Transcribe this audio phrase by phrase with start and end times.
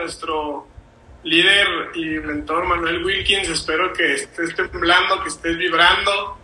[0.00, 0.66] nuestro
[1.22, 3.48] líder y mentor Manuel Wilkins.
[3.48, 6.38] Espero que estés temblando, que estés vibrando.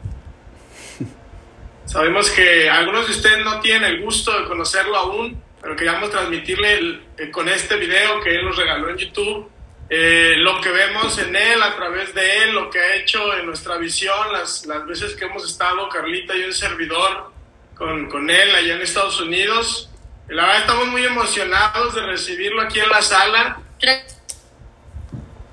[1.86, 7.00] Sabemos que algunos de ustedes no tienen el gusto de conocerlo aún, pero queríamos transmitirle
[7.32, 9.50] con este video que él nos regaló en YouTube
[9.88, 13.46] eh, lo que vemos en él, a través de él, lo que ha hecho en
[13.46, 17.30] nuestra visión, las, las veces que hemos estado, Carlita y un servidor,
[17.76, 19.88] con, con él allá en Estados Unidos.
[20.28, 23.58] La verdad estamos muy emocionados de recibirlo aquí en la sala.
[23.80, 23.98] Creo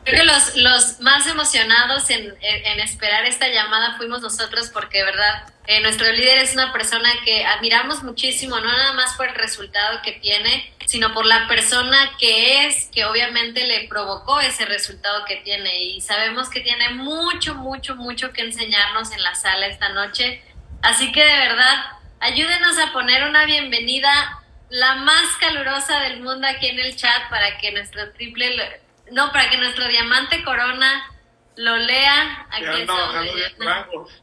[0.03, 5.81] que los, los más emocionados en, en, esperar esta llamada fuimos nosotros porque, verdad, eh,
[5.81, 10.13] nuestro líder es una persona que admiramos muchísimo, no nada más por el resultado que
[10.13, 15.83] tiene, sino por la persona que es, que obviamente le provocó ese resultado que tiene.
[15.83, 20.43] Y sabemos que tiene mucho, mucho, mucho que enseñarnos en la sala esta noche.
[20.81, 21.85] Así que de verdad,
[22.19, 24.42] ayúdenos a poner una bienvenida
[24.73, 29.47] la más calurosa del mundo aquí en el chat para que nuestro triple, no, para
[29.47, 31.11] que nuestro diamante corona
[31.57, 32.47] lo lea.
[32.49, 32.87] Aquí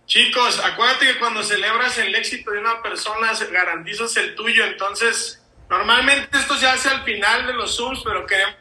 [0.06, 4.64] Chicos, acuérdate que cuando celebras el éxito de una persona, garantizas el tuyo.
[4.64, 8.56] Entonces, normalmente esto se hace al final de los Zooms, pero queremos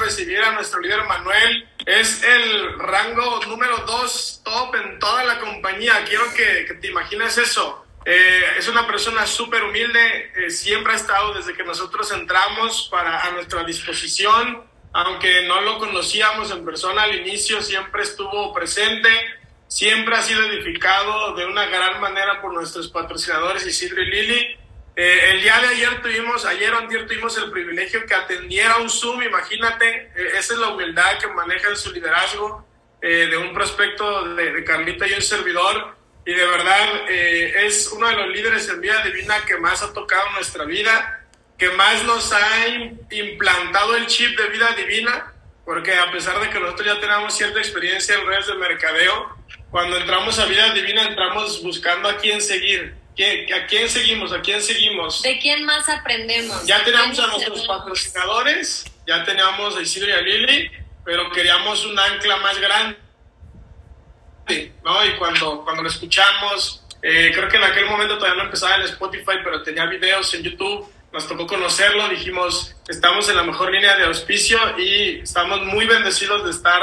[0.00, 1.68] recibir a nuestro líder Manuel.
[1.84, 6.02] Es el rango número 2 top en toda la compañía.
[6.06, 7.84] Quiero que, que te imagines eso.
[8.10, 13.24] Eh, es una persona súper humilde, eh, siempre ha estado desde que nosotros entramos para,
[13.24, 19.08] a nuestra disposición aunque no lo conocíamos en persona al inicio, siempre estuvo presente,
[19.66, 24.58] siempre ha sido edificado de una gran manera por nuestros patrocinadores Isidro y Lili.
[24.96, 28.90] Eh, el día de ayer tuvimos, ayer o ayer tuvimos el privilegio que atendiera un
[28.90, 32.66] Zoom, imagínate, eh, esa es la humildad que maneja en su liderazgo
[33.00, 35.96] eh, de un prospecto de, de, Carlita y un servidor.
[36.28, 40.30] Y de verdad es uno de los líderes en vida divina que más ha tocado
[40.32, 41.24] nuestra vida
[41.58, 42.66] que más nos ha
[43.10, 45.32] implantado el chip de vida divina,
[45.64, 49.36] porque a pesar de que nosotros ya tenemos cierta experiencia en redes de mercadeo,
[49.70, 52.94] cuando entramos a vida divina entramos buscando a quién seguir.
[53.52, 54.32] ¿A quién seguimos?
[54.32, 55.22] ¿A quién seguimos?
[55.22, 56.64] ¿De quién más aprendemos?
[56.64, 60.70] Ya tenemos a nuestros patrocinadores, ya teníamos a Isidro y a Lili,
[61.04, 62.96] pero queríamos un ancla más grande.
[64.84, 65.04] ¿No?
[65.04, 68.82] Y cuando, cuando lo escuchamos, eh, creo que en aquel momento todavía no empezaba en
[68.82, 73.96] Spotify, pero tenía videos en YouTube nos tocó conocerlo, dijimos, estamos en la mejor línea
[73.96, 76.80] de auspicio y estamos muy bendecidos de estar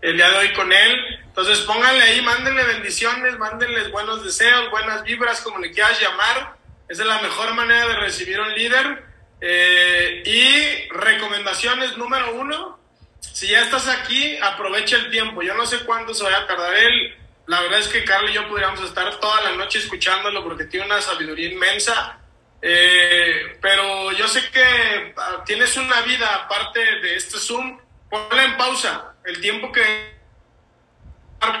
[0.00, 0.96] el día de hoy con él.
[1.24, 6.56] Entonces pónganle ahí, mándenle bendiciones, mándenles buenos deseos, buenas vibras, como le quieras llamar.
[6.88, 9.04] Esa es la mejor manera de recibir un líder.
[9.40, 12.77] Eh, y recomendaciones número uno,
[13.20, 15.42] si ya estás aquí, aprovecha el tiempo.
[15.42, 17.16] Yo no sé cuánto se vaya a tardar él.
[17.46, 20.86] La verdad es que Carlos y yo podríamos estar toda la noche escuchándolo porque tiene
[20.86, 22.18] una sabiduría inmensa
[22.60, 27.78] eh, pero yo sé que ah, tienes una vida aparte de este Zoom.
[28.10, 29.14] Ponle en pausa.
[29.24, 30.18] El tiempo que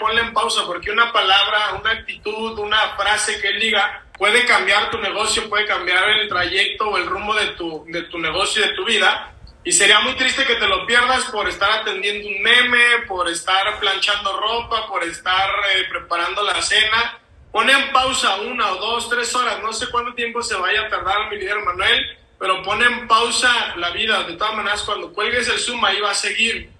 [0.00, 4.90] ponle en pausa porque una palabra, una actitud, una frase que él diga puede cambiar
[4.90, 8.68] tu negocio, puede cambiar el trayecto o el rumbo de tu, de tu negocio y
[8.68, 9.34] de tu vida.
[9.68, 13.78] Y sería muy triste que te lo pierdas por estar atendiendo un meme, por estar
[13.78, 17.20] planchando ropa, por estar eh, preparando la cena
[17.52, 20.88] Pone en pausa una o dos, tres horas, no sé cuánto tiempo se vaya a
[20.88, 24.22] tardar mi líder Manuel, pero pone en pausa la vida.
[24.22, 26.70] De todas maneras, cuando cuelgues el Zoom, ahí va a seguir.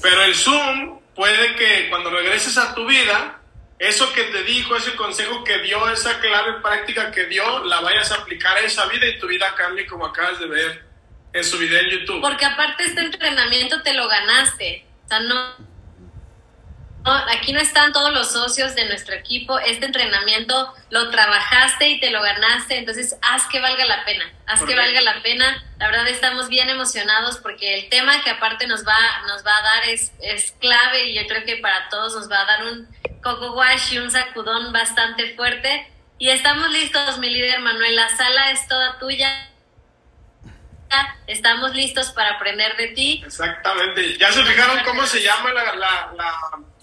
[0.00, 3.42] Pero el Zoom puede que cuando regreses a tu vida,
[3.78, 8.10] eso que te dijo, ese consejo que dio, esa clave práctica que dio, la vayas
[8.10, 10.87] a aplicar a esa vida y tu vida cambie como acabas de ver
[11.32, 12.20] en su video en YouTube.
[12.20, 14.86] Porque aparte este entrenamiento te lo ganaste.
[15.04, 15.56] O sea, no,
[17.04, 22.10] aquí no están todos los socios de nuestro equipo, este entrenamiento lo trabajaste y te
[22.10, 25.64] lo ganaste, entonces haz que valga la pena, haz que valga la pena.
[25.78, 29.62] La verdad estamos bien emocionados porque el tema que aparte nos va, nos va a
[29.62, 32.88] dar es, es clave y yo creo que para todos nos va a dar un
[33.22, 35.90] coco wash y un sacudón bastante fuerte.
[36.18, 39.48] Y estamos listos, mi líder Manuel, la sala es toda tuya
[41.26, 43.22] estamos listos para aprender de ti.
[43.24, 44.16] Exactamente.
[44.18, 46.10] ¿Ya se fijaron cómo se llama la, la,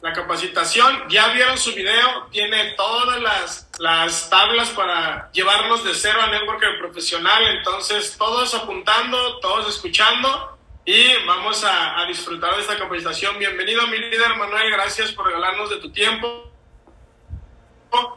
[0.05, 1.09] la capacitación.
[1.09, 6.77] Ya vieron su video, tiene todas las, las tablas para llevarnos de cero a networker
[6.77, 7.43] profesional.
[7.57, 13.39] Entonces, todos apuntando, todos escuchando y vamos a, a disfrutar de esta capacitación.
[13.39, 14.71] Bienvenido, mi líder Manuel.
[14.71, 16.51] Gracias por regalarnos de tu tiempo.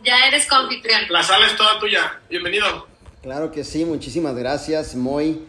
[0.03, 1.07] Ya eres confitrión.
[1.09, 2.21] La sala es toda tuya.
[2.29, 2.87] Bienvenido.
[3.23, 5.49] Claro que sí, muchísimas gracias, Moy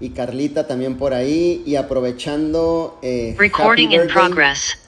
[0.00, 1.62] y Carlita también por ahí.
[1.66, 2.98] Y aprovechando.
[3.02, 4.78] Eh, Recording in progress.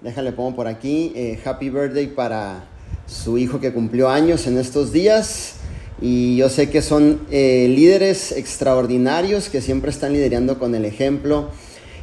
[0.00, 1.12] Déjale pongo por aquí.
[1.14, 2.64] Eh, happy birthday para
[3.06, 5.54] su hijo que cumplió años en estos días.
[6.00, 11.50] Y yo sé que son eh, líderes extraordinarios que siempre están liderando con el ejemplo.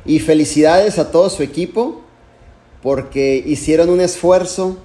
[0.05, 2.01] Y felicidades a todo su equipo
[2.81, 4.77] porque hicieron un esfuerzo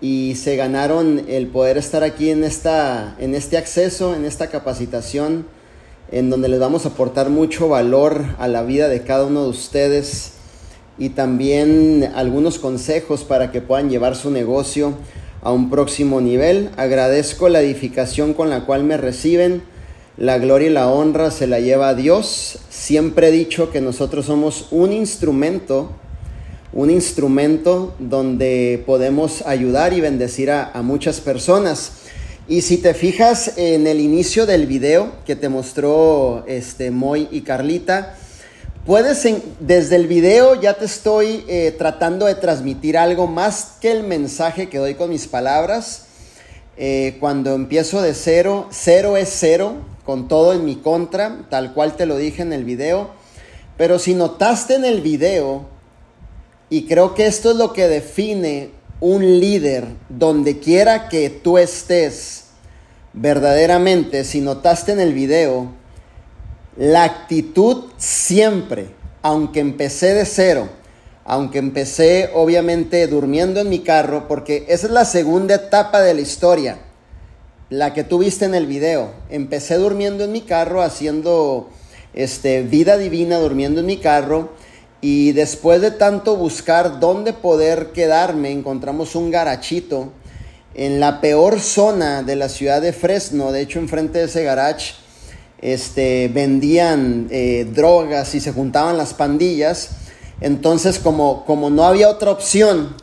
[0.00, 5.46] y se ganaron el poder estar aquí en, esta, en este acceso, en esta capacitación,
[6.10, 9.50] en donde les vamos a aportar mucho valor a la vida de cada uno de
[9.50, 10.32] ustedes
[10.98, 14.94] y también algunos consejos para que puedan llevar su negocio
[15.42, 16.70] a un próximo nivel.
[16.76, 19.62] Agradezco la edificación con la cual me reciben.
[20.16, 22.58] La gloria y la honra se la lleva a Dios.
[22.68, 25.90] Siempre he dicho que nosotros somos un instrumento
[26.72, 31.92] un instrumento donde podemos ayudar y bendecir a, muchas personas.
[32.50, 37.42] Y si te fijas en el inicio del video que te mostró este Moy y
[37.42, 38.16] Carlita,
[38.84, 39.24] puedes
[39.60, 44.68] desde el video ya te estoy eh, tratando de transmitir algo más que el mensaje
[44.68, 46.06] que doy con mis palabras.
[46.76, 49.74] Eh, cuando empiezo de cero, cero es cero,
[50.04, 53.10] con todo en mi contra, tal cual te lo dije en el video.
[53.76, 55.66] Pero si notaste en el video,
[56.68, 62.44] y creo que esto es lo que define un líder donde quiera que tú estés.
[63.12, 65.72] Verdaderamente, si notaste en el video,
[66.76, 68.90] la actitud siempre,
[69.22, 70.68] aunque empecé de cero,
[71.24, 76.20] aunque empecé obviamente durmiendo en mi carro, porque esa es la segunda etapa de la
[76.20, 76.78] historia,
[77.68, 79.12] la que tú viste en el video.
[79.30, 81.70] Empecé durmiendo en mi carro, haciendo
[82.14, 84.50] este, vida divina, durmiendo en mi carro
[85.00, 90.12] y después de tanto buscar dónde poder quedarme, encontramos un garachito
[90.74, 93.50] en la peor zona de la ciudad de Fresno.
[93.52, 94.94] De hecho, enfrente de ese garage
[95.60, 99.90] este, vendían eh, drogas y se juntaban las pandillas.
[100.40, 102.94] Entonces, como, como no había otra opción,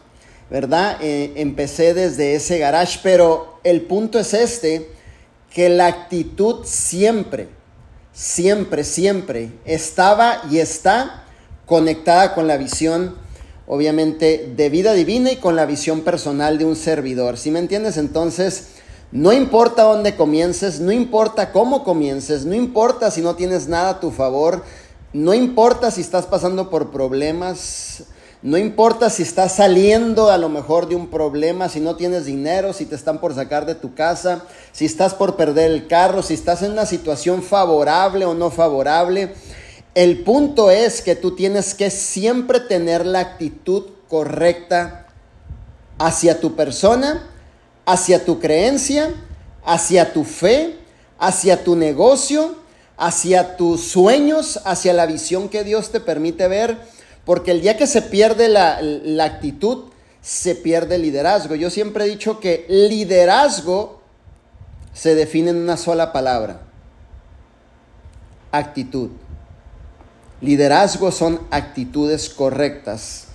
[0.49, 0.97] ¿verdad?
[1.01, 4.89] Eh, empecé desde ese garage, pero el punto es este,
[5.51, 7.47] que la actitud siempre,
[8.13, 11.26] siempre, siempre estaba y está
[11.67, 13.15] conectada con la visión,
[13.67, 17.37] obviamente, de vida divina y con la visión personal de un servidor.
[17.37, 17.97] ¿Sí me entiendes?
[17.97, 18.69] Entonces,
[19.11, 23.99] no importa dónde comiences, no importa cómo comiences, no importa si no tienes nada a
[23.99, 24.63] tu favor,
[25.13, 28.03] no importa si estás pasando por problemas,
[28.41, 32.71] no importa si estás saliendo a lo mejor de un problema, si no tienes dinero,
[32.71, 36.33] si te están por sacar de tu casa, si estás por perder el carro, si
[36.33, 39.33] estás en una situación favorable o no favorable.
[39.97, 45.07] El punto es que tú tienes que siempre tener la actitud correcta
[45.97, 47.27] hacia tu persona,
[47.83, 49.09] hacia tu creencia,
[49.65, 50.77] hacia tu fe,
[51.17, 52.57] hacia tu negocio,
[52.95, 56.77] hacia tus sueños, hacia la visión que Dios te permite ver,
[57.25, 58.77] porque el día que se pierde la,
[59.25, 59.85] actitud,
[60.21, 61.55] se pierde el liderazgo.
[61.55, 63.99] Yo siempre he dicho que liderazgo
[64.93, 66.61] se define en una sola palabra,
[68.51, 69.09] actitud.
[70.41, 73.25] Liderazgo son actitudes correctas,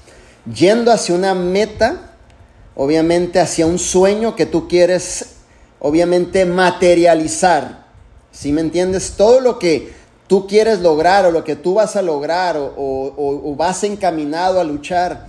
[0.53, 2.13] yendo hacia una meta,
[2.77, 5.37] obviamente hacia un sueño que tú quieres,
[5.81, 7.87] obviamente materializar.
[8.31, 9.15] Si me entiendes?
[9.17, 9.93] Todo lo que
[10.29, 15.27] tú quieres lograr o lo que tú vas a lograr o, vas encaminado a luchar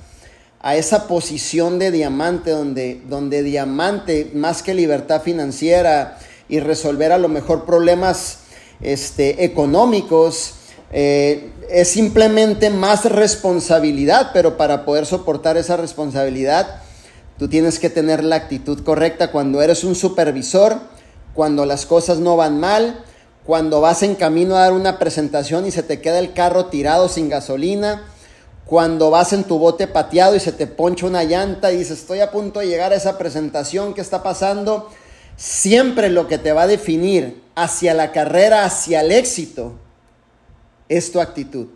[0.61, 7.17] a esa posición de diamante donde, donde diamante más que libertad financiera y resolver a
[7.17, 8.37] lo mejor problemas
[8.79, 10.53] este, económicos,
[10.93, 16.81] eh, es simplemente más responsabilidad, pero para poder soportar esa responsabilidad,
[17.39, 20.77] tú tienes que tener la actitud correcta cuando eres un supervisor,
[21.33, 23.03] cuando las cosas no van mal,
[23.43, 27.09] cuando vas en camino a dar una presentación y se te queda el carro tirado
[27.09, 28.03] sin gasolina,
[28.65, 32.19] cuando vas en tu bote pateado y se te poncha una llanta y dices, estoy
[32.19, 34.89] a punto de llegar a esa presentación, ¿qué está pasando?
[35.37, 39.79] Siempre lo que te va a definir hacia la carrera, hacia el éxito,
[40.89, 41.67] es tu actitud.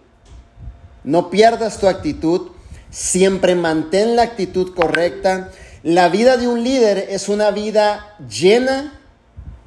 [1.04, 2.50] No pierdas tu actitud,
[2.90, 5.52] siempre mantén la actitud correcta.
[5.84, 9.00] La vida de un líder es una vida llena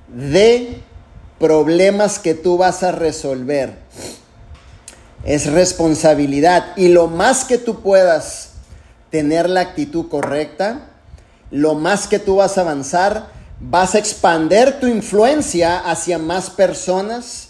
[0.08, 0.82] de
[1.38, 3.78] problemas que tú vas a resolver.
[5.24, 8.50] Es responsabilidad y lo más que tú puedas
[9.10, 10.90] tener la actitud correcta,
[11.50, 13.28] lo más que tú vas a avanzar,
[13.60, 17.49] vas a expander tu influencia hacia más personas,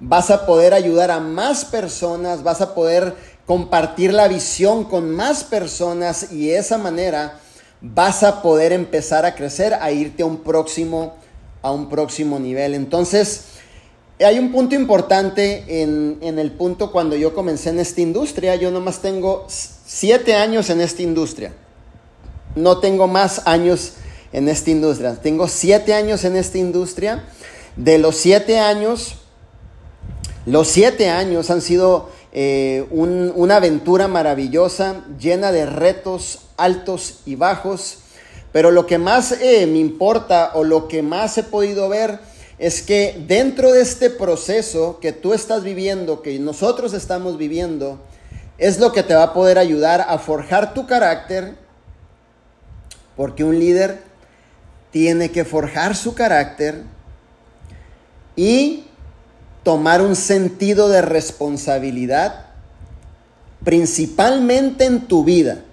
[0.00, 3.14] vas a poder ayudar a más personas, vas a poder
[3.46, 7.40] compartir la visión con más personas y de esa manera
[7.80, 11.14] vas a poder empezar a crecer, a irte a un próximo,
[11.62, 12.74] a un próximo nivel.
[12.74, 13.44] Entonces,
[14.18, 18.56] hay un punto importante en, en el punto cuando yo comencé en esta industria.
[18.56, 21.52] Yo nomás tengo siete años en esta industria.
[22.54, 23.92] No tengo más años
[24.32, 25.16] en esta industria.
[25.20, 27.24] Tengo siete años en esta industria.
[27.76, 29.16] De los siete años,
[30.46, 37.98] los siete años han sido eh, una aventura maravillosa, llena de retos altos y bajos.
[38.52, 42.20] Pero lo que más eh, me importa o lo que más he podido ver
[42.58, 47.98] es que dentro de este proceso que tú estás viviendo, que nosotros estamos viviendo,
[48.56, 51.54] es lo que te va a poder ayudar a forjar tu carácter,
[53.16, 54.00] porque un líder
[54.90, 56.82] tiene que forjar su carácter
[58.36, 58.85] y
[59.66, 62.46] tomar un sentido de responsabilidad,
[63.64, 65.64] principalmente en tu vida,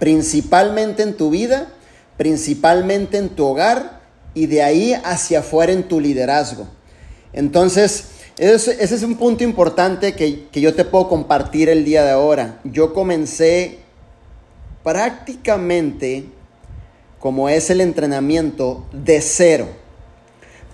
[0.00, 1.68] principalmente en tu vida,
[2.16, 4.00] principalmente en tu hogar
[4.34, 6.66] y de ahí hacia afuera en tu liderazgo.
[7.32, 12.10] Entonces, ese, es un punto importante que, que yo te puedo compartir el día de
[12.10, 12.58] ahora.
[12.64, 13.78] Yo comencé
[14.82, 16.24] prácticamente
[17.20, 19.68] como es el entrenamiento de cero,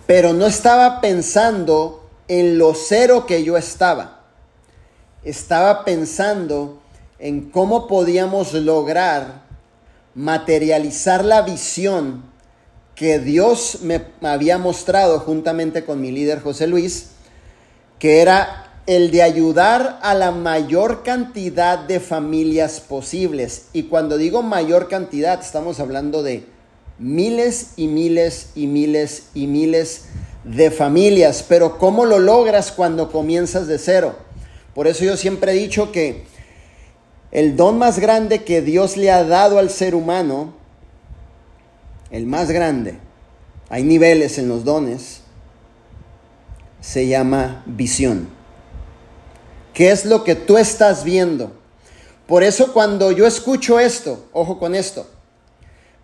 [0.06, 4.22] pero no estaba pensando en lo cero que yo estaba.
[5.25, 6.80] Estaba pensando
[7.18, 9.42] en cómo podíamos lograr
[10.14, 12.25] materializar la visión
[12.94, 17.10] que Dios me había mostrado juntamente con mi líder José Luis
[17.98, 23.66] que era el de ayudar a la mayor cantidad de familias posibles.
[23.72, 26.46] Y cuando digo mayor cantidad, estamos hablando de
[26.98, 30.06] miles y miles y miles y miles
[30.44, 31.44] de familias.
[31.46, 34.16] Pero ¿cómo lo logras cuando comienzas de cero?
[34.74, 36.24] Por eso yo siempre he dicho que
[37.32, 40.54] el don más grande que Dios le ha dado al ser humano,
[42.10, 42.98] el más grande,
[43.68, 45.20] hay niveles en los dones,
[46.80, 48.28] se llama visión.
[49.74, 51.52] ¿Qué es lo que tú estás viendo?
[52.26, 55.06] Por eso cuando yo escucho esto, ojo con esto,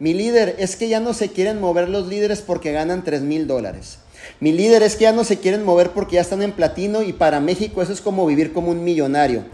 [0.02, 3.46] mi líder es que ya no se quieren mover los líderes porque ganan 3 mil
[3.46, 3.98] dólares.
[4.40, 7.12] Mi líder es que ya no se quieren mover porque ya están en platino y
[7.12, 9.44] para México eso es como vivir como un millonario.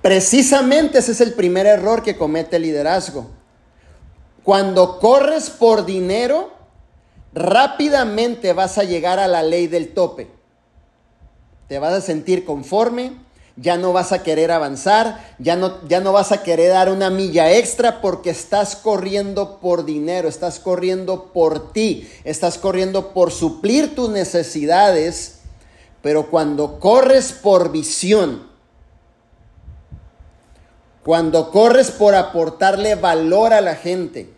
[0.00, 3.30] Precisamente ese es el primer error que comete el liderazgo.
[4.42, 6.52] Cuando corres por dinero,
[7.32, 10.42] rápidamente vas a llegar a la ley del tope
[11.72, 13.12] te vas a sentir conforme,
[13.56, 17.10] ya no vas a querer avanzar, ya no, ya no vas a querer dar una
[17.10, 23.94] milla extra porque estás corriendo por dinero, estás corriendo por ti, estás corriendo por suplir
[23.94, 25.40] tus necesidades,
[26.00, 28.50] pero cuando corres por visión,
[31.04, 34.32] cuando corres por aportarle valor a la gente,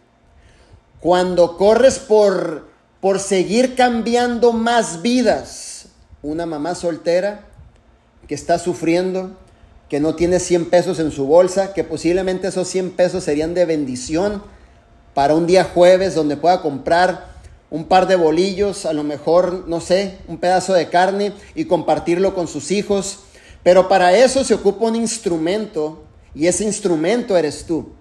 [0.99, 2.69] cuando corres por,
[3.01, 5.87] por seguir cambiando más vidas,
[6.23, 7.54] una mamá soltera
[8.29, 9.37] que está sufriendo,
[9.89, 13.65] que no tiene 100 pesos en su bolsa, que posiblemente esos 100 pesos serían de
[13.65, 14.43] bendición
[15.15, 17.35] para un día jueves donde pueda comprar
[17.71, 22.35] un par de bolillos, a lo mejor, no sé, un pedazo de carne y compartirlo
[22.35, 23.21] con sus hijos.
[23.63, 26.05] Pero para eso se ocupa un instrumento
[26.35, 27.93] y ese instrumento eres tú.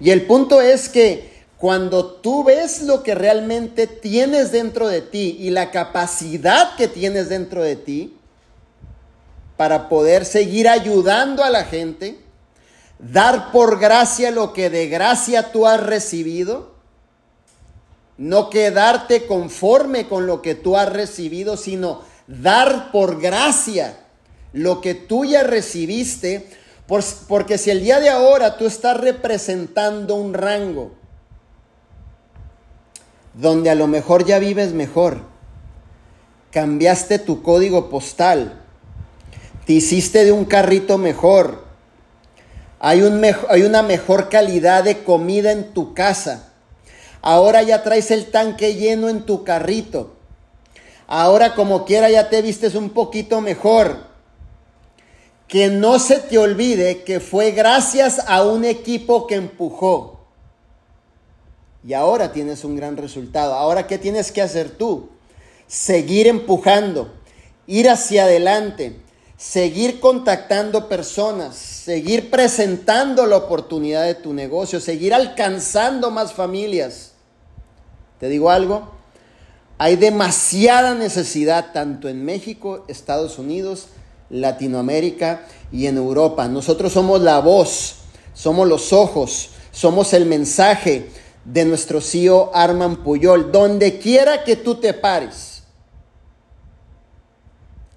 [0.00, 5.36] Y el punto es que cuando tú ves lo que realmente tienes dentro de ti
[5.40, 8.15] y la capacidad que tienes dentro de ti
[9.56, 12.18] para poder seguir ayudando a la gente,
[12.98, 16.74] dar por gracia lo que de gracia tú has recibido,
[18.18, 23.98] no quedarte conforme con lo que tú has recibido, sino dar por gracia
[24.52, 26.48] lo que tú ya recibiste,
[27.28, 30.94] porque si el día de ahora tú estás representando un rango,
[33.34, 35.20] donde a lo mejor ya vives mejor,
[36.50, 38.65] cambiaste tu código postal,
[39.66, 41.66] te hiciste de un carrito mejor,
[42.78, 46.52] hay, un hay una mejor calidad de comida en tu casa,
[47.20, 50.14] ahora ya traes el tanque lleno en tu carrito,
[51.06, 54.06] ahora como quiera ya te vistes un poquito mejor.
[55.48, 60.16] Que no se te olvide que fue gracias a un equipo que empujó
[61.86, 63.54] y ahora tienes un gran resultado.
[63.54, 65.08] Ahora, ¿qué tienes que hacer tú?
[65.68, 67.12] Seguir empujando,
[67.68, 68.96] ir hacia adelante,
[69.36, 77.12] seguir contactando personas, seguir presentando la oportunidad de tu negocio, seguir alcanzando más familias.
[78.18, 78.92] ¿Te digo algo?
[79.78, 83.88] Hay demasiada necesidad tanto en México, Estados Unidos,
[84.30, 86.48] Latinoamérica y en Europa.
[86.48, 87.96] Nosotros somos la voz,
[88.32, 91.10] somos los ojos, somos el mensaje,
[91.46, 95.55] de nuestro CEO Arman Puyol, donde quiera que tú te pares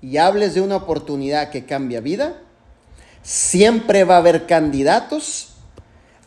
[0.02, 2.42] y hables de una oportunidad que cambia vida,
[3.22, 5.50] siempre va a haber candidatos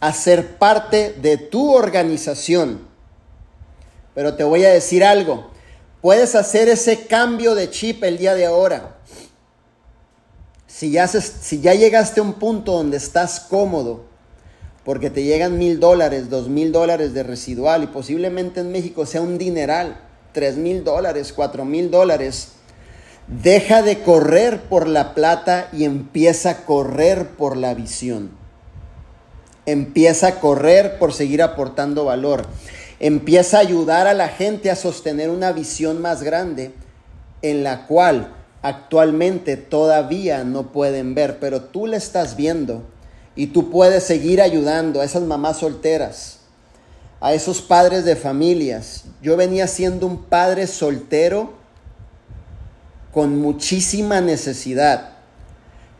[0.01, 2.81] a ser parte de tu organización.
[4.15, 5.51] Pero te voy a decir algo,
[6.01, 8.97] puedes hacer ese cambio de chip el día de ahora.
[10.67, 14.05] Si ya, si ya llegaste a un punto donde estás cómodo,
[14.85, 19.21] porque te llegan mil dólares, dos mil dólares de residual y posiblemente en México sea
[19.21, 20.01] un dineral,
[20.33, 22.49] tres mil dólares, cuatro mil dólares,
[23.41, 28.31] deja de correr por la plata y empieza a correr por la visión.
[29.65, 32.45] Empieza a correr por seguir aportando valor.
[33.01, 36.75] Empieza a ayudar a la gente a sostener una visión más grande
[37.41, 42.83] en la cual actualmente todavía no pueden ver, pero tú la estás viendo
[43.35, 46.41] y tú puedes seguir ayudando a esas mamás solteras,
[47.21, 49.05] a esos padres de familias.
[49.23, 51.62] Yo venía siendo un padre soltero
[53.13, 55.11] con muchísima necesidad,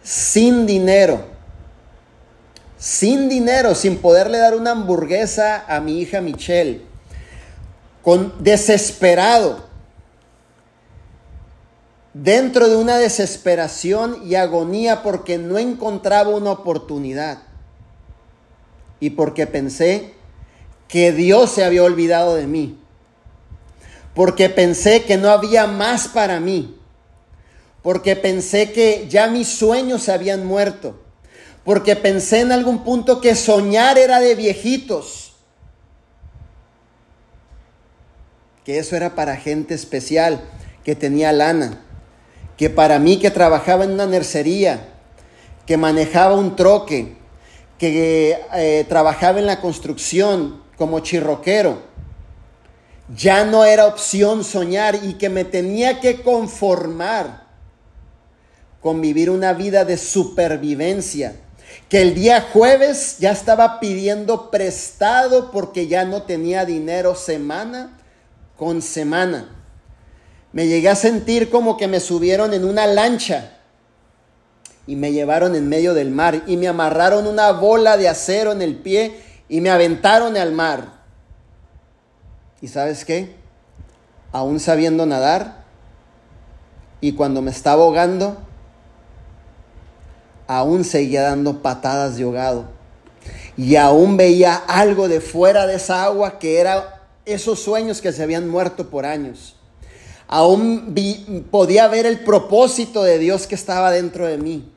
[0.03, 1.27] sin dinero,
[2.79, 6.83] sin dinero, sin poderle dar una hamburguesa a mi hija Michelle,
[8.03, 9.71] con desesperado
[12.15, 17.39] dentro de una desesperación y agonía porque no encontraba una oportunidad.
[19.01, 20.15] Y porque pensé
[20.89, 22.79] que Dios se había olvidado de mí,
[24.15, 26.79] porque pensé que no había más para mí,
[27.83, 31.01] porque pensé que ya mis sueños se habían muerto,
[31.65, 35.35] porque pensé en algún punto que soñar era de viejitos,
[38.65, 40.41] que eso era para gente especial,
[40.85, 41.83] que tenía lana
[42.63, 44.89] que para mí que trabajaba en una nercería,
[45.67, 47.17] que manejaba un troque,
[47.77, 51.83] que eh, trabajaba en la construcción como chirroquero,
[53.17, 57.49] ya no era opción soñar y que me tenía que conformar
[58.83, 61.37] con vivir una vida de supervivencia,
[61.89, 67.99] que el día jueves ya estaba pidiendo prestado porque ya no tenía dinero semana
[68.57, 69.63] con semana
[70.53, 73.59] me llegué a sentir como que me subieron en una lancha
[74.87, 78.61] y me llevaron en medio del mar y me amarraron una bola de acero en
[78.61, 81.01] el pie y me aventaron al mar.
[82.61, 83.35] ¿Y sabes qué?
[84.31, 85.65] Aún sabiendo nadar
[87.01, 88.37] y cuando me estaba ahogando,
[90.59, 92.65] aún seguía dando patadas de ahogado.
[93.57, 98.23] Y aún veía algo de fuera de esa agua que era esos sueños que se
[98.23, 99.57] habían muerto por años
[100.33, 100.95] aún
[101.51, 104.73] podía ver el propósito de Dios que estaba dentro de mí.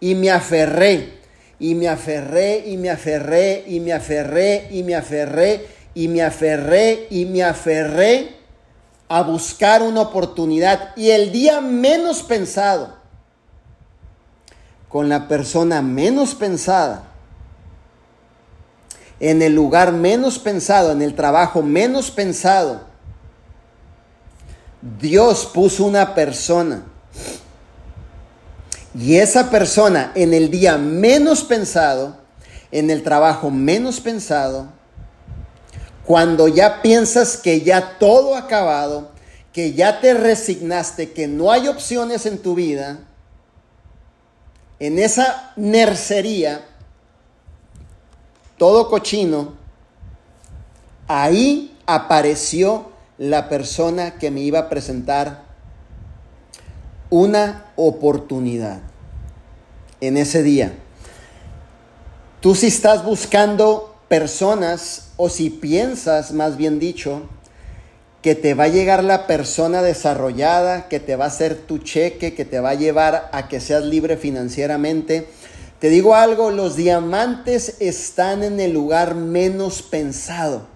[0.00, 1.18] Y me aferré,
[1.60, 7.06] y me aferré, y me aferré, y me aferré, y me aferré, y me aferré,
[7.10, 8.36] y me aferré
[9.08, 10.96] a buscar una oportunidad.
[10.96, 12.96] Y el día menos pensado,
[14.88, 17.04] con la persona menos pensada,
[19.20, 22.82] en el lugar menos pensado, en el trabajo menos pensado,
[25.00, 26.84] Dios puso una persona.
[28.98, 32.16] Y esa persona en el día menos pensado,
[32.70, 34.68] en el trabajo menos pensado,
[36.04, 39.10] cuando ya piensas que ya todo ha acabado,
[39.52, 43.00] que ya te resignaste, que no hay opciones en tu vida,
[44.80, 46.64] en esa nercería,
[48.56, 49.54] todo cochino,
[51.06, 55.44] ahí apareció la persona que me iba a presentar
[57.10, 58.80] una oportunidad
[60.00, 60.72] en ese día.
[62.40, 67.28] Tú si estás buscando personas o si piensas, más bien dicho,
[68.28, 72.34] que te va a llegar la persona desarrollada, que te va a hacer tu cheque,
[72.34, 75.26] que te va a llevar a que seas libre financieramente.
[75.78, 80.66] Te digo algo, los diamantes están en el lugar menos pensado.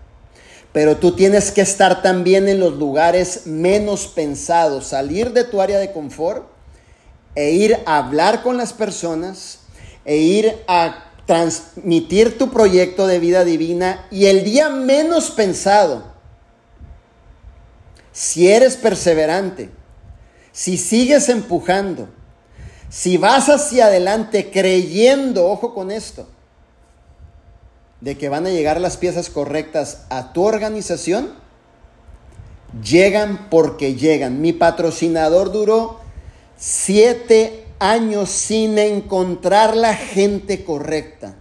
[0.73, 5.79] Pero tú tienes que estar también en los lugares menos pensados, salir de tu área
[5.79, 6.47] de confort
[7.35, 9.59] e ir a hablar con las personas
[10.07, 16.12] e ir a transmitir tu proyecto de vida divina y el día menos pensado,
[18.13, 19.71] si eres perseverante,
[20.53, 22.09] si sigues empujando,
[22.91, 26.29] si vas hacia adelante creyendo, ojo con esto,
[28.03, 31.35] de que van a llegar las piezas correctas a tu organización,
[32.83, 34.41] llegan porque llegan.
[34.41, 36.01] Mi patrocinador duró
[36.57, 41.35] siete años sin encontrar la gente correcta.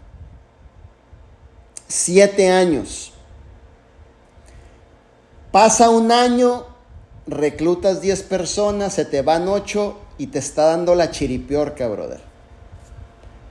[1.87, 3.10] Siete años.
[5.51, 6.65] Pasa un año,
[7.27, 12.21] reclutas 10 personas, se te van 8 y te está dando la chiripiorca, brother.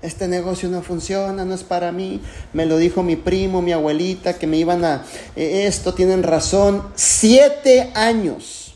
[0.01, 2.23] este negocio no funciona, no es para mí,
[2.55, 5.05] me lo dijo mi primo, mi abuelita, que me iban a,
[5.37, 8.75] eh, esto tienen razón, siete años.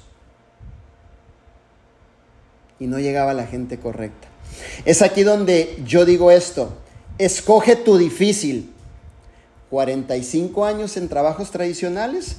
[2.79, 4.29] Y no llegaba la gente correcta.
[4.85, 6.75] Es aquí donde yo digo esto,
[7.17, 8.71] escoge tu difícil,
[9.71, 12.37] 45 años en trabajos tradicionales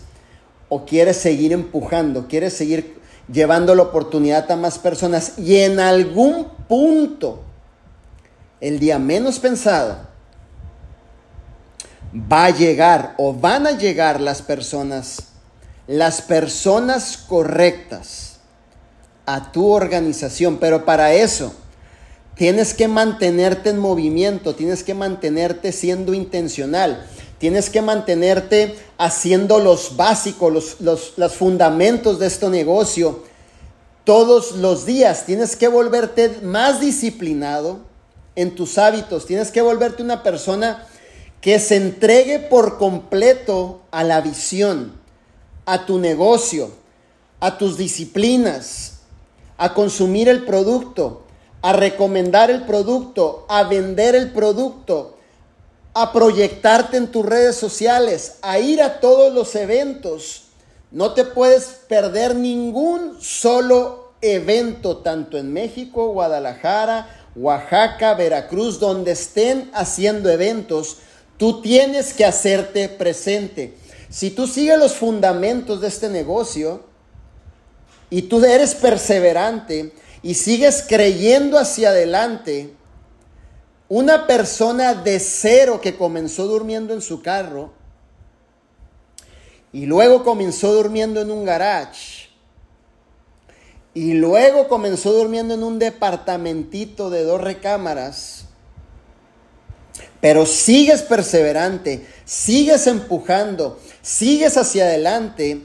[0.69, 2.99] o quieres seguir empujando, quieres seguir
[3.32, 7.43] llevando la oportunidad a más personas y en algún punto
[8.62, 9.97] el día menos pensado,
[12.15, 15.30] va a llegar o van a llegar las personas,
[15.88, 18.38] las personas correctas
[19.25, 20.58] a tu organización.
[20.58, 21.54] Pero para eso
[22.36, 27.06] tienes que mantenerte en movimiento, tienes que mantenerte siendo intencional.
[27.38, 33.24] Tienes que mantenerte haciendo los básicos, los, los, los fundamentos de este negocio
[34.04, 35.26] todos los días.
[35.26, 37.80] Tienes que volverte más disciplinado,
[38.36, 39.26] en tus hábitos.
[39.26, 40.86] Tienes que volverte una persona
[41.41, 44.93] que se entregue por completo a la visión,
[45.65, 46.71] a tu negocio,
[47.39, 49.00] a tus disciplinas,
[49.58, 51.24] a consumir el producto,
[51.62, 55.14] a recomendar el producto, a vender el producto,
[55.95, 60.43] a proyectarte en tus redes sociales, a ir a todos los eventos.
[60.91, 69.71] No te puedes perder ningún solo evento, tanto en México, Guadalajara, Oaxaca, Veracruz, donde estén
[69.73, 70.97] haciendo eventos,
[71.38, 73.77] tú tienes que hacerte presente.
[74.10, 76.84] Si tú sigues los fundamentos de este negocio
[78.10, 82.74] y tú eres perseverante y sigues creyendo hacia adelante,
[83.88, 87.71] una persona de cero que comenzó durmiendo en su carro
[89.71, 92.30] y luego comenzó durmiendo en un garage
[93.93, 98.45] y luego comenzó durmiendo en un departamentito de dos recámaras.
[100.19, 105.62] Pero sigues perseverante, sigues empujando, sigues hacia adelante,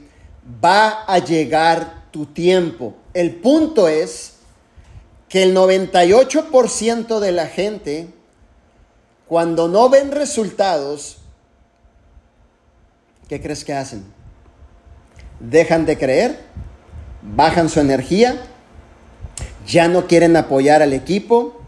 [0.63, 2.95] va a llegar tu tiempo.
[3.13, 4.30] El punto es
[5.31, 8.09] que el 98% de la gente,
[9.27, 11.17] cuando no ven resultados,
[13.27, 14.03] ¿qué crees que hacen?
[15.39, 16.51] Dejan de creer
[17.21, 18.41] bajan su energía,
[19.67, 21.61] ya no quieren apoyar al equipo,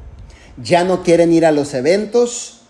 [0.61, 2.61] ya no quieren ir a los eventos,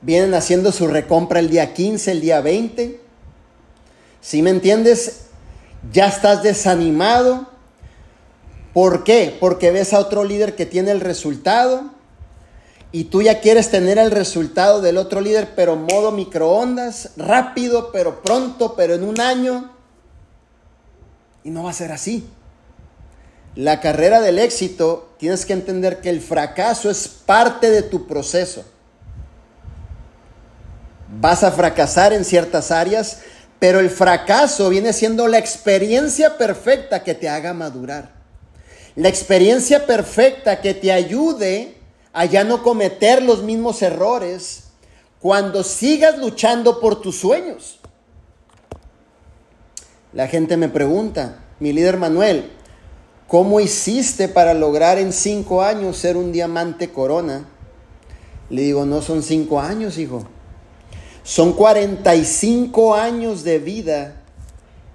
[0.00, 3.00] vienen haciendo su recompra el día 15, el día 20.
[4.20, 5.26] Si me entiendes,
[5.92, 7.51] ya estás desanimado.
[8.72, 9.36] ¿Por qué?
[9.38, 11.90] Porque ves a otro líder que tiene el resultado
[12.90, 18.22] y tú ya quieres tener el resultado del otro líder, pero modo microondas, rápido, pero
[18.22, 19.72] pronto, pero en un año.
[21.42, 22.28] Y no va a ser así.
[23.54, 28.64] La carrera del éxito, tienes que entender que el fracaso es parte de tu proceso.
[31.20, 33.20] Vas a fracasar en ciertas áreas,
[33.58, 38.21] pero el fracaso viene siendo la experiencia perfecta que te haga madurar.
[38.94, 41.76] La experiencia perfecta que te ayude
[42.12, 44.64] a ya no cometer los mismos errores
[45.18, 47.78] cuando sigas luchando por tus sueños.
[50.12, 52.50] La gente me pregunta, mi líder Manuel,
[53.26, 57.48] ¿cómo hiciste para lograr en cinco años ser un diamante corona?
[58.50, 60.26] Le digo, no son cinco años, hijo.
[61.22, 64.21] Son 45 años de vida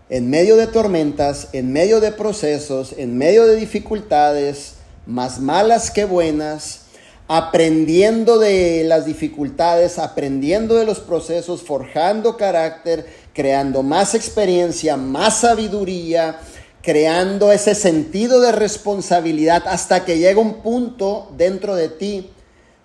[0.10, 4.74] en medio de tormentas, en medio de procesos, en medio de dificultades,
[5.06, 6.82] más malas que buenas,
[7.28, 16.40] aprendiendo de las dificultades, aprendiendo de los procesos, forjando carácter, creando más experiencia, más sabiduría,
[16.82, 22.32] creando ese sentido de responsabilidad hasta que llega un punto dentro de ti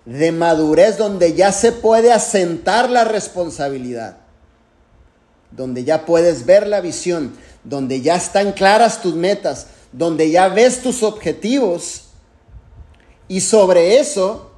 [0.05, 4.17] de madurez donde ya se puede asentar la responsabilidad,
[5.55, 10.81] donde ya puedes ver la visión, donde ya están claras tus metas, donde ya ves
[10.81, 12.05] tus objetivos
[13.27, 14.51] y sobre eso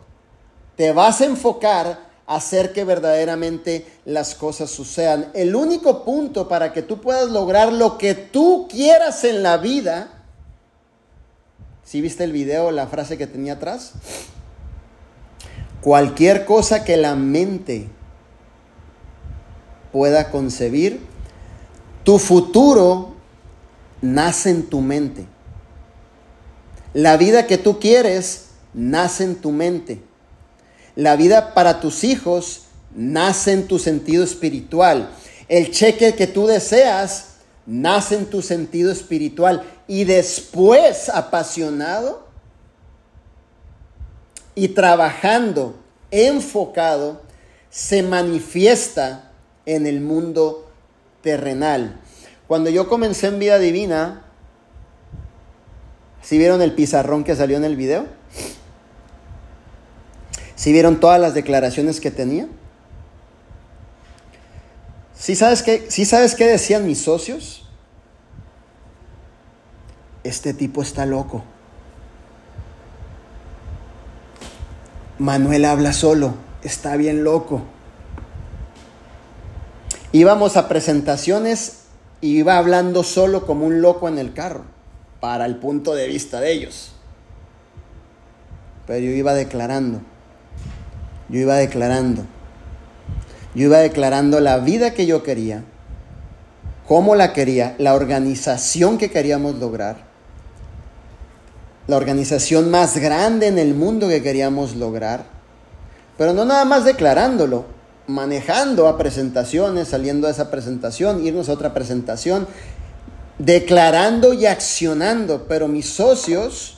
[0.75, 5.29] te vas a enfocar hacer que verdaderamente las cosas sucedan.
[5.34, 10.23] El único punto para que tú puedas lograr lo que tú quieras en la vida,
[11.84, 13.91] si viste el video, la frase que tenía atrás,
[15.81, 17.89] cualquier cosa que la mente
[19.95, 20.99] pueda concebir,
[22.03, 23.15] tu futuro
[24.01, 25.25] nace en tu mente.
[26.93, 30.01] La vida que tú quieres nace en tu mente.
[30.97, 35.12] La vida para tus hijos nace en tu sentido espiritual.
[35.47, 37.27] El cheque que tú deseas
[37.65, 39.63] nace en tu sentido espiritual.
[39.88, 42.27] Y después, apasionado,
[44.55, 45.77] y trabajando
[46.12, 47.21] enfocado
[47.69, 49.24] se manifiesta
[49.65, 50.69] en el mundo
[51.21, 51.99] terrenal.
[52.47, 54.23] Cuando yo comencé en vida divina,
[56.21, 58.06] ¿sí vieron el pizarrón que salió en el video?
[60.56, 62.47] ¿Sí vieron todas las declaraciones que tenía?
[65.17, 67.67] ¿Sí sabes qué, ¿sí sabes qué decían mis socios?
[70.23, 71.43] Este tipo está loco.
[75.17, 77.62] Manuel habla solo, está bien loco.
[80.15, 81.80] Íbamos a presentaciones
[82.21, 84.63] y iba hablando solo como un loco en el carro,
[85.19, 86.93] para el punto de vista de ellos.
[88.88, 89.99] Pero yo iba declarando,
[91.28, 92.21] yo iba declarando,
[93.56, 95.65] yo iba declarando la vida que yo quería,
[96.88, 99.97] cómo la quería, la organización que queríamos lograr,
[101.88, 105.25] la organización más grande en el mundo que queríamos lograr,
[106.17, 107.74] pero no nada más declarándolo,
[108.08, 112.48] manejando a presentaciones, saliendo a esa presentación, irnos a otra presentación,
[113.39, 116.78] declarando y accionando, pero mis socios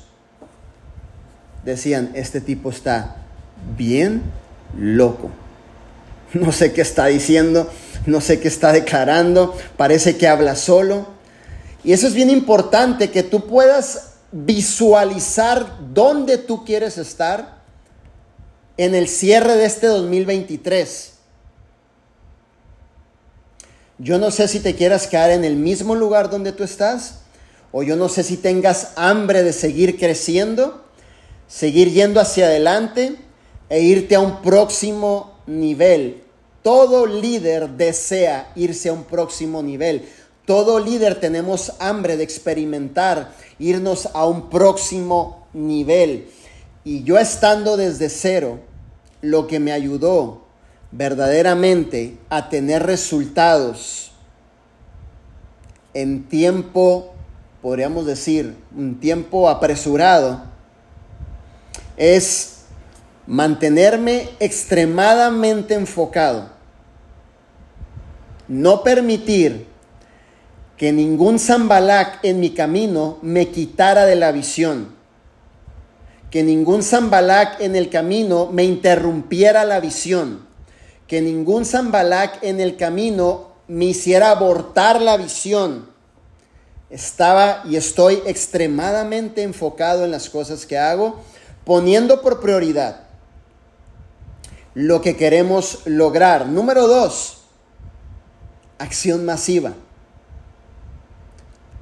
[1.64, 3.18] decían, este tipo está
[3.78, 4.24] bien
[4.78, 5.30] loco.
[6.34, 7.70] No sé qué está diciendo,
[8.06, 11.08] no sé qué está declarando, parece que habla solo.
[11.84, 17.58] Y eso es bien importante, que tú puedas visualizar dónde tú quieres estar
[18.76, 21.14] en el cierre de este 2023.
[24.00, 27.22] Yo no sé si te quieras quedar en el mismo lugar donde tú estás,
[27.72, 30.84] o yo no sé si tengas hambre de seguir creciendo,
[31.48, 33.16] seguir yendo hacia adelante
[33.70, 36.22] e irte a un próximo nivel.
[36.62, 40.08] Todo líder desea irse a un próximo nivel.
[40.46, 46.30] Todo líder tenemos hambre de experimentar, irnos a un próximo nivel.
[46.84, 48.60] Y yo estando desde cero,
[49.22, 50.47] lo que me ayudó
[50.92, 54.12] verdaderamente a tener resultados
[55.94, 57.14] en tiempo,
[57.62, 60.44] podríamos decir, un tiempo apresurado,
[61.98, 62.66] es
[63.26, 66.50] mantenerme extremadamente enfocado,
[68.48, 69.66] no permitir
[70.78, 74.96] que ningún Zambalac en mi camino me quitara de la visión,
[76.30, 80.47] que ningún Zambalac en el camino me interrumpiera la visión
[81.08, 85.90] que ningún Zambalac en el camino me hiciera abortar la visión.
[86.90, 91.20] Estaba y estoy extremadamente enfocado en las cosas que hago,
[91.66, 93.08] poniendo por prioridad
[94.74, 96.48] lo que queremos lograr.
[96.48, 97.40] Número dos,
[98.78, 99.74] acción masiva.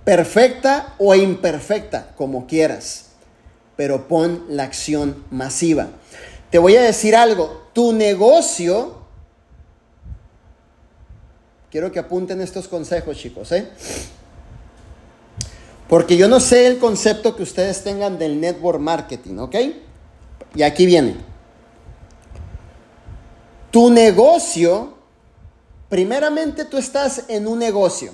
[0.06, 3.08] Perfecta o imperfecta, como quieras,
[3.76, 5.88] pero pon la acción masiva.
[6.52, 9.05] Te voy a decir algo, tu negocio
[11.76, 13.68] Quiero que apunten estos consejos, chicos, ¿eh?
[15.90, 19.56] Porque yo no sé el concepto que ustedes tengan del network marketing, ¿ok?
[20.56, 21.18] Y aquí viene.
[23.72, 24.94] Tu negocio,
[25.90, 28.14] primeramente tú estás en un negocio.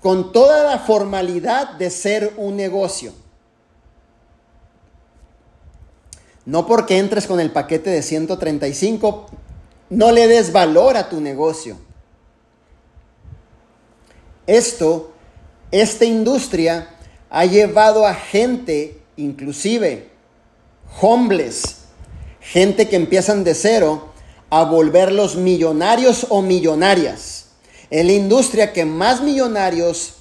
[0.00, 3.12] Con toda la formalidad de ser un negocio.
[6.46, 9.43] No porque entres con el paquete de 135
[9.90, 11.76] no le des valor a tu negocio.
[14.46, 15.12] Esto,
[15.70, 16.88] esta industria
[17.30, 20.10] ha llevado a gente, inclusive
[21.00, 21.78] homeless,
[22.40, 24.12] gente que empiezan de cero,
[24.50, 27.46] a volverlos millonarios o millonarias.
[27.90, 30.14] Es la industria que más millonarios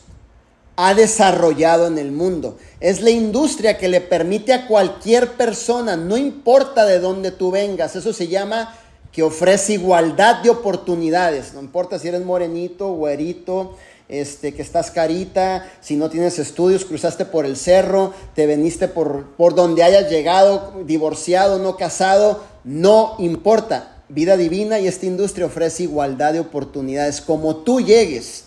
[0.75, 2.57] ha desarrollado en el mundo.
[2.79, 7.95] Es la industria que le permite a cualquier persona, no importa de dónde tú vengas,
[7.95, 8.75] eso se llama
[9.13, 13.77] que ofrece igualdad de oportunidades, no importa si eres morenito, güerito,
[14.09, 19.27] este, que estás carita, si no tienes estudios, cruzaste por el cerro, te veniste por,
[19.35, 24.03] por donde hayas llegado, divorciado, no casado, no importa.
[24.09, 27.21] Vida divina y esta industria ofrece igualdad de oportunidades.
[27.21, 28.45] Como tú llegues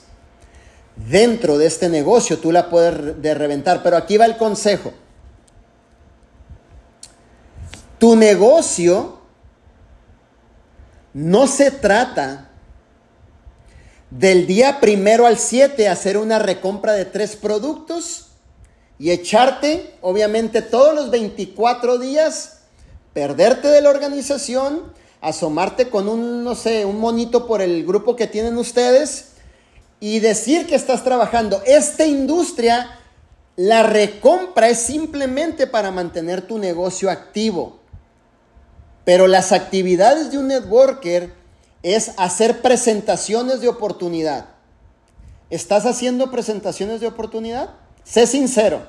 [0.97, 3.83] dentro de este negocio, tú la puedes de reventar.
[3.83, 4.93] Pero aquí va el consejo.
[7.99, 9.16] Tu negocio
[11.17, 12.51] no se trata
[14.11, 18.27] del día primero al 7 hacer una recompra de tres productos
[18.99, 22.59] y echarte, obviamente, todos los 24 días,
[23.15, 28.27] perderte de la organización, asomarte con un, no sé, un monito por el grupo que
[28.27, 29.29] tienen ustedes
[30.01, 31.63] y decir que estás trabajando.
[31.65, 32.91] Esta industria
[33.57, 37.86] La recompra es simplemente para mantener tu negocio activo.
[39.07, 41.33] Pero las actividades de un networker
[41.85, 44.47] es hacer presentaciones de oportunidad.
[45.49, 47.71] ¿Estás haciendo presentaciones de oportunidad?
[48.03, 48.85] Sé sincero.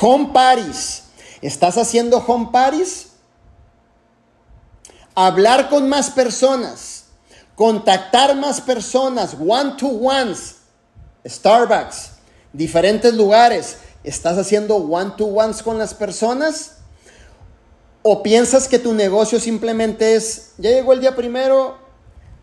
[0.00, 1.04] Home Paris.
[1.42, 3.10] ¿Estás haciendo home Paris?
[5.14, 7.04] Hablar con más personas.
[7.54, 9.36] Contactar más personas.
[9.38, 10.56] One to ones.
[11.24, 12.14] Starbucks.
[12.52, 13.76] Diferentes lugares.
[14.02, 16.75] ¿Estás haciendo one to ones con las personas?
[18.08, 21.76] ¿O piensas que tu negocio simplemente es, ya llegó el día primero,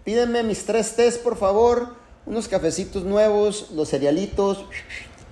[0.04, 1.96] pídenme mis tres tés, por favor,
[2.26, 4.66] unos cafecitos nuevos, los cerealitos,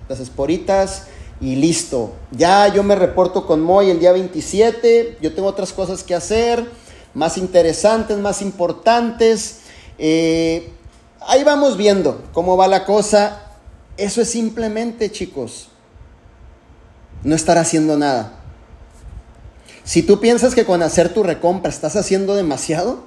[0.08, 2.14] las esporitas y listo.
[2.30, 6.64] Ya yo me reporto con Moy el día 27, yo tengo otras cosas que hacer,
[7.12, 9.58] más interesantes, más importantes.
[9.98, 10.70] Eh,
[11.28, 13.52] ahí vamos viendo cómo va la cosa.
[13.98, 15.68] Eso es simplemente, chicos,
[17.22, 18.41] no estar haciendo nada.
[19.92, 23.04] Si tú piensas que con hacer tu recompra estás haciendo demasiado,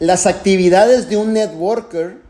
[0.00, 2.20] las actividades de un networker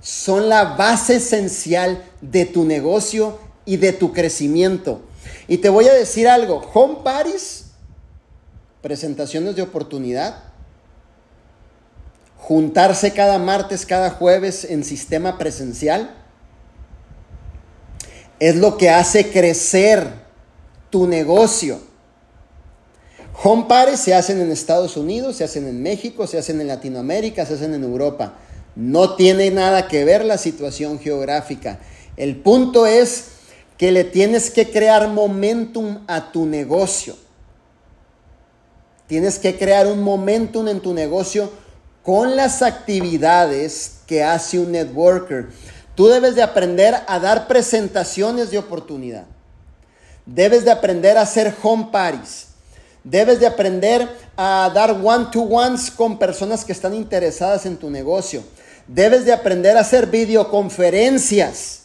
[0.00, 5.02] son la base esencial de tu negocio y de tu crecimiento.
[5.46, 7.66] Y te voy a decir algo, home parties,
[8.82, 10.42] presentaciones de oportunidad,
[12.36, 16.16] juntarse cada martes, cada jueves en sistema presencial,
[18.40, 20.26] es lo que hace crecer
[20.90, 21.80] tu negocio.
[23.42, 27.46] Home pares se hacen en Estados Unidos, se hacen en México, se hacen en Latinoamérica,
[27.46, 28.34] se hacen en Europa.
[28.74, 31.78] No tiene nada que ver la situación geográfica.
[32.16, 33.26] El punto es
[33.76, 37.16] que le tienes que crear momentum a tu negocio.
[39.06, 41.50] Tienes que crear un momentum en tu negocio
[42.02, 45.48] con las actividades que hace un networker.
[45.94, 49.26] Tú debes de aprender a dar presentaciones de oportunidad.
[50.28, 52.48] Debes de aprender a hacer home parties.
[53.02, 58.42] Debes de aprender a dar one-to-ones con personas que están interesadas en tu negocio.
[58.86, 61.84] Debes de aprender a hacer videoconferencias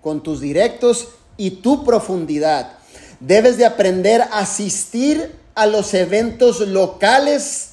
[0.00, 2.72] con tus directos y tu profundidad.
[3.20, 7.72] Debes de aprender a asistir a los eventos locales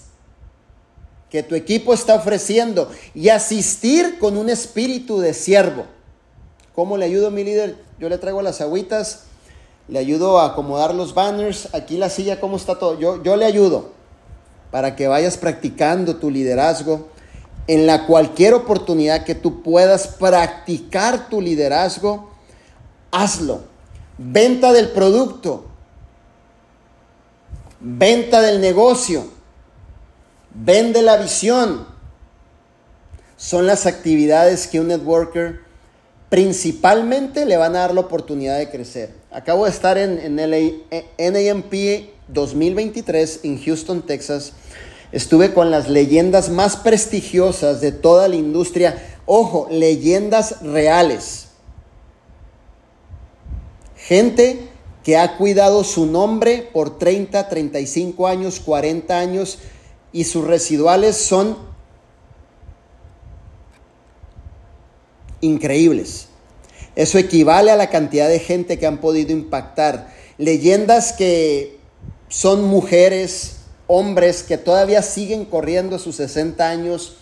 [1.30, 5.86] que tu equipo está ofreciendo y asistir con un espíritu de siervo.
[6.76, 7.78] ¿Cómo le ayudo a mi líder?
[8.00, 9.26] Yo le traigo las agüitas,
[9.88, 13.00] le ayudo a acomodar los banners, aquí la silla, ¿cómo está todo?
[13.00, 13.92] Yo, yo le ayudo
[14.72, 17.10] para que vayas practicando tu liderazgo.
[17.68, 22.32] En la cualquier oportunidad que tú puedas practicar tu liderazgo,
[23.12, 23.62] hazlo.
[24.18, 25.66] Venta del producto,
[27.80, 29.26] venta del negocio,
[30.54, 31.86] vende la visión.
[33.38, 35.63] Son las actividades que un networker
[36.34, 39.12] principalmente le van a dar la oportunidad de crecer.
[39.30, 41.74] Acabo de estar en, en NAMP
[42.28, 44.54] 2023 en Houston, Texas.
[45.12, 48.98] Estuve con las leyendas más prestigiosas de toda la industria.
[49.28, 51.50] Ojo, leyendas reales.
[53.96, 54.70] Gente
[55.04, 59.60] que ha cuidado su nombre por 30, 35 años, 40 años
[60.12, 61.73] y sus residuales son
[65.44, 66.28] increíbles.
[66.96, 70.14] Eso equivale a la cantidad de gente que han podido impactar.
[70.38, 71.80] Leyendas que
[72.30, 77.18] son mujeres, hombres que todavía siguen corriendo a sus 60 años,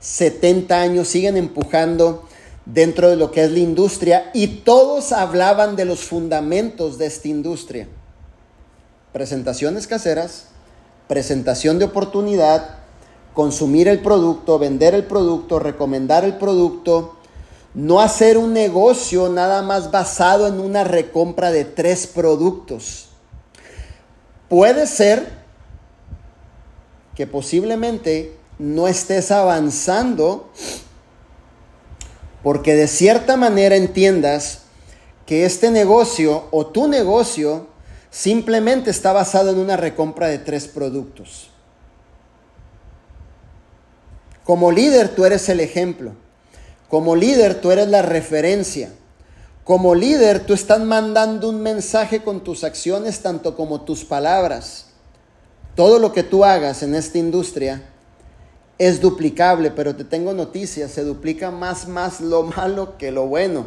[0.00, 2.28] 70 años, siguen empujando
[2.64, 7.28] dentro de lo que es la industria y todos hablaban de los fundamentos de esta
[7.28, 7.88] industria.
[9.12, 10.48] Presentaciones caseras,
[11.08, 12.78] presentación de oportunidad,
[13.34, 17.16] consumir el producto, vender el producto, recomendar el producto,
[17.74, 23.08] no hacer un negocio nada más basado en una recompra de tres productos.
[24.48, 25.26] Puede ser
[27.14, 30.50] que posiblemente no estés avanzando
[32.42, 34.62] porque de cierta manera entiendas
[35.26, 37.68] que este negocio o tu negocio
[38.10, 41.50] simplemente está basado en una recompra de tres productos.
[44.44, 46.12] Como líder tú eres el ejemplo.
[46.92, 48.90] Como líder tú eres la referencia.
[49.64, 54.88] Como líder tú estás mandando un mensaje con tus acciones tanto como tus palabras.
[55.74, 57.82] Todo lo que tú hagas en esta industria
[58.76, 63.64] es duplicable, pero te tengo noticias, se duplica más más lo malo que lo bueno.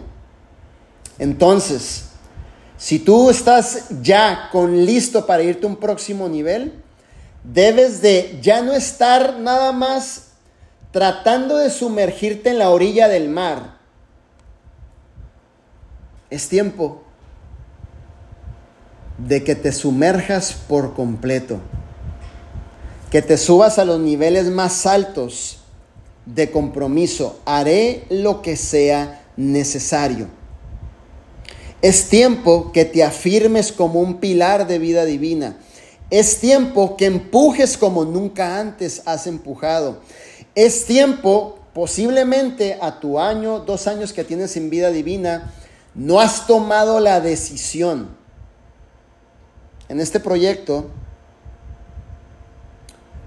[1.18, 2.04] Entonces,
[2.78, 6.74] si tú estás ya con listo para irte a un próximo nivel,
[7.44, 10.25] debes de ya no estar nada más
[10.96, 13.80] tratando de sumergirte en la orilla del mar,
[16.30, 17.04] Es tiempo
[19.18, 21.60] de que te sumerjas por completo,
[23.12, 25.58] que te subas a los niveles más altos
[26.26, 27.42] de compromiso.
[27.44, 30.28] Haré lo que sea necesario.
[31.82, 35.58] Es tiempo que te afirmes como un pilar de vida divina.
[36.10, 40.00] Es tiempo que empujes como nunca antes has empujado.
[40.56, 45.52] Es tiempo, posiblemente a tu año, dos años que tienes en vida divina,
[45.94, 48.10] no has tomado la decisión.
[49.90, 50.90] En este proyecto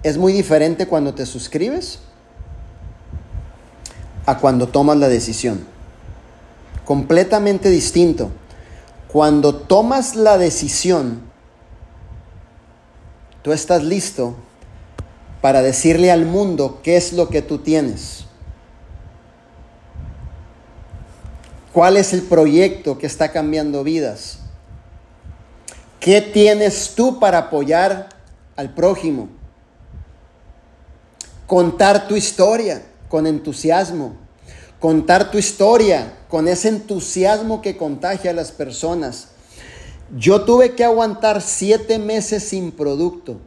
[0.02, 2.00] es muy diferente cuando te suscribes
[4.24, 5.66] a cuando tomas la decisión.
[6.86, 8.30] Completamente distinto.
[9.08, 11.20] Cuando tomas la decisión,
[13.42, 14.36] tú estás listo
[15.40, 18.24] para decirle al mundo qué es lo que tú tienes.
[21.72, 24.38] ¿Cuál es el proyecto que está cambiando vidas?
[26.00, 28.08] ¿Qué tienes tú para apoyar
[28.56, 29.28] al prójimo?
[31.46, 34.16] Contar tu historia con entusiasmo.
[34.80, 39.28] Contar tu historia con ese entusiasmo que contagia a las personas.
[40.16, 43.40] Yo tuve que aguantar siete meses sin producto.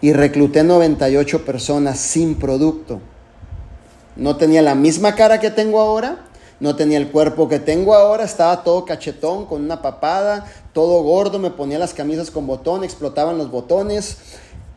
[0.00, 3.00] Y recluté 98 personas sin producto.
[4.16, 6.26] No tenía la misma cara que tengo ahora,
[6.58, 11.38] no tenía el cuerpo que tengo ahora, estaba todo cachetón, con una papada, todo gordo,
[11.38, 14.18] me ponía las camisas con botón, explotaban los botones.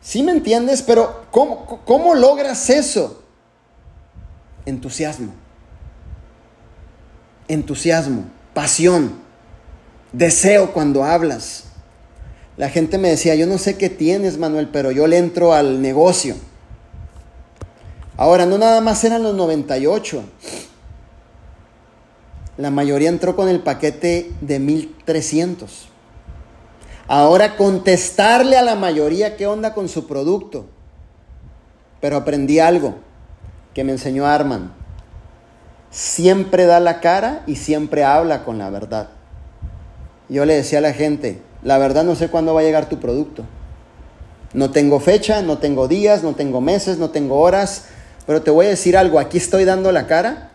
[0.00, 0.82] ¿Sí me entiendes?
[0.82, 3.22] Pero ¿cómo, cómo logras eso?
[4.66, 5.32] Entusiasmo.
[7.48, 9.12] Entusiasmo, pasión,
[10.12, 11.63] deseo cuando hablas.
[12.56, 15.82] La gente me decía, yo no sé qué tienes, Manuel, pero yo le entro al
[15.82, 16.36] negocio.
[18.16, 20.22] Ahora, no nada más eran los 98.
[22.56, 25.88] La mayoría entró con el paquete de 1300.
[27.08, 30.66] Ahora contestarle a la mayoría qué onda con su producto.
[32.00, 32.96] Pero aprendí algo
[33.74, 34.72] que me enseñó Arman.
[35.90, 39.08] Siempre da la cara y siempre habla con la verdad.
[40.28, 43.00] Yo le decía a la gente, la verdad no sé cuándo va a llegar tu
[43.00, 43.44] producto.
[44.52, 47.86] No tengo fecha, no tengo días, no tengo meses, no tengo horas,
[48.26, 50.52] pero te voy a decir algo, aquí estoy dando la cara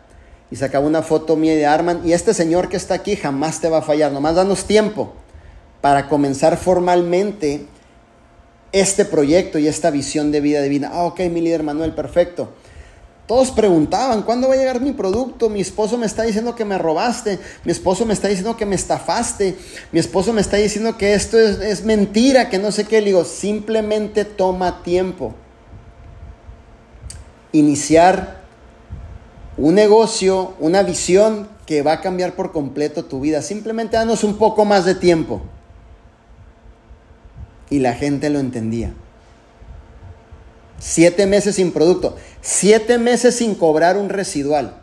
[0.52, 2.02] y sacaba una foto mía de Arman.
[2.06, 4.12] Y este señor que está aquí jamás te va a fallar.
[4.12, 5.14] Nomás danos tiempo
[5.82, 7.66] para comenzar formalmente
[8.72, 10.92] este proyecto y esta visión de vida divina.
[10.94, 12.50] Ah, ok, mi líder Manuel, perfecto.
[13.30, 15.50] Todos preguntaban, ¿cuándo va a llegar mi producto?
[15.50, 18.74] Mi esposo me está diciendo que me robaste, mi esposo me está diciendo que me
[18.74, 19.56] estafaste,
[19.92, 23.02] mi esposo me está diciendo que esto es, es mentira, que no sé qué.
[23.02, 25.36] Le digo, simplemente toma tiempo.
[27.52, 28.42] Iniciar
[29.58, 33.44] un negocio, una visión que va a cambiar por completo tu vida.
[33.44, 35.40] Simplemente danos un poco más de tiempo.
[37.70, 38.92] Y la gente lo entendía.
[40.80, 42.16] Siete meses sin producto.
[42.42, 44.76] Siete meses sin cobrar un residual.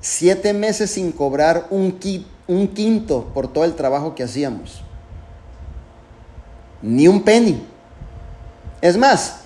[0.00, 4.82] Siete meses sin cobrar un, quinto por todo el trabajo que hacíamos.
[6.82, 7.62] Ni un penny.
[8.80, 9.40] Es más,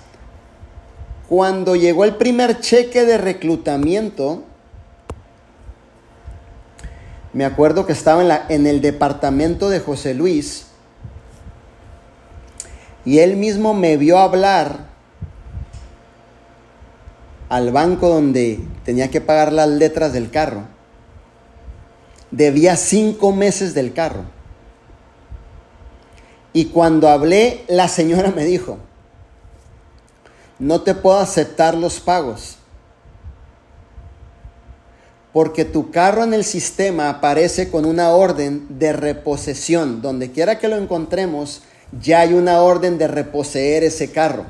[1.29, 4.43] cuando llegó el primer cheque de reclutamiento,
[7.33, 10.64] me acuerdo que estaba en el departamento de José Luis
[13.05, 14.87] y él mismo me vio hablar
[17.47, 20.63] al banco donde tenía que pagar las letras del carro.
[22.31, 24.23] Debía cinco meses del carro.
[26.51, 28.79] Y cuando hablé, la señora me dijo,
[30.57, 32.57] no te puedo aceptar los pagos.
[35.31, 40.01] Porque tu carro en el sistema aparece con una orden de reposesión.
[40.01, 41.61] Donde quiera que lo encontremos,
[41.91, 44.45] ya hay una orden de reposeer ese carro.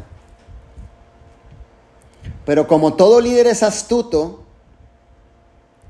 [2.45, 4.43] Pero como todo líder es astuto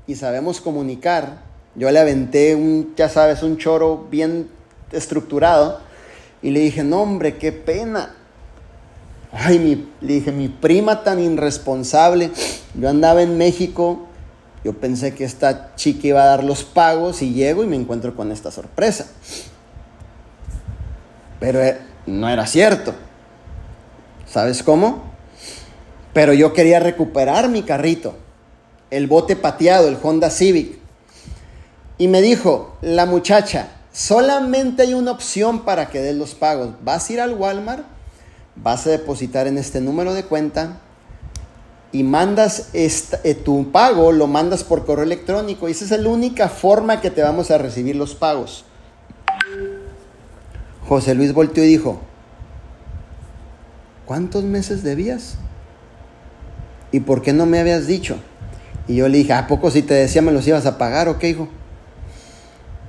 [0.06, 1.42] y sabemos comunicar,
[1.74, 4.48] yo le aventé un, ya sabes, un choro bien
[4.92, 5.80] estructurado
[6.42, 8.14] y le dije, no hombre, qué pena.
[9.32, 12.30] Ay, mi, le dije, mi prima tan irresponsable.
[12.74, 14.06] Yo andaba en México,
[14.64, 18.16] yo pensé que esta chica iba a dar los pagos y llego y me encuentro
[18.16, 19.06] con esta sorpresa.
[21.40, 22.94] Pero eh, no era cierto.
[24.26, 25.04] ¿Sabes cómo?
[26.12, 28.16] Pero yo quería recuperar mi carrito,
[28.90, 30.78] el bote pateado, el Honda Civic.
[31.98, 36.70] Y me dijo la muchacha, solamente hay una opción para que des los pagos.
[36.82, 37.96] Vas a ir al Walmart
[38.56, 40.80] vas a depositar en este número de cuenta
[41.92, 46.48] y mandas eh, tu pago, lo mandas por correo electrónico y esa es la única
[46.48, 48.64] forma que te vamos a recibir los pagos.
[50.88, 51.98] José Luis volteó y dijo,
[54.04, 55.36] ¿cuántos meses debías?
[56.92, 58.16] ¿Y por qué no me habías dicho?
[58.88, 61.18] Y yo le dije, ¿a poco si te decía me los ibas a pagar o
[61.18, 61.48] qué, hijo?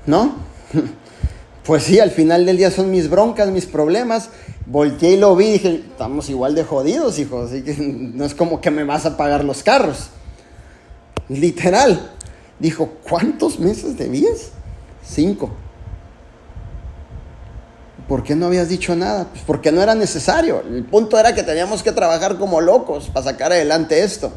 [0.06, 0.36] ¿No?
[1.64, 4.30] pues sí, al final del día son mis broncas, mis problemas.
[4.68, 8.36] Volteé y lo vi y dije, estamos igual de jodidos, hijo, así que no es
[8.36, 10.10] como que me vas a pagar los carros.
[11.30, 12.12] Literal.
[12.60, 14.52] Dijo, ¿cuántos meses debías?
[15.04, 15.52] Cinco.
[18.08, 19.28] ¿Por qué no habías dicho nada?
[19.30, 20.62] Pues porque no era necesario.
[20.62, 24.32] El punto era que teníamos que trabajar como locos para sacar adelante esto.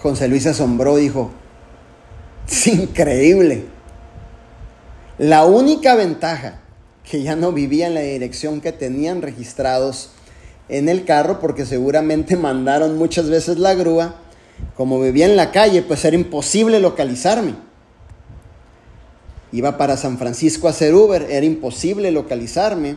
[0.00, 1.30] José Luis se asombró, dijo,
[2.48, 3.64] es increíble.
[5.18, 6.60] La única ventaja
[7.04, 10.10] que ya no vivía en la dirección que tenían registrados
[10.68, 14.14] en el carro, porque seguramente mandaron muchas veces la grúa,
[14.76, 17.69] como vivía en la calle, pues era imposible localizarme.
[19.52, 22.96] Iba para San Francisco a hacer Uber, era imposible localizarme.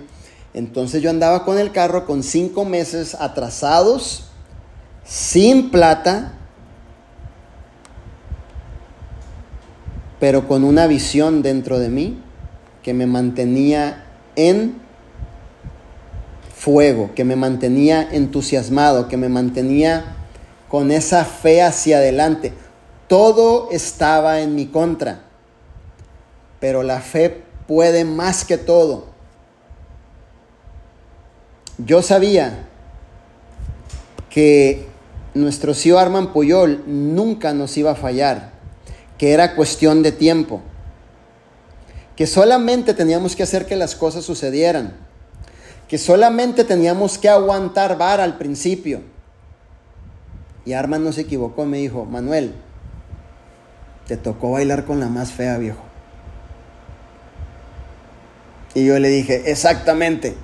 [0.53, 4.25] Entonces yo andaba con el carro con cinco meses atrasados,
[5.03, 6.33] sin plata,
[10.19, 12.21] pero con una visión dentro de mí
[12.83, 14.75] que me mantenía en
[16.55, 20.15] fuego, que me mantenía entusiasmado, que me mantenía
[20.69, 22.53] con esa fe hacia adelante.
[23.07, 25.23] Todo estaba en mi contra,
[26.63, 29.07] pero la fe puede más que todo.
[31.77, 32.69] Yo sabía
[34.29, 34.87] que
[35.33, 38.51] nuestro CEO Arman Puyol nunca nos iba a fallar
[39.17, 40.61] que era cuestión de tiempo,
[42.15, 44.95] que solamente teníamos que hacer que las cosas sucedieran,
[45.89, 49.01] que solamente teníamos que aguantar vara al principio.
[50.63, 52.53] Y Arman no se equivocó, me dijo, Manuel,
[54.07, 55.92] te tocó bailar con la más fea, viejo.
[58.73, 60.35] Y yo le dije, exactamente,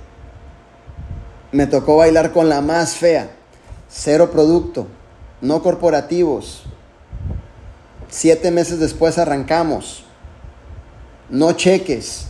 [1.52, 3.30] me tocó bailar con la más fea,
[3.88, 4.86] cero producto,
[5.40, 6.64] no corporativos,
[8.10, 10.02] Siete meses después arrancamos.
[11.28, 12.26] No cheques.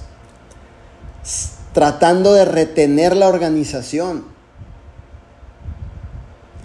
[1.72, 4.26] Tratando de retener la organización.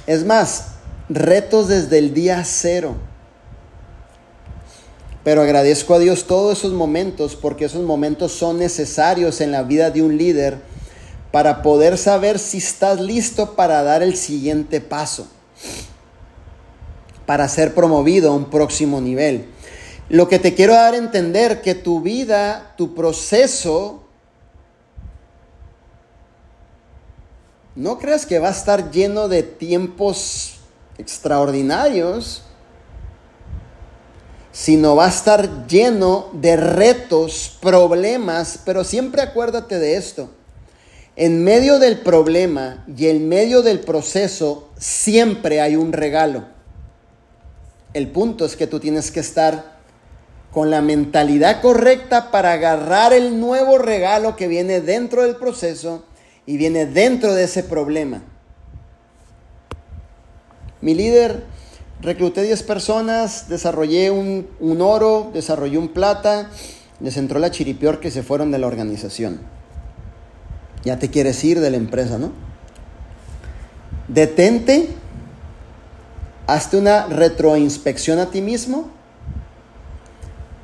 [0.06, 0.74] Es más,
[1.08, 2.98] retos desde el día cero.
[5.26, 9.92] Pero agradezco a Dios todos esos momentos porque esos momentos son necesarios en la vida
[9.92, 10.60] de un líder
[11.34, 15.28] para poder saber si estás listo para dar el siguiente paso
[17.26, 19.48] para ser promovido a un próximo nivel.
[20.10, 24.04] Lo que te quiero dar a entender que tu vida, tu proceso,
[27.76, 30.58] no creas que va a estar lleno de tiempos
[30.98, 32.44] extraordinarios,
[34.56, 40.30] sino va a estar lleno de retos, problemas, pero siempre acuérdate de esto.
[41.18, 46.46] En medio del problema y en medio del proceso siempre hay un regalo.
[47.94, 49.76] El punto es que tú tienes que estar
[50.54, 56.06] con la mentalidad correcta para agarrar el nuevo regalo que viene dentro del proceso
[56.46, 58.24] y viene dentro de ese problema.
[60.80, 61.44] Mi líder,
[62.06, 64.48] recluté 10 personas, desarrollé un,
[64.82, 66.50] oro, desarrollé un plata,
[67.00, 69.42] les entró la chiripior que se fueron de la organización.
[70.84, 72.32] Ya te quieres ir de la empresa, ¿no?
[74.08, 74.90] Detente
[76.48, 78.90] hazte una retroinspección a ti mismo,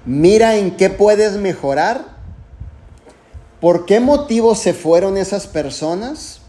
[0.05, 2.05] mira en qué puedes mejorar,
[3.59, 6.41] por qué motivo se fueron esas personas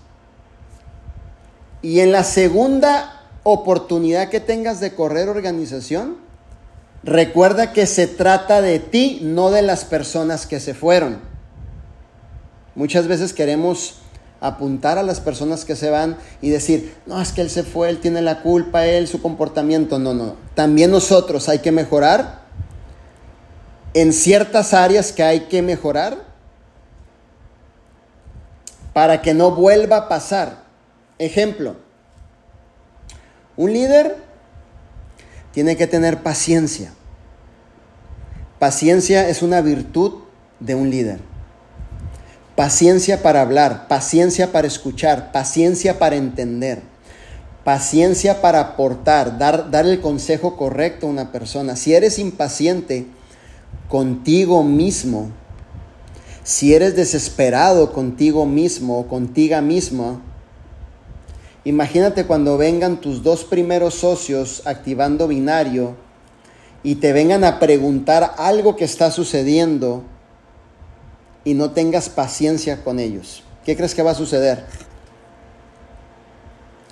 [1.81, 6.17] y en la segunda oportunidad que tengas de correr organización,
[7.03, 11.21] recuerda que se trata de ti, no de las personas que se fueron.
[12.75, 13.97] Muchas veces queremos
[14.41, 17.89] apuntar a las personas que se van y decir, no, es que él se fue,
[17.89, 19.99] él tiene la culpa, él, su comportamiento.
[19.99, 20.37] No, no.
[20.55, 22.43] También nosotros hay que mejorar
[23.95, 26.25] en ciertas áreas que hay que mejorar
[28.93, 30.65] para que no vuelva a pasar.
[31.19, 31.77] Ejemplo,
[33.57, 34.17] un líder
[35.53, 36.93] tiene que tener paciencia.
[38.59, 40.23] Paciencia es una virtud
[40.61, 41.21] de un líder.
[42.57, 46.83] Paciencia para hablar, paciencia para escuchar, paciencia para entender,
[47.65, 51.77] paciencia para aportar, dar, dar el consejo correcto a una persona.
[51.77, 53.07] Si eres impaciente
[53.89, 55.31] contigo mismo,
[56.45, 60.21] si eres desesperado contigo mismo o contigo mismo,
[61.65, 65.95] Imagínate cuando vengan tus dos primeros socios activando binario
[66.83, 70.03] y te vengan a preguntar algo que está sucediendo
[71.45, 73.45] y no tengas paciencia con ellos.
[73.65, 74.67] ¿Qué crees que va a suceder?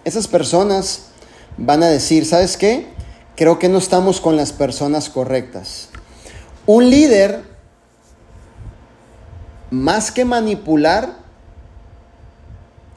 [0.04, 1.06] Esas personas
[1.56, 2.86] van a decir, ¿sabes qué?
[3.34, 5.88] Creo que no estamos con las personas correctas.
[6.66, 7.42] Un líder,
[9.70, 11.16] más que manipular,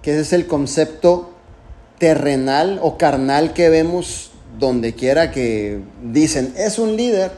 [0.04, 1.33] que ese es el concepto
[1.98, 7.32] terrenal o carnal que vemos donde quiera que dicen, es un líder.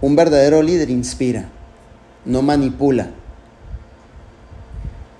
[0.00, 1.50] Un verdadero líder inspira,
[2.24, 3.10] no manipula,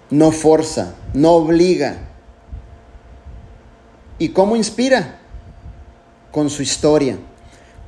[0.09, 1.99] no forza, no obliga.
[4.19, 5.19] ¿Y cómo inspira?
[6.31, 7.19] Con su historia.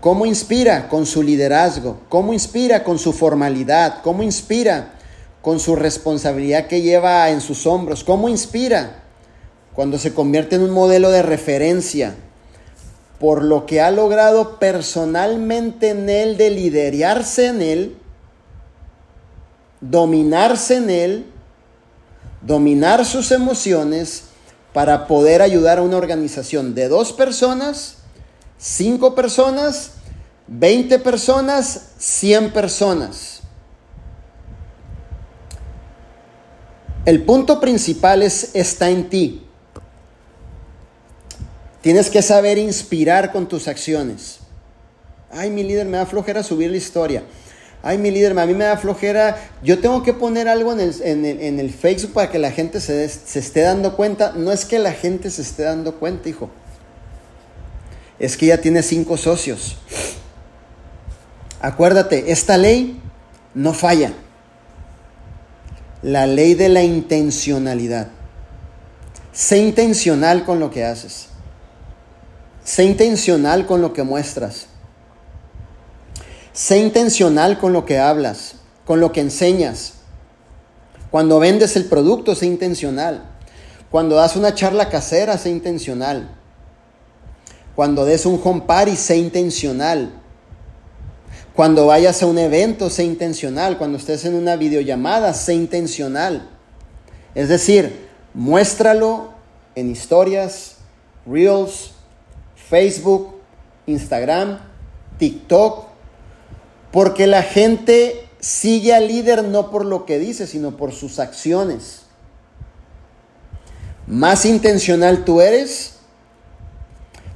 [0.01, 0.89] ¿Cómo inspira?
[0.89, 2.01] Con su liderazgo.
[2.09, 2.85] ¿Cómo inspira?
[2.85, 4.03] Con su formalidad.
[4.03, 4.95] ¿Cómo inspira?
[5.43, 8.05] Con su responsabilidad que lleva en sus hombros.
[8.05, 9.03] ¿Cómo inspira?
[9.75, 12.15] Cuando se convierte en un modelo de referencia
[13.19, 17.97] por lo que ha logrado personalmente en él, de liderarse en él,
[19.81, 21.27] dominarse en él,
[22.41, 24.25] dominar sus emociones
[24.73, 27.99] para poder ayudar a una organización de dos personas,
[28.59, 29.93] cinco personas,
[30.49, 33.32] veinte personas, cien personas.
[37.05, 39.43] El punto principal es, está en ti.
[41.81, 44.39] Tienes que saber inspirar con tus acciones.
[45.33, 47.25] Ay, mi líder, me da flojera subir la historia.
[47.83, 49.37] Ay, mi líder, a mí me da flojera.
[49.65, 53.63] Yo tengo que poner algo en el, Facebook para que la gente se, se esté
[53.63, 54.35] dando cuenta.
[54.37, 56.51] No es que la gente se esté dando cuenta, hijo.
[58.21, 59.77] Es que ya tiene cinco socios.
[61.61, 63.01] Acuérdate, esta ley
[63.55, 64.13] no falla
[66.03, 68.09] la ley de la intencionalidad.
[69.33, 71.29] Sé intencional con lo que haces.
[72.65, 74.67] Sé intencional con lo que muestras.
[76.53, 79.95] Sé intencional con lo que hablas, con lo que enseñas.
[81.11, 83.23] Cuando vendes el producto, sé intencional.
[83.91, 86.31] Cuando das una charla casera, sé intencional.
[87.75, 90.22] Cuando des un home party, sé intencional.
[91.55, 93.77] Cuando vayas a un evento, sé intencional.
[93.77, 96.49] Cuando estés en una videollamada, sé intencional.
[97.35, 99.31] Es decir, muéstralo
[99.75, 100.77] en historias,
[101.27, 101.93] reels,
[102.55, 103.35] Facebook,
[103.87, 104.61] Instagram,
[105.19, 105.87] TikTok,
[106.91, 112.03] porque la gente sigue al líder no por lo que dice, sino por sus acciones.
[114.07, 115.97] Más intencional tú eres,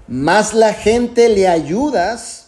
[0.08, 2.45] más la gente le ayudas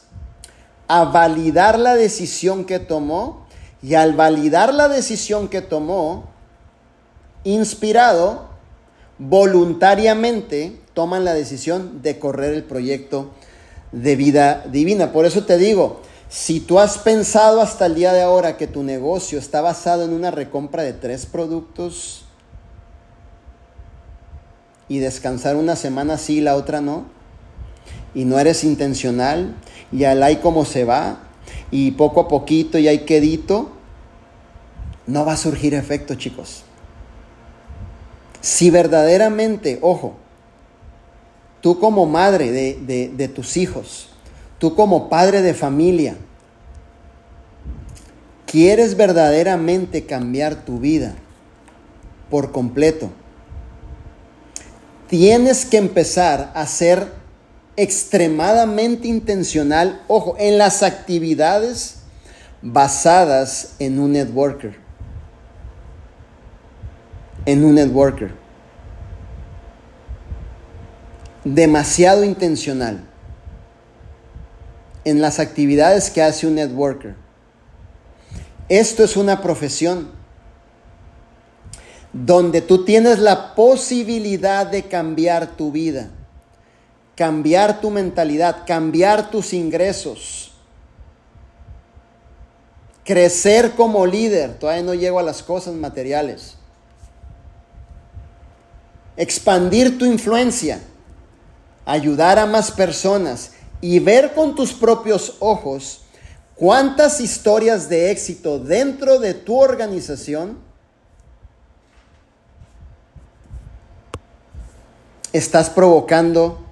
[0.89, 3.47] a validar la decisión que tomó
[3.83, 6.25] y al validar la decisión que tomó,
[7.45, 8.49] inspirado,
[9.19, 13.31] voluntariamente toman la decisión de correr el proyecto
[13.93, 15.13] de vida divina.
[15.13, 18.83] Por eso te digo, si tú has pensado hasta el día de ahora que tu
[18.83, 22.25] negocio está basado en una recompra de tres productos
[24.89, 27.05] y descansar una semana sí y la otra no,
[28.15, 29.55] y no eres intencional
[29.93, 31.21] y al hay como se va
[31.71, 33.71] y poco a poquito y hay quedito,
[35.07, 36.65] no va a surgir efecto, chicos.
[38.41, 40.17] Si verdaderamente, ojo,
[41.61, 44.11] tú como madre de, de tus hijos,
[44.59, 46.17] tú como padre de familia,
[48.47, 51.15] quieres verdaderamente cambiar tu vida
[52.31, 53.11] por completo,
[55.09, 57.13] tienes que empezar a ser
[57.79, 62.01] extremadamente intencional, ojo, en las actividades
[62.61, 64.77] basadas en un networker.
[67.47, 68.35] En un networker.
[71.45, 73.05] Demasiado intencional
[75.05, 77.15] en las actividades que hace un networker.
[78.69, 80.11] Esto es una profesión
[82.13, 86.11] donde tú tienes la posibilidad de cambiar tu vida
[87.19, 90.53] cambiar tu mentalidad, cambiar tus ingresos,
[93.05, 96.55] crecer como líder, todavía no llego a las cosas materiales,
[99.17, 100.81] expandir tu influencia,
[101.85, 103.51] ayudar a más personas
[103.81, 106.03] y ver con tus propios ojos
[106.55, 110.57] cuántas historias de éxito dentro de tu organización
[115.33, 116.68] estás provocando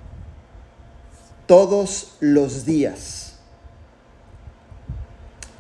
[1.47, 3.34] todos los días.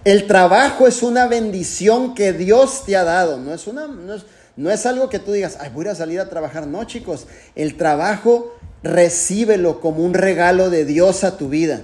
[0.04, 4.24] El trabajo es una bendición que Dios te ha dado, no es, una, no es,
[4.56, 6.66] no es algo que tú digas, ay, voy a salir a trabajar.
[6.66, 7.26] No, chicos,
[7.56, 11.82] el trabajo recíbelo como un regalo de Dios a tu vida.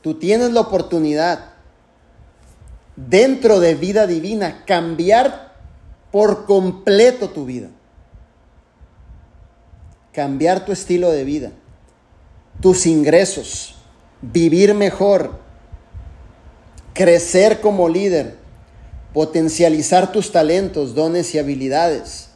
[0.00, 1.54] Tú tienes la oportunidad
[2.94, 5.54] dentro de vida divina cambiar
[6.12, 7.68] por completo tu vida.
[10.14, 11.50] Cambiar tu estilo de vida,
[12.60, 13.74] tus ingresos,
[14.22, 15.40] vivir mejor,
[16.92, 18.36] crecer como líder,
[19.12, 22.28] potencializar tus talentos, dones y habilidades.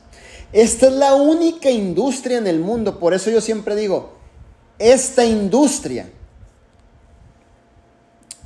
[0.53, 4.19] Esta es la única industria en el mundo, por eso yo siempre digo,
[4.79, 6.11] esta industria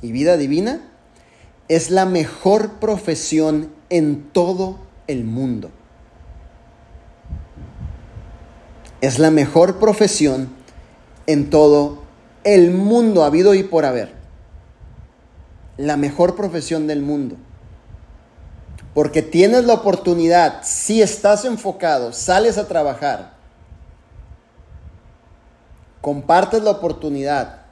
[0.01, 0.81] y vida divina
[1.69, 5.71] es la mejor profesión en todo el mundo.
[9.03, 10.47] Es la mejor profesión
[11.27, 12.03] en todo
[12.45, 14.13] el mundo, habido y por haber.
[15.75, 17.35] La mejor profesión del mundo.
[18.93, 23.33] Porque tienes la oportunidad, si estás enfocado, sales a trabajar,
[25.99, 27.63] compartes la oportunidad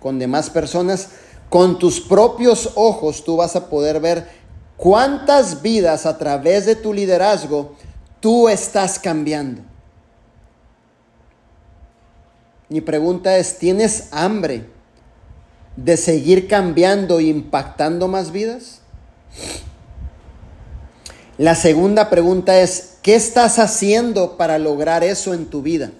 [0.00, 1.10] con demás personas,
[1.48, 4.28] con tus propios ojos tú vas a poder ver
[4.76, 7.76] cuántas vidas a través de tu liderazgo
[8.18, 9.70] tú estás cambiando.
[12.72, 14.66] Mi pregunta es, ¿tienes hambre
[15.76, 18.80] de seguir cambiando e impactando más vidas?
[21.36, 25.92] La segunda pregunta es, ¿qué estás haciendo para lograr eso en tu vida?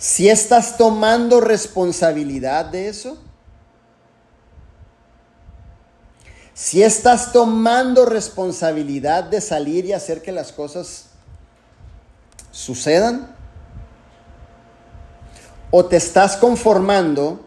[0.00, 3.18] Si estás tomando responsabilidad de eso,
[6.54, 11.04] si estás tomando responsabilidad de salir y hacer que las cosas
[12.50, 13.38] sucedan,
[15.70, 17.40] o te estás conformando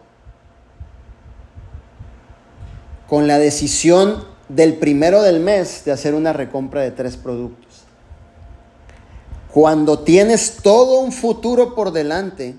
[3.08, 7.82] con la decisión del primero del mes de hacer una recompra de tres productos.
[9.52, 12.56] Cuando tienes todo un futuro por delante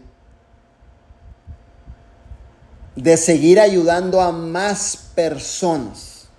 [2.95, 6.29] de seguir ayudando a más personas,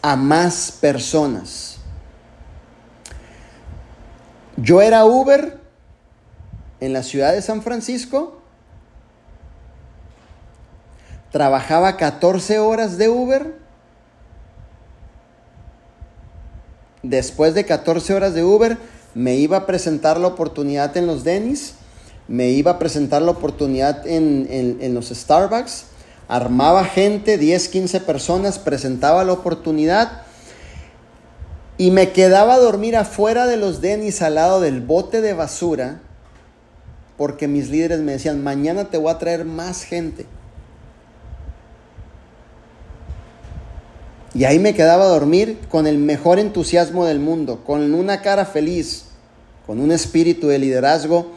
[0.00, 1.76] a más personas.
[4.56, 5.65] Yo era Uber
[6.80, 8.40] en la ciudad de San Francisco
[11.30, 13.54] trabajaba 14 horas de Uber.
[17.02, 18.78] Después de 14 horas de Uber,
[19.14, 21.74] me iba a presentar la oportunidad en los Denis,
[22.26, 25.84] me iba a presentar la oportunidad en, en los Starbucks,
[26.28, 30.22] armaba gente, 10, 15 personas, presentaba la oportunidad
[31.78, 36.00] y me quedaba a dormir afuera de los Denis al lado del bote de basura
[37.16, 40.26] porque mis líderes me decían, mañana te voy a traer más gente.
[44.34, 48.44] Y ahí me quedaba a dormir con el mejor entusiasmo del mundo, con una cara
[48.44, 49.06] feliz,
[49.66, 51.32] con un espíritu de liderazgo,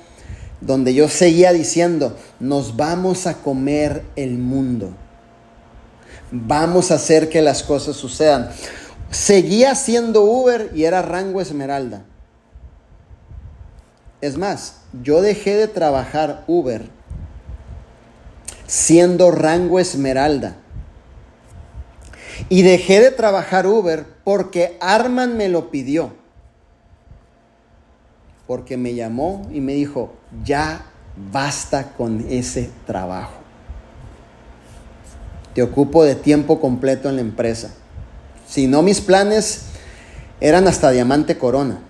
[0.59, 4.93] donde yo seguía diciendo, nos vamos a comer el mundo.
[6.31, 8.49] Vamos a hacer que las cosas sucedan.
[9.09, 12.03] Seguía siendo Uber y era rango Esmeralda.
[14.21, 16.89] Es más, yo dejé de trabajar Uber
[18.67, 20.55] siendo rango Esmeralda
[22.49, 26.13] y dejé de trabajar Uber porque Arman me lo pidió.
[28.47, 30.13] Porque me llamó y me dijo,
[30.43, 30.85] ya
[31.31, 33.33] basta con ese trabajo.
[35.53, 37.71] Te ocupo de tiempo completo en la empresa.
[38.47, 39.65] Si no, mis planes
[40.41, 41.81] eran hasta diamante corona.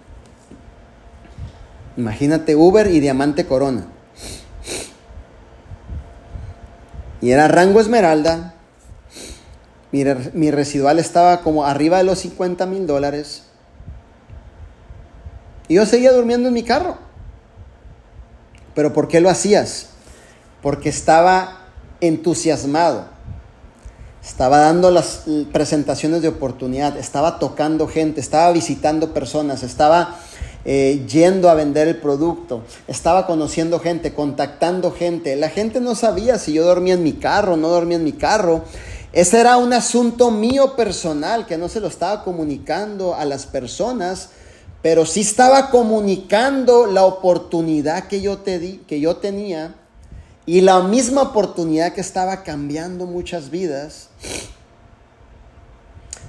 [1.99, 3.85] Imagínate Uber y diamante corona.
[7.19, 8.53] Y era rango esmeralda,
[9.91, 13.43] mi, residual estaba como arriba de los 50 mil dólares.
[15.67, 16.97] Y yo seguía durmiendo en mi carro.
[18.75, 19.87] ¿Pero por qué lo hacías?
[20.61, 21.65] Porque estaba
[21.99, 23.07] entusiasmado.
[24.23, 30.17] Estaba dando las presentaciones de oportunidad, estaba tocando gente, estaba visitando personas, estaba
[30.65, 35.35] eh, yendo a vender el producto, estaba conociendo gente, contactando gente.
[35.35, 38.63] La gente no sabía si yo dormía en mi carro, no dormía en mi carro.
[39.13, 44.29] Ese era un asunto mío personal que no se lo estaba comunicando a las personas,
[44.81, 49.75] pero sí estaba comunicando la oportunidad que yo, te di, que yo tenía
[50.45, 54.09] y la misma oportunidad que estaba cambiando muchas vidas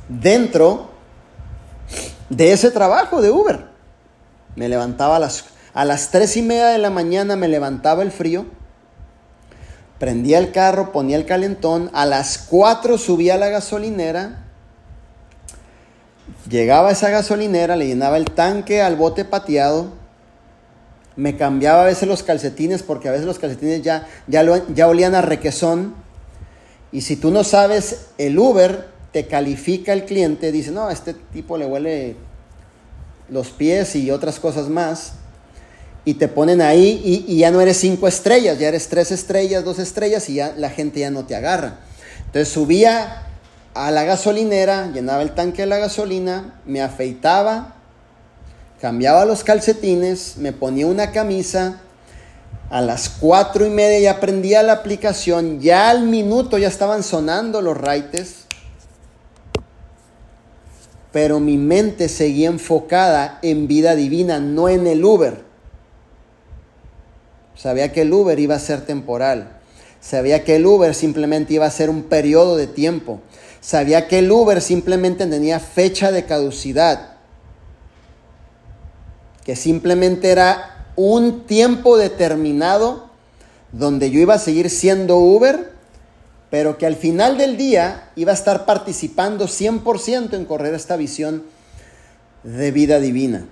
[0.09, 0.91] dentro
[2.29, 3.70] de ese trabajo de Uber.
[4.61, 8.11] Me levantaba a las, A las tres y media de la mañana me levantaba el
[8.11, 8.45] frío,
[9.99, 14.45] prendía el carro, ponía el calentón, a las cuatro subía a la gasolinera,
[16.47, 19.95] llegaba a esa gasolinera, le llenaba el tanque al bote pateado,
[21.17, 24.45] me cambiaba a veces los calcetines porque a veces los calcetines ya, ya,
[24.75, 25.95] ya olían a requesón.
[26.93, 31.15] Y si tú no sabes, el Uber te califica el cliente, dice, no, a este
[31.15, 32.17] tipo le huele
[33.31, 35.13] los pies y otras cosas más.
[36.05, 39.79] Y te ponen ahí y, ya no eres cinco estrellas, ya eres tres estrellas, dos
[39.79, 41.81] estrellas y ya la gente ya no te agarra.
[42.27, 43.27] Entonces subía
[43.75, 47.77] a la gasolinera, llenaba el tanque de la gasolina, me afeitaba,
[48.81, 51.81] cambiaba los calcetines, me ponía una camisa,
[52.71, 57.61] a las cuatro y media ya prendía la aplicación, ya al minuto ya estaban sonando
[57.61, 58.40] los raites,
[61.13, 65.43] pero mi mente seguía enfocada en vida divina, no en el Uber.
[67.55, 69.61] Sabía que el Uber iba a ser temporal.
[70.01, 73.21] Sabía que el Uber simplemente iba a ser un periodo de tiempo.
[73.61, 77.11] Sabía que el Uber simplemente tenía fecha de caducidad
[79.45, 83.11] que simplemente era un tiempo determinado
[83.73, 85.73] donde yo iba a seguir siendo Uber,
[86.51, 91.45] pero que al final del día iba a estar participando 100% en correr esta visión
[92.43, 93.47] de vida divina.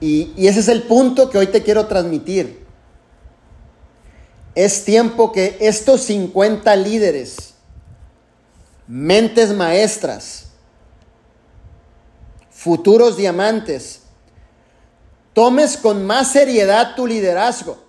[0.00, 2.64] Y, y, ese es el punto que hoy te quiero transmitir.
[4.54, 7.54] Es tiempo que estos 50 líderes,
[8.86, 10.46] mentes maestras,
[12.50, 14.00] futuros diamantes,
[15.32, 17.87] tomes con más seriedad tu liderazgo.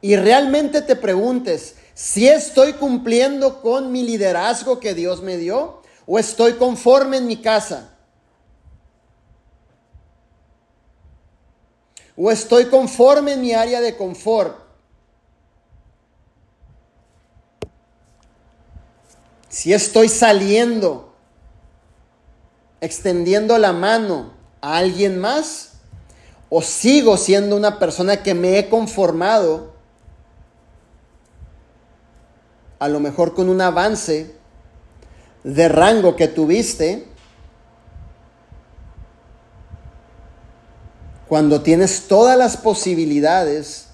[0.00, 6.18] Y realmente te preguntes, si estoy cumpliendo con mi liderazgo que Dios me dio o
[6.18, 7.90] estoy conforme en mi casa.
[12.16, 14.56] O estoy conforme en mi área de confort.
[19.48, 21.08] Si estoy saliendo
[22.80, 25.70] extendiendo la mano a alguien más?
[26.50, 29.74] ¿O sigo siendo una persona que me he conformado
[32.78, 34.34] a lo mejor con un avance
[35.44, 37.06] de rango que tuviste
[41.28, 43.88] cuando tienes todas las posibilidades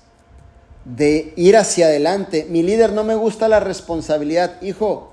[0.84, 2.46] de ir hacia adelante?
[2.48, 4.60] Mi líder no me gusta la responsabilidad.
[4.62, 5.12] Hijo,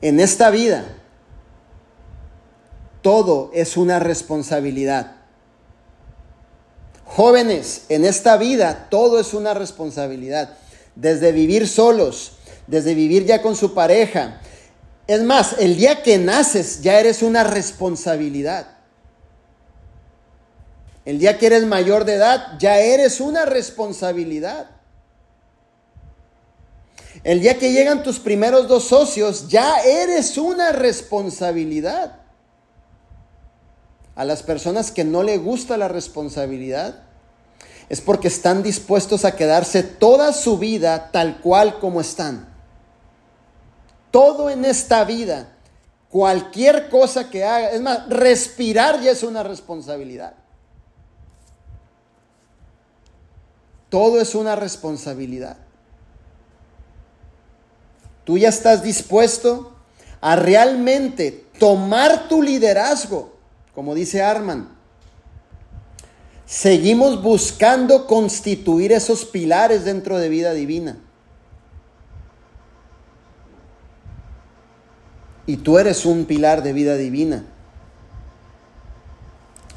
[0.00, 0.84] en esta vida
[3.02, 5.12] todo es una responsabilidad.
[7.04, 10.56] Jóvenes, en esta vida todo es una responsabilidad.
[10.96, 12.32] Desde vivir solos,
[12.66, 14.40] desde vivir ya con su pareja.
[15.06, 18.66] Es más, el día que naces ya eres una responsabilidad.
[21.04, 24.70] El día que eres mayor de edad ya eres una responsabilidad.
[27.22, 32.20] El día que llegan tus primeros dos socios ya eres una responsabilidad
[34.16, 37.02] a las personas que no le gusta la responsabilidad
[37.88, 42.55] es porque están dispuestos a quedarse toda su vida tal cual como están.
[44.16, 45.52] Todo en esta vida,
[46.08, 50.32] cualquier cosa que haga, es más, respirar ya es una responsabilidad.
[53.90, 55.58] Todo es una responsabilidad.
[58.24, 59.72] Tú ya estás dispuesto
[60.20, 63.36] a realmente tomar tu liderazgo
[63.76, 64.70] como dice Arman,
[66.46, 70.98] seguimos buscando constituir esos pilares dentro de vida divina.
[75.46, 77.44] Y tú eres un pilar de vida divina.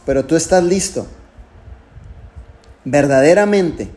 [0.06, 1.06] Pero tú estás listo
[2.84, 3.92] verdaderamente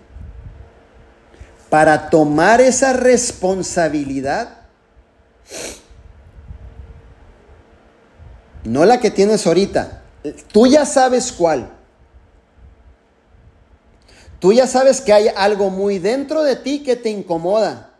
[1.70, 4.58] para tomar esa responsabilidad
[8.64, 10.02] no la que tienes ahorita.
[10.52, 11.70] Tú ya sabes cuál.
[14.38, 17.90] Tú ya sabes que hay algo muy dentro de ti que te incomoda,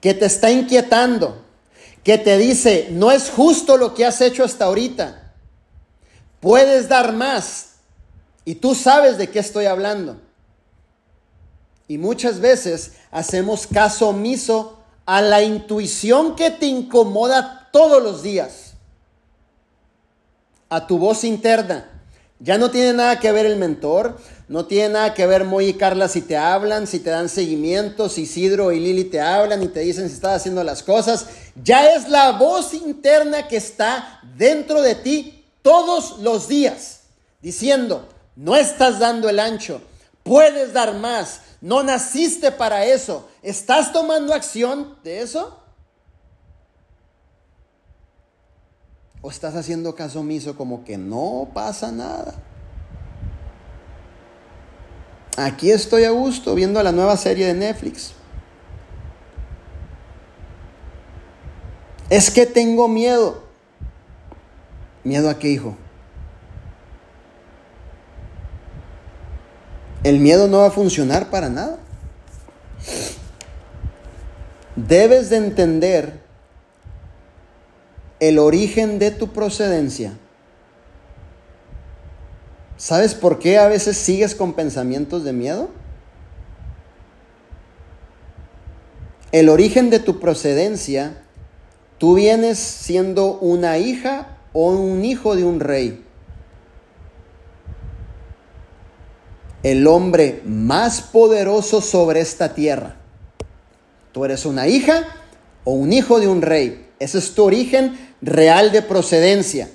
[0.00, 1.44] que te está inquietando,
[2.02, 5.34] que te dice, no es justo lo que has hecho hasta ahorita.
[6.40, 7.74] Puedes dar más.
[8.44, 10.20] Y tú sabes de qué estoy hablando.
[11.86, 18.74] Y muchas veces hacemos caso omiso a la intuición que te incomoda todos los días
[20.68, 21.99] a tu voz interna
[22.42, 24.18] Ya no tiene nada que ver el mentor,
[24.48, 28.08] no tiene nada que ver Moy y Carla si te hablan, si te dan seguimiento,
[28.08, 31.26] si Isidro y Lili te hablan y te dicen si estás haciendo las cosas.
[31.62, 37.00] Ya es la voz interna que está dentro de ti todos los días,
[37.42, 39.82] diciendo, no estás dando el ancho,
[40.22, 45.59] puedes dar más, no naciste para eso, ¿estás tomando acción de eso?
[49.22, 52.34] ¿O estás haciendo caso omiso como que no pasa nada?
[55.36, 58.12] Aquí estoy a gusto viendo la nueva serie de Netflix.
[62.08, 63.44] Es que tengo miedo.
[65.04, 65.76] ¿Miedo a qué, hijo?
[70.02, 71.78] El miedo no va a funcionar para nada.
[74.76, 76.19] Debes de entender
[78.20, 80.12] el origen de tu procedencia.
[82.76, 85.70] ¿Sabes por qué a veces sigues con pensamientos de miedo?
[89.32, 91.22] El origen de tu procedencia,
[91.98, 96.04] tú vienes siendo una hija o un hijo de un rey.
[99.62, 102.96] El hombre más poderoso sobre esta tierra.
[104.12, 105.04] Tú eres una hija
[105.64, 106.88] o un hijo de un rey.
[106.98, 109.70] Ese es tu origen real de procedencia.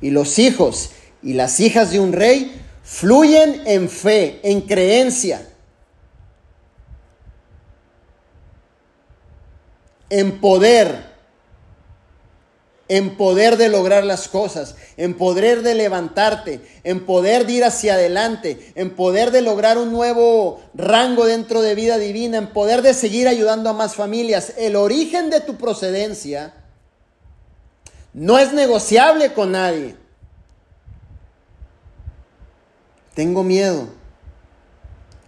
[0.00, 0.90] Y los hijos
[1.22, 5.48] y las hijas de un rey fluyen en fe, en creencia,
[10.10, 11.14] en poder,
[12.88, 17.94] en poder de lograr las cosas, en poder de levantarte, en poder de ir hacia
[17.94, 22.92] adelante, en poder de lograr un nuevo rango dentro de vida divina, en poder de
[22.92, 24.52] seguir ayudando a más familias.
[24.58, 26.52] El origen de tu procedencia
[28.14, 29.96] no es negociable con nadie.
[33.14, 33.88] Tengo miedo.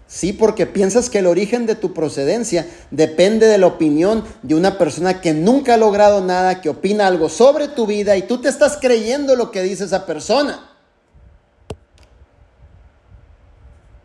[0.08, 4.78] Sí, porque piensas que el origen de tu procedencia depende de la opinión de una
[4.78, 8.48] persona que nunca ha logrado nada, que opina algo sobre tu vida y tú te
[8.48, 10.70] estás creyendo lo que dice esa persona.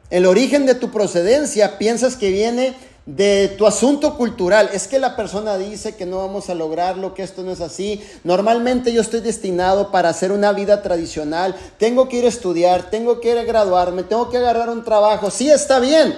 [0.10, 2.76] El origen de tu procedencia piensas que viene
[3.06, 4.70] de tu asunto cultural.
[4.74, 8.02] Es que la persona dice que no vamos a lograrlo, que esto no es así.
[8.24, 11.56] Normalmente yo estoy destinado para hacer una vida tradicional.
[11.78, 15.32] Tengo que ir a estudiar, tengo que ir a graduarme, tengo que agarrar un trabajo.
[15.32, 16.16] Sí, está bien.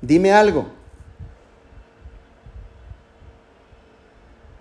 [0.00, 0.66] Dime algo.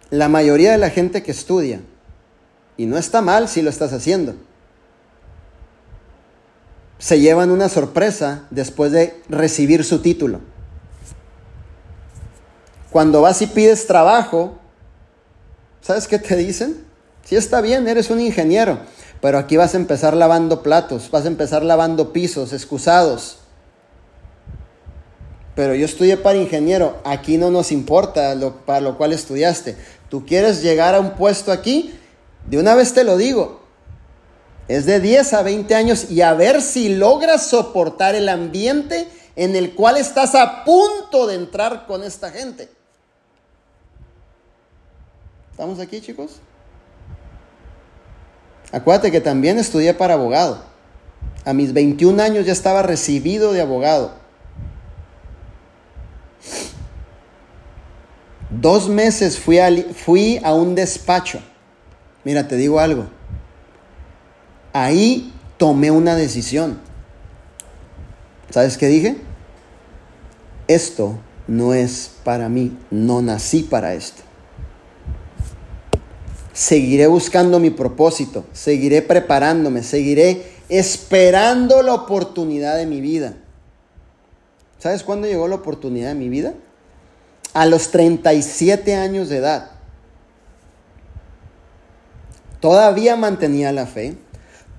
[0.09, 1.81] La mayoría de la gente que estudia,
[2.77, 4.35] y no está mal si lo estás haciendo,
[7.03, 10.39] se llevan una sorpresa después de recibir su título.
[12.91, 14.57] Cuando vas y pides trabajo,
[15.81, 16.85] ¿sabes qué te dicen?
[17.25, 18.79] Sí está bien, eres un ingeniero,
[19.19, 23.39] pero aquí vas a empezar lavando platos, vas a empezar lavando pisos, excusados.
[25.55, 29.75] Pero yo estudié para ingeniero, aquí no nos importa lo, para lo cual estudiaste.
[30.07, 31.99] Tú quieres llegar a un puesto aquí,
[32.47, 33.62] de una vez te lo digo,
[34.67, 39.55] es de 10 a 20 años y a ver si logras soportar el ambiente en
[39.55, 42.69] el cual estás a punto de entrar con esta gente.
[45.51, 46.39] ¿Estamos aquí, chicos?
[48.71, 50.63] Acuérdate que también estudié para abogado.
[51.45, 54.13] A mis 21 años ya estaba recibido de abogado.
[58.49, 61.39] Dos meses fui a, fui a un despacho.
[62.23, 63.07] Mira, te digo algo
[64.73, 66.79] ahí tomé una decisión.
[68.49, 69.17] ¿Sabes qué dije?
[70.67, 71.17] Esto
[71.47, 74.23] no es para mí, no nací para esto.
[76.53, 83.33] Seguiré buscando mi propósito, seguiré preparándome, seguiré esperando la oportunidad de mi vida.
[84.77, 86.53] ¿Sabes cuándo llegó la oportunidad de mi vida?
[87.53, 89.71] A los 37 años de edad.
[92.59, 94.15] Todavía mantenía la fe,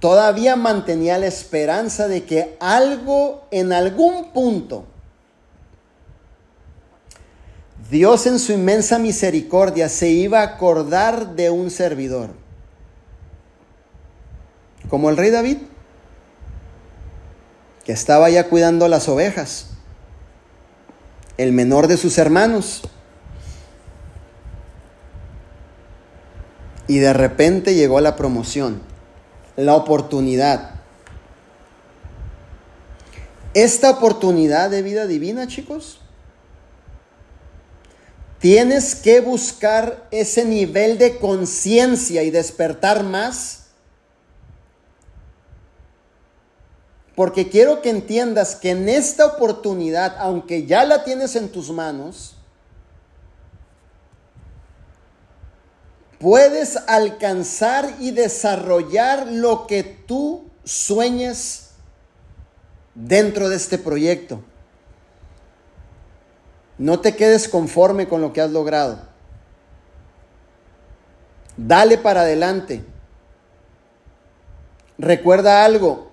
[0.04, 4.84] todavía mantenía la esperanza de que algo en algún punto
[7.90, 12.32] Dios en su inmensa misericordia se iba a acordar de un servidor.
[14.90, 15.56] Como el rey David,
[17.84, 19.68] que estaba ya cuidando las ovejas,
[21.38, 22.82] el menor de sus hermanos.
[26.88, 28.92] Y de repente llegó la promoción
[29.56, 30.70] la oportunidad.
[33.54, 36.00] Esta oportunidad de vida divina, chicos,
[38.40, 43.60] tienes que buscar ese nivel de conciencia y despertar más.
[47.14, 52.33] Porque quiero que entiendas que en esta oportunidad, aunque ya la tienes en tus manos,
[56.24, 61.72] puedes alcanzar y desarrollar lo que tú sueñes
[62.94, 64.42] dentro de este proyecto.
[66.78, 69.00] No te quedes conforme con lo que has logrado.
[71.58, 72.82] Dale para adelante.
[74.96, 76.10] Recuerda algo,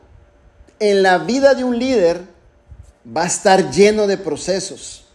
[0.82, 2.22] en la vida de un líder
[3.08, 5.06] va a estar lleno de procesos,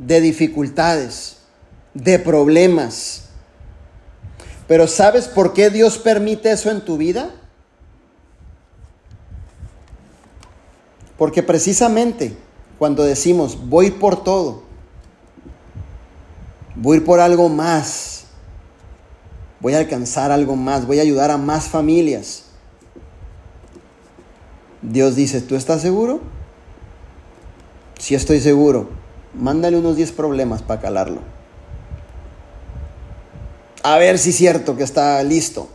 [0.00, 1.36] de dificultades,
[1.94, 3.27] de problemas.
[4.68, 7.30] Pero ¿sabes por qué Dios permite eso en tu vida?
[11.16, 12.36] Porque precisamente
[12.78, 14.62] cuando decimos, voy por todo,
[16.76, 18.26] voy por algo más,
[19.58, 22.44] voy a alcanzar algo más, voy a ayudar a más familias.
[24.82, 26.20] Dios dice, ¿tú estás seguro?
[27.98, 28.90] Si estoy seguro,
[29.34, 31.37] mándale unos 10 problemas para calarlo.
[33.88, 35.66] A ver si es cierto que está listo.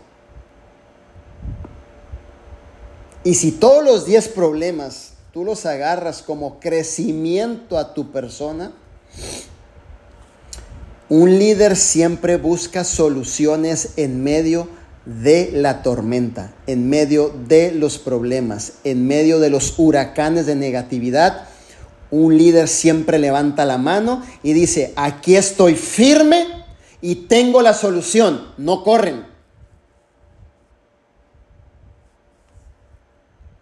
[3.24, 8.72] Y si todos los 10 problemas tú los agarras como crecimiento a tu persona,
[11.09, 14.68] un líder siempre busca soluciones en medio
[15.07, 21.47] de la tormenta, en medio de los problemas, en medio de los huracanes de negatividad.
[22.11, 26.53] Un líder siempre levanta la mano y dice, aquí estoy firme
[27.04, 29.26] y tengo la solución, no corren.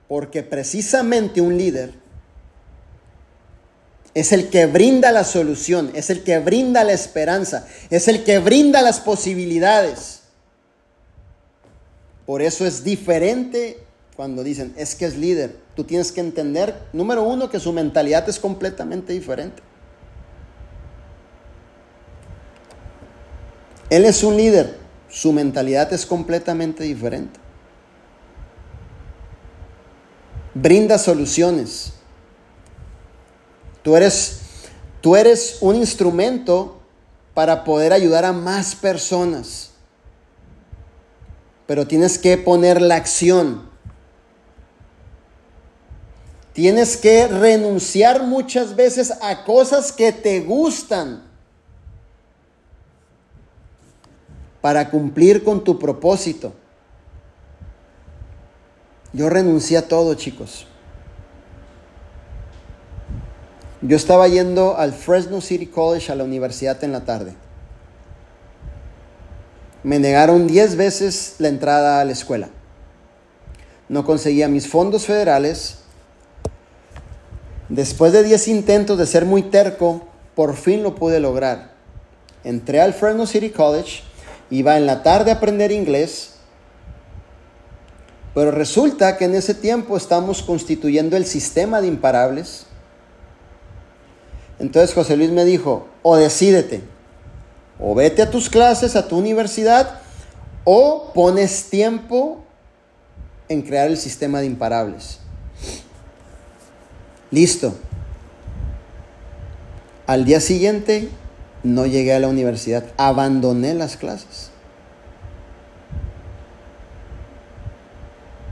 [0.08, 1.92] Porque precisamente un líder
[4.14, 8.38] es el que brinda la solución, es el que brinda la esperanza, es el que
[8.38, 10.20] brinda las posibilidades.
[12.28, 13.80] Por eso es diferente
[14.16, 15.56] cuando dicen, es que es líder.
[15.76, 19.64] Tú tienes que entender, número uno, que su mentalidad es completamente diferente.
[23.92, 27.40] Él es un líder, su mentalidad es completamente diferente
[30.54, 31.94] brinda soluciones.
[33.84, 34.42] Tú eres,
[35.02, 36.82] tú eres un instrumento
[37.34, 39.72] para poder ayudar a más personas.
[41.68, 43.70] Pero tienes que poner la acción.
[46.54, 51.31] Tienes que renunciar muchas veces a cosas que te gustan
[54.62, 56.54] para cumplir con tu propósito.
[59.14, 60.68] Yo renuncié a todo, chicos.
[63.82, 67.34] Yo estaba yendo al Fresno City College a la universidad en la tarde.
[69.84, 72.50] Me negaron 10 veces la entrada a la escuela.
[73.90, 75.80] No conseguía mis fondos federales.
[77.70, 81.72] Después de 10 intentos de ser muy terco, por fin lo pude lograr.
[82.44, 84.04] Entré al Fresno City College,
[84.52, 86.32] iba en la tarde a aprender inglés
[88.34, 92.66] pero resulta que en ese tiempo estamos constituyendo el sistema de imparables.
[94.60, 96.82] Entonces José Luis me dijo, o decídete,
[97.80, 100.00] o vete a tus clases, a tu universidad,
[100.64, 102.44] o pones tiempo
[103.50, 105.20] en crear el sistema de imparables.
[107.32, 107.74] Listo.
[110.08, 111.10] Al día siguiente
[111.64, 114.52] no llegué a la universidad, abandoné las clases.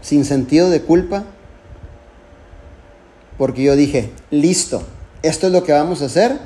[0.01, 1.23] sin sentido de culpa,
[3.37, 4.81] porque yo dije, listo,
[5.21, 6.39] esto es lo que vamos a hacer,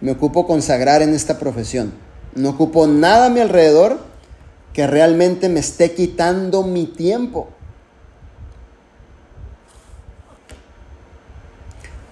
[0.00, 1.94] me ocupo consagrar en esta profesión.
[2.34, 4.00] No ocupo nada a mi alrededor
[4.72, 7.48] que realmente me esté quitando mi tiempo.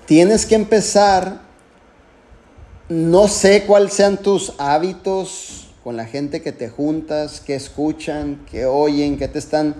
[0.06, 1.41] Tienes que empezar,
[2.92, 8.66] no sé cuáles sean tus hábitos con la gente que te juntas, que escuchan, que
[8.66, 9.74] oyen, que te están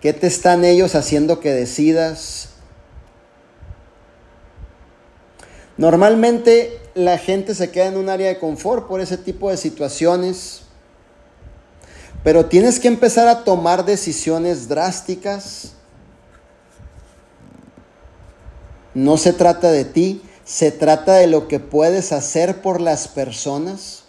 [0.00, 2.50] ¿Qué te están ellos haciendo que decidas?
[5.76, 10.62] Normalmente la gente se queda en un área de confort por ese tipo de situaciones,
[12.22, 15.72] pero tienes que empezar a tomar decisiones drásticas.
[18.94, 24.04] No se trata de ti, se trata de lo que puedes hacer por las personas.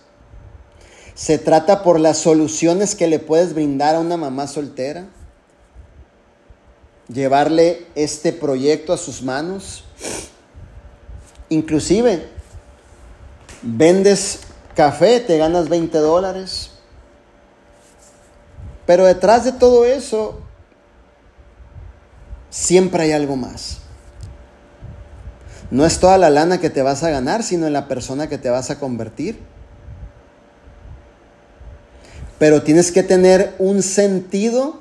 [1.16, 5.08] Se trata por las soluciones que le puedes brindar a una mamá soltera
[7.08, 9.84] llevarle este proyecto a sus manos.
[11.50, 12.30] Inclusive,
[13.62, 14.42] vendes
[14.76, 16.72] café, te ganas 20 dólares.
[18.86, 20.40] Pero detrás de todo eso,
[22.50, 23.80] siempre hay algo más.
[25.70, 28.38] No es toda la lana que te vas a ganar, sino en la persona que
[28.38, 29.38] te vas a convertir.
[32.40, 34.80] Pero tienes que tener un sentido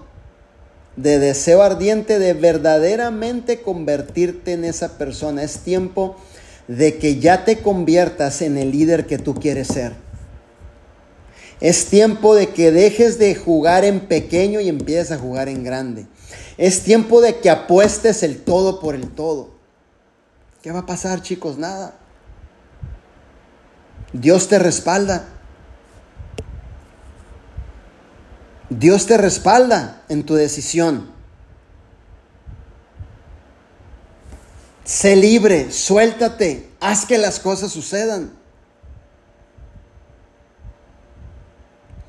[0.96, 5.42] de deseo ardiente de verdaderamente convertirte en esa persona.
[5.42, 6.16] Es tiempo
[6.68, 9.92] de que ya te conviertas en el líder que tú quieres ser.
[11.60, 16.06] Es tiempo de que dejes de jugar en pequeño y empieces a jugar en grande.
[16.58, 19.55] Es tiempo de que apuestes el todo por el todo.
[20.66, 21.58] ¿Qué va a pasar, chicos?
[21.58, 21.94] Nada.
[24.12, 25.24] Dios te respalda.
[28.68, 31.12] Dios te respalda en tu decisión.
[34.82, 38.32] Sé libre, suéltate, haz que las cosas sucedan.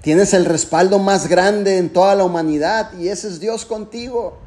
[0.02, 4.47] Tienes el respaldo más grande en toda la humanidad y ese es Dios contigo.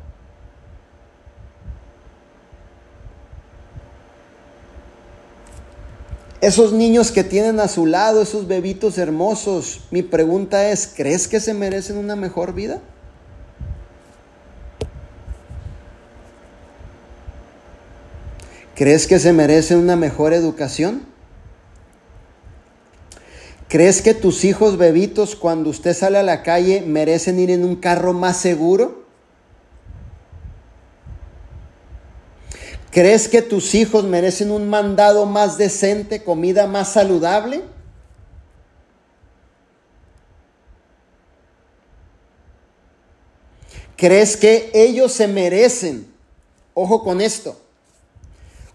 [6.41, 11.39] Esos niños que tienen a su lado, esos bebitos hermosos, mi pregunta es, ¿crees que
[11.39, 12.81] se merecen una mejor vida?
[18.75, 21.03] ¿Crees que se merecen una mejor educación?
[23.69, 27.77] ¿Crees que tus hijos bebitos cuando usted sale a la calle merecen ir en un
[27.77, 29.00] carro más seguro?
[32.91, 37.63] ¿Crees que tus hijos merecen un mandado más decente, comida más saludable?
[43.97, 46.13] ¿Crees que ellos se merecen,
[46.75, 47.61] ojo con esto,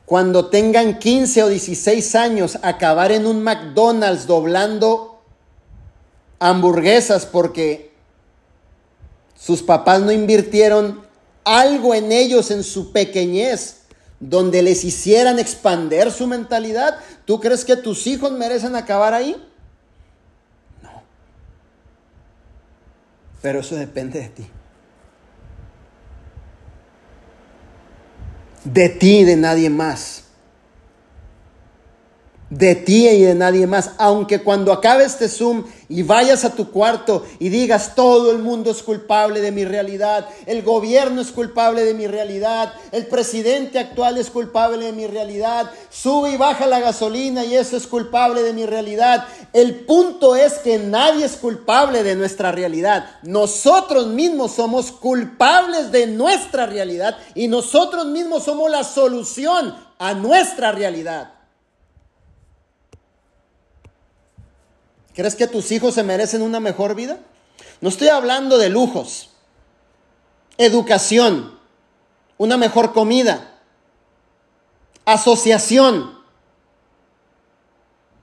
[0.06, 5.20] cuando tengan 15 o 16 años acabar en un McDonald's doblando
[6.40, 7.92] hamburguesas porque
[9.36, 11.04] sus papás no invirtieron
[11.44, 13.85] algo en ellos en su pequeñez?
[14.30, 19.36] Donde les hicieran expander su mentalidad, ¿tú crees que tus hijos merecen acabar ahí?
[20.82, 21.04] No.
[23.42, 24.48] Pero eso depende de ti.
[28.64, 30.25] De ti y de nadie más
[32.50, 33.92] de ti y de nadie más.
[33.98, 38.72] Aunque cuando acabe este Zoom y vayas a tu cuarto y digas, todo el mundo
[38.72, 44.18] es culpable de mi realidad, el gobierno es culpable de mi realidad, el presidente actual
[44.18, 48.54] es culpable de mi realidad, sube y baja la gasolina y eso es culpable de
[48.54, 49.26] mi realidad.
[49.54, 53.06] El punto es que nadie es culpable de nuestra realidad.
[53.24, 60.72] Nosotros mismos somos culpables de nuestra realidad y nosotros mismos somos la solución a nuestra
[60.72, 61.35] realidad.
[65.16, 67.20] ¿Crees que tus hijos se merecen una mejor vida?
[67.80, 69.30] No estoy hablando de lujos,
[70.58, 71.58] educación,
[72.38, 73.62] una mejor comida,
[75.06, 76.20] asociación.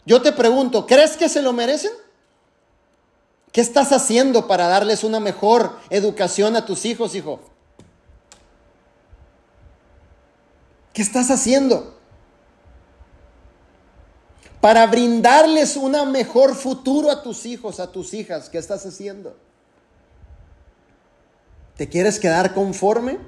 [0.04, 1.92] Yo te pregunto, ¿crees que se lo merecen?
[3.52, 7.40] ¿Qué estás haciendo para darles una mejor educación a tus hijos, hijo?
[10.92, 12.01] ¿Qué estás haciendo?
[14.62, 18.48] Para brindarles un mejor futuro a tus hijos, a tus hijas.
[18.48, 19.36] ¿Qué estás haciendo?
[21.76, 23.18] ¿Te quieres quedar conforme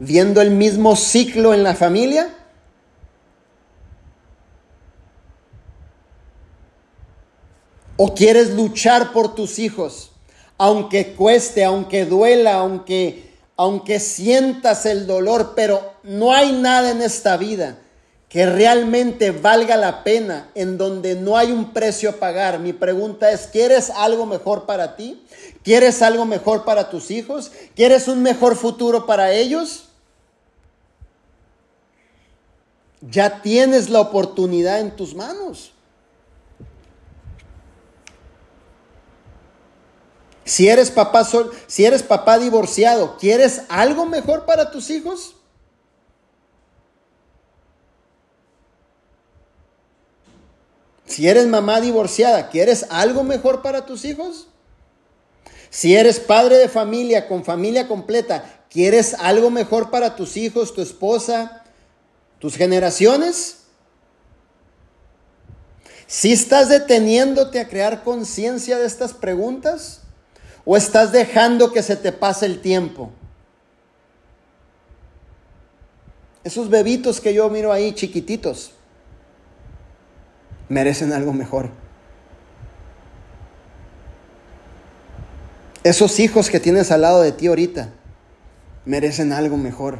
[0.00, 2.34] viendo el mismo ciclo en la familia?
[7.96, 10.10] ¿O quieres luchar por tus hijos?
[10.58, 17.36] Aunque cueste, aunque duela, aunque, aunque sientas el dolor, pero no hay nada en esta
[17.36, 17.78] vida
[18.30, 22.60] que realmente valga la pena, en donde no hay un precio a pagar.
[22.60, 25.20] Mi pregunta es, ¿quieres algo mejor para ti?
[25.64, 27.50] ¿Quieres algo mejor para tus hijos?
[27.74, 29.88] ¿Quieres un mejor futuro para ellos?
[33.00, 35.72] Ya tienes la oportunidad en tus manos.
[40.44, 45.34] Si eres papá sol, si eres papá divorciado, ¿quieres algo mejor para tus hijos?
[51.10, 54.46] Si eres mamá divorciada, ¿quieres algo mejor para tus hijos?
[55.68, 60.80] Si eres padre de familia con familia completa, ¿quieres algo mejor para tus hijos, tu
[60.80, 61.64] esposa,
[62.38, 63.64] tus generaciones?
[66.06, 70.02] Si estás deteniéndote a crear conciencia de estas preguntas
[70.64, 73.10] o estás dejando que se te pase el tiempo?
[76.44, 78.74] Esos bebitos que yo miro ahí chiquititos
[80.70, 81.68] merecen algo mejor.
[85.82, 87.90] Esos hijos que tienes al lado de ti ahorita
[88.86, 89.98] merecen algo mejor.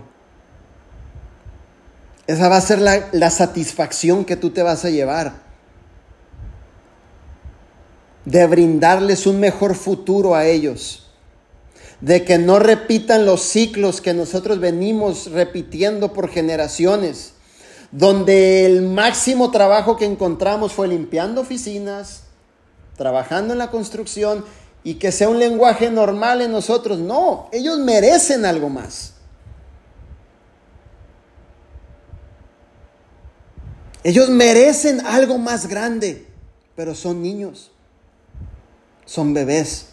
[2.27, 5.33] Esa va a ser la, la satisfacción que tú te vas a llevar.
[8.25, 11.11] De brindarles un mejor futuro a ellos.
[12.01, 17.35] De que no repitan los ciclos que nosotros venimos repitiendo por generaciones.
[17.93, 22.23] Donde el máximo trabajo que encontramos fue limpiando oficinas,
[22.97, 24.45] trabajando en la construcción
[24.85, 26.99] y que sea un lenguaje normal en nosotros.
[26.99, 29.15] No, ellos merecen algo más.
[34.03, 36.27] Ellos merecen algo más grande,
[36.75, 37.71] pero son niños,
[39.05, 39.89] son bebés.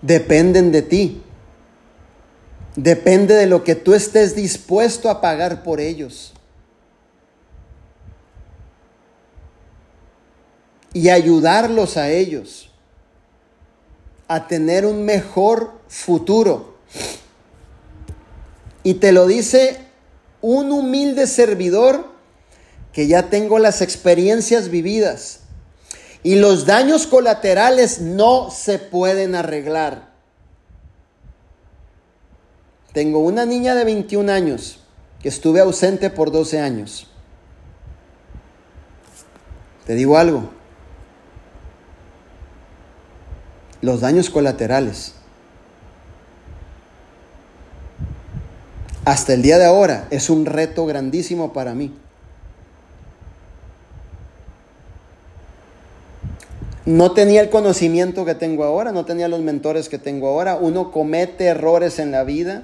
[0.00, 1.22] Dependen de ti.
[2.76, 6.34] Depende de lo que tú estés dispuesto a pagar por ellos.
[10.94, 12.70] y ayudarlos a ellos
[14.28, 16.76] a tener un mejor futuro.
[18.82, 19.78] Y te lo dice
[20.40, 22.14] un humilde servidor
[22.92, 25.40] que ya tengo las experiencias vividas.
[26.22, 30.13] Y los daños colaterales no se pueden arreglar.
[32.94, 34.78] Tengo una niña de 21 años
[35.20, 37.08] que estuve ausente por 12 años.
[39.84, 40.48] Te digo algo,
[43.82, 45.14] los daños colaterales.
[49.04, 51.92] Hasta el día de ahora es un reto grandísimo para mí.
[56.86, 60.54] No tenía el conocimiento que tengo ahora, no tenía los mentores que tengo ahora.
[60.54, 62.62] Uno comete errores en la vida,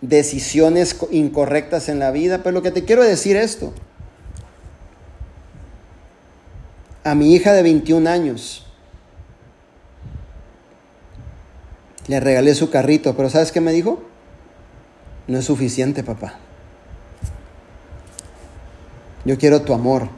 [0.00, 3.72] decisiones incorrectas en la vida, pero lo que te quiero decir esto.
[7.04, 8.66] A mi hija de 21 años,
[12.10, 14.02] Le regalé su carrito, pero ¿sabes qué me dijo?
[15.28, 16.40] No es suficiente, papá.
[19.24, 20.08] Yo quiero tu amor,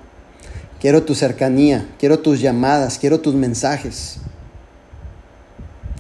[0.80, 4.20] quiero tu cercanía, quiero tus llamadas, quiero tus mensajes.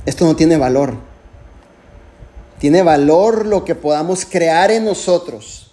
[0.06, 0.96] Esto no tiene valor.
[2.62, 5.72] Tiene valor lo que podamos crear en nosotros.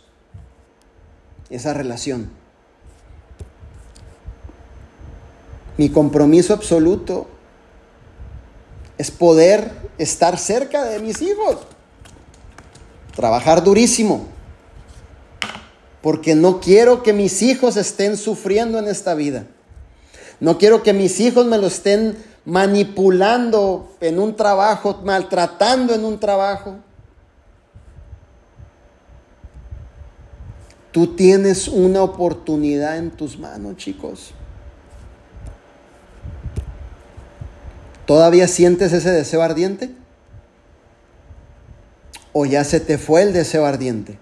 [1.52, 2.32] Esa relación.
[5.78, 7.28] Mi compromiso absoluto
[8.98, 11.57] es poder estar cerca de mis hijos.
[13.16, 14.26] Trabajar durísimo.
[16.02, 19.45] Porque no quiero que mis hijos estén sufriendo en esta vida.
[20.40, 22.18] No quiero que mis hijos me lo estén
[22.49, 26.77] manipulando en un trabajo, maltratando en un trabajo.
[30.91, 34.34] Tú tienes una oportunidad en tus manos, chicos.
[38.07, 39.91] ¿Todavía sientes ese deseo ardiente?
[42.34, 44.17] ¿O ya se te fue el deseo ardiente?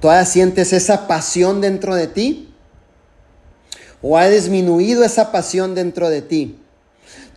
[0.00, 2.54] ¿Todavía sientes esa pasión dentro de ti?
[4.02, 6.61] ¿O ha disminuido esa pasión dentro de ti?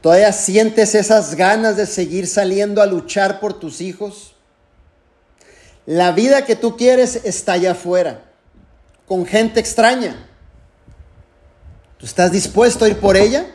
[0.06, 4.36] ¿Todavía sientes esas ganas de seguir saliendo a luchar por tus hijos?
[5.88, 8.24] La vida que tú quieres está allá afuera,
[9.08, 10.30] con gente extraña.
[11.98, 13.48] ¿Tú estás dispuesto a ir por ella?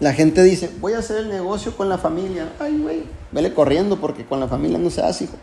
[0.00, 2.52] La gente dice, voy a hacer el negocio con la familia.
[2.58, 5.36] Ay, güey, vele corriendo porque con la familia no se hace, hijo.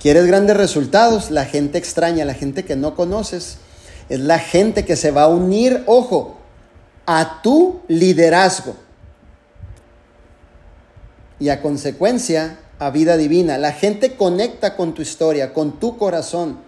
[0.00, 1.30] ¿Quieres grandes resultados?
[1.30, 3.58] La gente extraña, la gente que no conoces,
[4.08, 6.38] es la gente que se va a unir, ojo,
[7.06, 8.76] a tu liderazgo.
[11.40, 13.58] Y a consecuencia, a vida divina.
[13.58, 16.60] La gente conecta con tu historia, con tu corazón.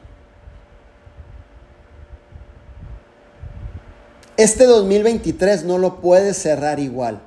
[4.37, 7.21] Este 2023 no lo puedes cerrar igual.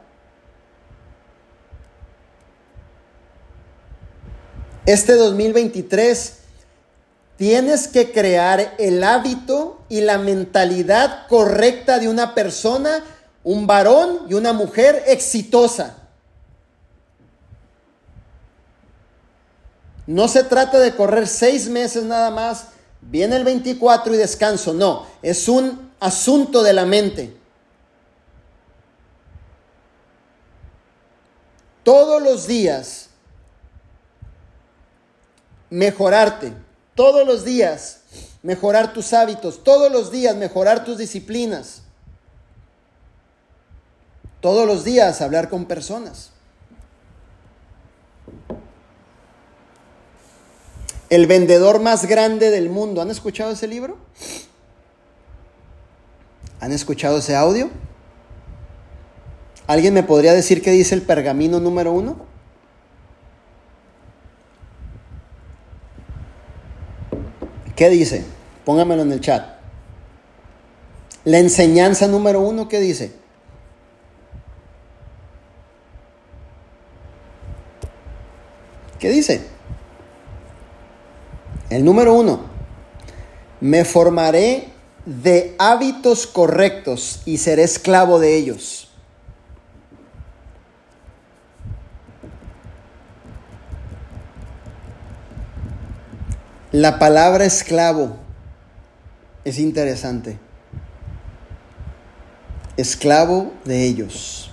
[4.85, 6.39] Este 2023
[7.37, 13.01] tienes que crear el hábito y la mentalidad correcta de una persona,
[13.45, 15.97] un varón y una mujer exitosa.
[20.05, 22.65] No se trata de correr seis meses nada más,
[22.99, 27.37] viene el 24 y descanso, no, es un asunto de la mente.
[31.83, 33.09] Todos los días
[35.73, 36.53] mejorarte,
[36.93, 38.01] todos los días
[38.43, 41.81] mejorar tus hábitos, todos los días mejorar tus disciplinas,
[44.39, 46.29] todos los días hablar con personas.
[51.09, 52.99] el vendedor más grande del mundo.
[52.99, 53.97] ¿Han escuchado ese libro?
[56.59, 57.69] ¿Han escuchado ese audio?
[59.67, 62.32] ¿Alguien me podría decir qué dice el pergamino número uno?
[67.75, 68.23] ¿Qué dice?
[68.65, 69.53] Póngamelo en el chat.
[71.25, 73.13] La enseñanza número uno, ¿qué dice?
[78.99, 79.41] ¿Qué dice?
[81.69, 82.41] El número uno,
[83.59, 84.69] me formaré
[85.05, 88.92] de hábitos correctos y seré esclavo de ellos.
[96.73, 98.15] La palabra esclavo
[99.45, 100.39] es interesante.
[102.77, 104.49] Esclavo de ellos,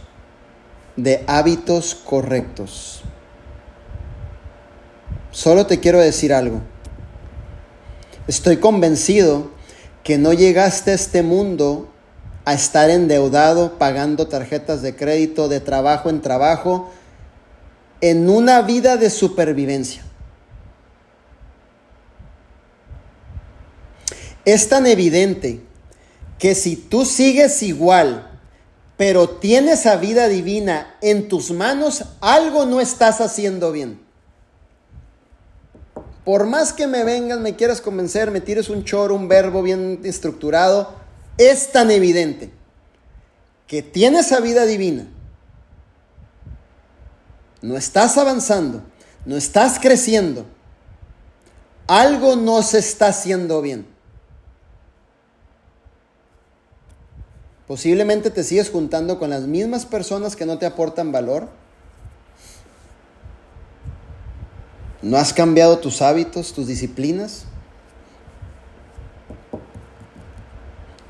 [0.96, 3.00] de hábitos correctos.
[5.30, 6.60] Solo te quiero decir algo.
[8.26, 9.52] Estoy convencido
[10.04, 11.90] que no llegaste a este mundo
[12.44, 16.90] a estar endeudado pagando tarjetas de crédito de trabajo en trabajo
[18.02, 20.02] en una vida de supervivencia.
[24.50, 25.60] Es tan evidente
[26.40, 28.36] que si tú sigues igual,
[28.96, 34.00] pero tienes a vida divina en tus manos, algo no estás haciendo bien.
[36.24, 40.00] Por más que me vengas, me quieras convencer, me tires un choro, un verbo bien
[40.02, 40.96] estructurado,
[41.38, 42.50] es tan evidente
[43.68, 45.06] que tienes a vida divina.
[47.62, 48.82] No estás avanzando,
[49.24, 50.44] no estás creciendo.
[51.86, 53.99] Algo no se está haciendo bien.
[57.70, 61.48] Posiblemente te sigues juntando con las mismas personas que no te aportan valor.
[65.02, 67.44] ¿No has cambiado tus hábitos, tus disciplinas?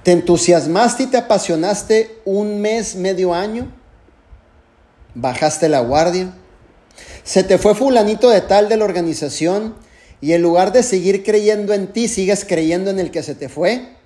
[0.02, 3.72] ¿Te entusiasmaste y te apasionaste un mes, medio año?
[5.14, 6.34] ¿Bajaste la guardia?
[7.24, 9.76] ¿Se te fue fulanito de tal de la organización
[10.20, 13.48] y en lugar de seguir creyendo en ti, sigues creyendo en el que se te
[13.48, 13.98] fue?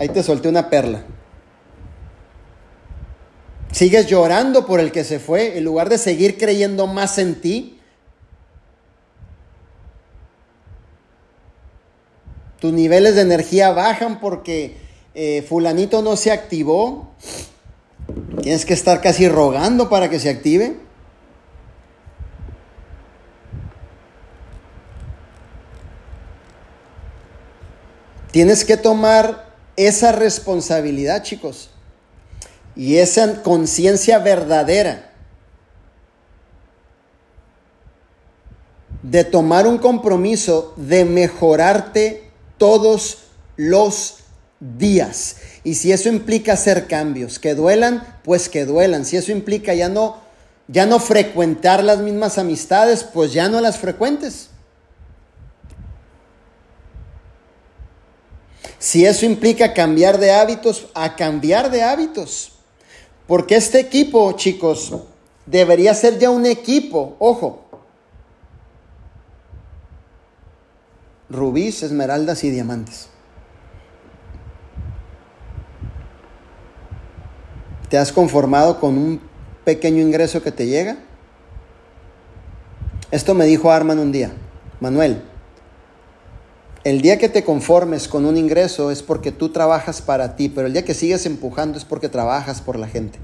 [0.00, 1.04] Ahí te solté una perla.
[3.72, 7.80] Sigues llorando por el que se fue en lugar de seguir creyendo más en ti.
[12.60, 14.76] Tus niveles de energía bajan porque
[15.14, 17.12] eh, fulanito no se activó.
[18.42, 20.87] Tienes que estar casi rogando para que se active.
[28.30, 31.70] Tienes que tomar esa responsabilidad, chicos,
[32.76, 35.12] y esa conciencia verdadera
[39.02, 43.18] de tomar un compromiso de mejorarte todos
[43.56, 44.16] los
[44.60, 45.36] días.
[45.64, 49.04] Y si eso implica hacer cambios, que duelan, pues que duelan.
[49.04, 50.28] Si eso implica ya no
[50.68, 54.50] ya no frecuentar las mismas amistades, pues ya no las frecuentes.
[58.78, 62.52] Si eso implica cambiar de hábitos, a cambiar de hábitos.
[63.26, 64.92] Porque este equipo, chicos,
[65.46, 67.64] debería ser ya un equipo, ojo.
[71.28, 73.08] Rubíes, esmeraldas y diamantes.
[77.88, 79.20] ¿Te has conformado con un
[79.64, 80.98] pequeño ingreso que te llega?
[83.10, 84.32] Esto me dijo Arman un día.
[84.80, 85.22] Manuel,
[86.84, 90.66] el día que te conformes con un ingreso es porque tú trabajas para ti, pero
[90.66, 93.18] el día que sigues empujando es porque trabajas por la gente.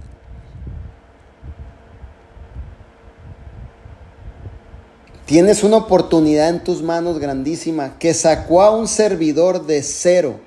[5.27, 10.39] Tienes una oportunidad en tus manos grandísima que sacó a un servidor de cero.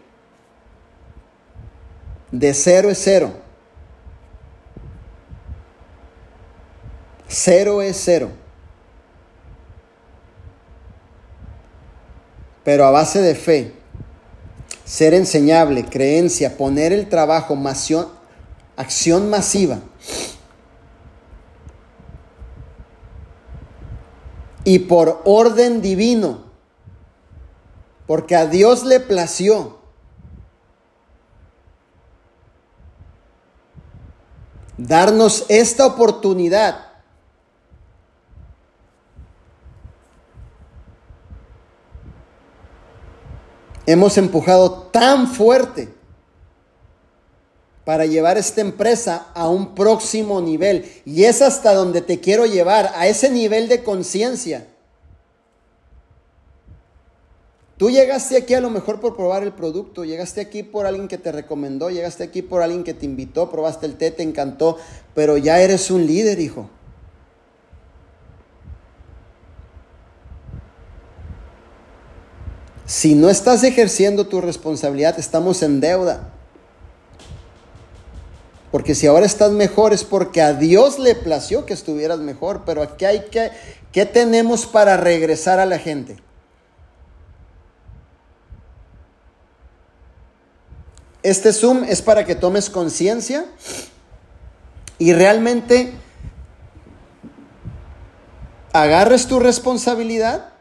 [2.32, 3.32] De cero es cero.
[7.28, 8.30] Cero es cero.
[12.68, 13.72] Pero a base de fe,
[14.84, 17.58] ser enseñable, creencia, poner el trabajo,
[18.76, 19.80] acción masiva.
[24.66, 26.44] Y por orden divino,
[28.06, 29.78] porque a Dios le plació
[34.78, 36.87] darnos esta oportunidad
[43.88, 45.90] hemos empujado tan fuerte
[47.86, 50.86] para llevar esta empresa a un próximo nivel.
[51.06, 54.68] Y es hasta donde te quiero llevar, a ese nivel de conciencia.
[57.78, 61.18] Tú llegaste aquí a lo mejor por probar el producto, llegaste aquí por alguien que
[61.18, 64.78] te recomendó, llegaste aquí por alguien que te invitó, probaste el té, te encantó,
[65.14, 66.70] pero ya eres un líder, hijo.
[72.88, 76.30] Si no estás ejerciendo tu responsabilidad, estamos en deuda.
[78.72, 82.64] Porque si ahora estás mejor es porque a Dios le plació que estuvieras mejor.
[82.66, 83.52] Pero aquí hay que,
[83.92, 86.16] ¿qué tenemos para regresar a la gente?
[91.24, 93.46] Este Zoom es para que tomes conciencia
[94.98, 95.92] y realmente
[98.72, 100.54] agarres tu responsabilidad,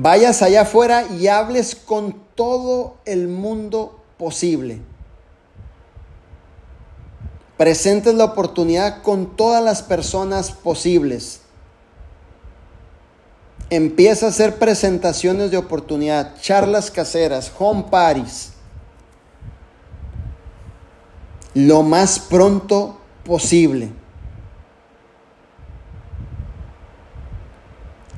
[0.00, 4.80] vayas allá afuera y hables con todo el mundo posible
[7.58, 11.40] presentes la oportunidad con todas las personas posibles.
[13.68, 18.52] Empieza a hacer presentaciones de oportunidad, charlas caseras, home parties,
[21.52, 23.90] lo más pronto posible.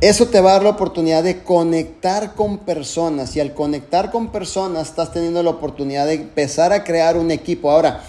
[0.01, 4.32] Eso te va a dar la oportunidad de conectar con personas y al conectar con
[4.32, 7.70] personas estás teniendo la oportunidad de empezar a crear un equipo.
[7.70, 8.02] Ahora,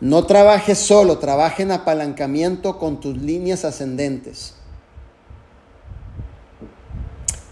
[0.00, 4.54] no trabajes solo, trabaja en apalancamiento con tus líneas ascendentes.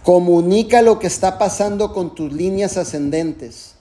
[0.05, 3.77] Comunica lo que está pasando con tus líneas ascendentes.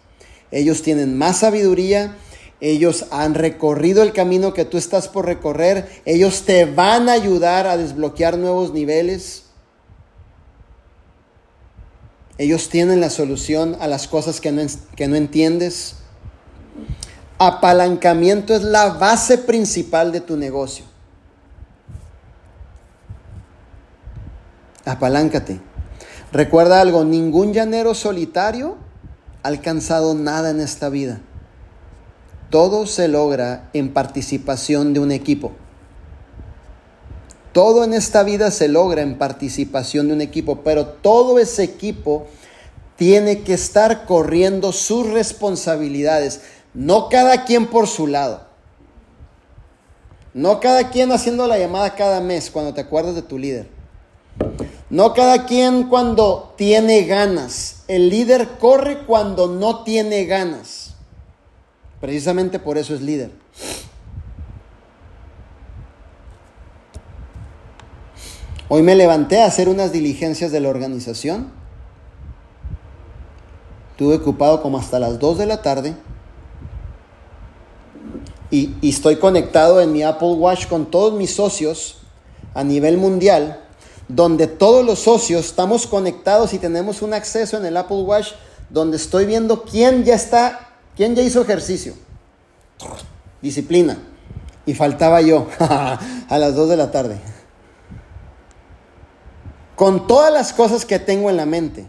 [0.50, 2.16] Ellos tienen más sabiduría,
[2.62, 7.68] ellos han recorrido el camino que tú estás por recorrer, ellos te van a ayudar
[7.68, 9.45] a desbloquear nuevos niveles.
[12.38, 14.62] Ellos tienen la solución a las cosas que no,
[14.96, 15.96] que no entiendes.
[17.38, 20.86] Apalancamiento es la base principal de tu negocio.
[24.86, 25.60] Apaláncate.
[26.32, 28.78] Recuerda algo, ningún llanero solitario
[29.44, 31.22] ha alcanzado nada en esta vida.
[32.50, 35.54] Todo se logra en participación de un equipo.
[37.56, 42.28] Todo en esta vida se logra en participación de un equipo, pero todo ese equipo
[42.98, 46.42] tiene que estar corriendo sus responsabilidades.
[46.74, 48.42] No cada quien por su lado.
[50.34, 53.70] No cada quien haciendo la llamada cada mes cuando te acuerdas de tu líder.
[54.90, 57.84] No cada quien cuando tiene ganas.
[57.88, 60.96] El líder corre cuando no tiene ganas.
[62.02, 63.32] Precisamente por eso es líder.
[68.68, 71.52] Hoy me levanté a hacer unas diligencias de la organización.
[73.92, 75.96] Estuve ocupado como hasta las 2 de la tarde
[78.50, 81.98] y, estoy conectado en mi Apple Watch con todos mis socios
[82.54, 83.62] a nivel mundial,
[84.08, 88.30] donde todos los socios estamos conectados y tenemos un acceso en el Apple Watch
[88.70, 91.94] donde estoy viendo quién ya está, quién ya hizo ejercicio.
[93.42, 94.00] Disciplina.
[94.66, 97.35] Y faltaba yo a las 2 de la tarde.
[99.76, 101.86] Con todas las cosas que tengo en la mente,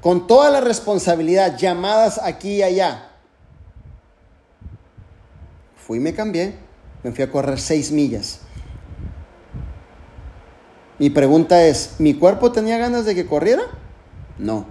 [0.00, 3.10] con toda la responsabilidad, llamadas aquí y allá,
[5.86, 6.54] Fui y me cambié,
[7.02, 8.40] me fui a correr seis millas.
[10.98, 13.64] Mi pregunta es, ¿mi cuerpo tenía ganas de que corriera?
[14.38, 14.64] No.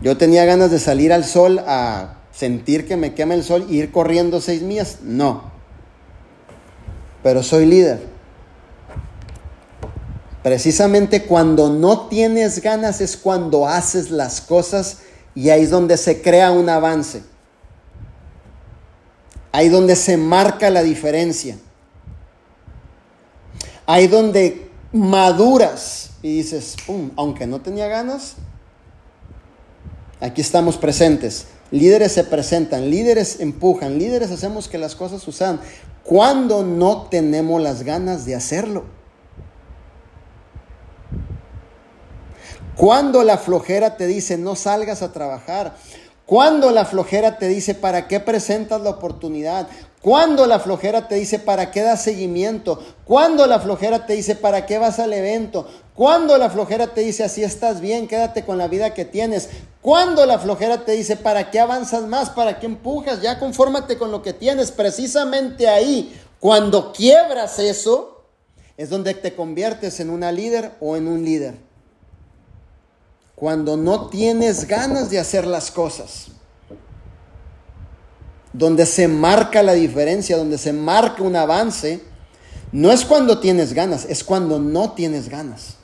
[0.00, 3.78] Yo tenía ganas de salir al sol a sentir que me quema el sol y
[3.78, 4.98] ir corriendo seis millas.
[5.02, 5.52] No.
[7.22, 8.15] Pero soy líder.
[10.46, 14.98] Precisamente cuando no tienes ganas es cuando haces las cosas
[15.34, 17.24] y ahí es donde se crea un avance.
[19.50, 21.58] Ahí donde se marca la diferencia.
[23.86, 26.76] Ahí donde maduras y dices,
[27.16, 28.36] aunque no tenía ganas,
[30.20, 31.46] aquí estamos presentes.
[31.72, 35.58] Líderes se presentan, líderes empujan, líderes hacemos que las cosas sucedan.
[36.04, 38.95] Cuando no tenemos las ganas de hacerlo.
[42.76, 45.74] Cuando la flojera te dice no salgas a trabajar.
[46.26, 49.66] Cuando la flojera te dice para qué presentas la oportunidad.
[50.02, 52.82] Cuando la flojera te dice para qué das seguimiento.
[53.06, 55.66] Cuando la flojera te dice para qué vas al evento.
[55.94, 59.48] Cuando la flojera te dice así estás bien, quédate con la vida que tienes.
[59.80, 64.12] Cuando la flojera te dice para qué avanzas más, para qué empujas, ya confórmate con
[64.12, 64.70] lo que tienes.
[64.70, 68.26] Precisamente ahí, cuando quiebras eso,
[68.76, 71.65] es donde te conviertes en una líder o en un líder
[73.36, 76.28] cuando no tienes ganas de hacer las cosas.
[78.52, 82.00] donde se marca la diferencia, donde se marca un avance,
[82.72, 85.74] no es cuando tienes ganas, es cuando no tienes ganas.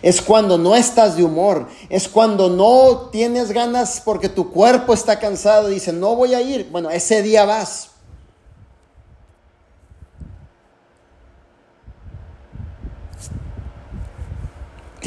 [0.00, 5.18] Es cuando no estás de humor, es cuando no tienes ganas porque tu cuerpo está
[5.18, 6.70] cansado y dice, no voy a ir.
[6.70, 7.87] Bueno, ese día vas.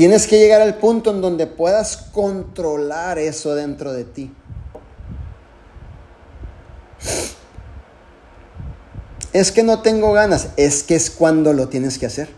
[0.02, 4.34] Tienes que llegar al punto en donde puedas controlar eso dentro de ti.
[9.32, 12.30] Es que no tengo ganas, es que es cuando lo tienes que hacer.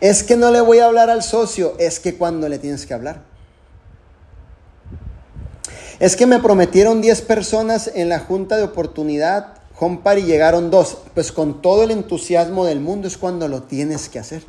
[0.00, 2.94] Es que no le voy a hablar al socio, es que cuando le tienes que
[2.94, 3.20] hablar.
[6.00, 10.96] Es que me prometieron 10 personas en la junta de oportunidad, Home y llegaron dos.
[11.12, 14.42] Pues con todo el entusiasmo del mundo es cuando lo tienes que hacer.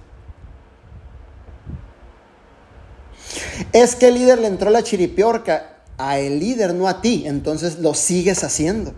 [3.72, 7.24] Es que el líder le entró la chiripiorca a el líder, no a ti.
[7.26, 8.94] Entonces lo sigues haciendo.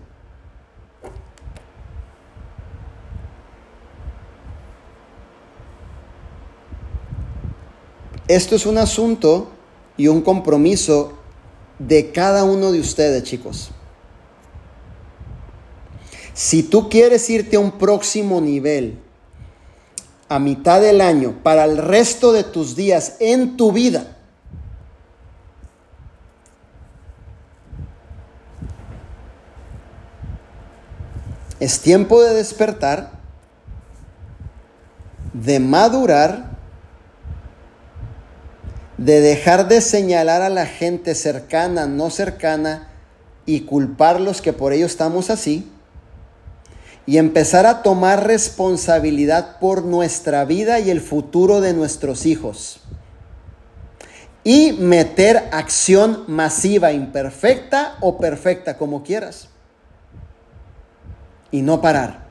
[8.27, 9.51] Esto es un asunto
[9.97, 11.13] y un compromiso
[11.77, 13.69] de cada uno de ustedes, chicos.
[16.33, 18.99] Si tú quieres irte a un próximo nivel
[20.27, 24.14] a mitad del año para el resto de tus días en tu vida,
[31.59, 33.11] Es tiempo de despertar,
[35.31, 36.49] de madurar,
[38.97, 42.89] de dejar de señalar a la gente cercana, no cercana,
[43.45, 45.71] y culparlos que por ello estamos así,
[47.05, 52.81] y empezar a tomar responsabilidad por nuestra vida y el futuro de nuestros hijos.
[54.43, 59.49] Y meter acción masiva, imperfecta o perfecta, como quieras
[61.55, 62.25] y no parar.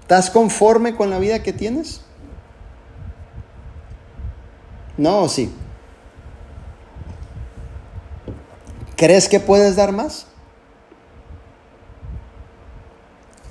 [0.00, 2.02] ¿Estás conforme con la vida que tienes?
[4.96, 5.52] No o sí.
[8.96, 10.28] ¿Crees que puedes dar más?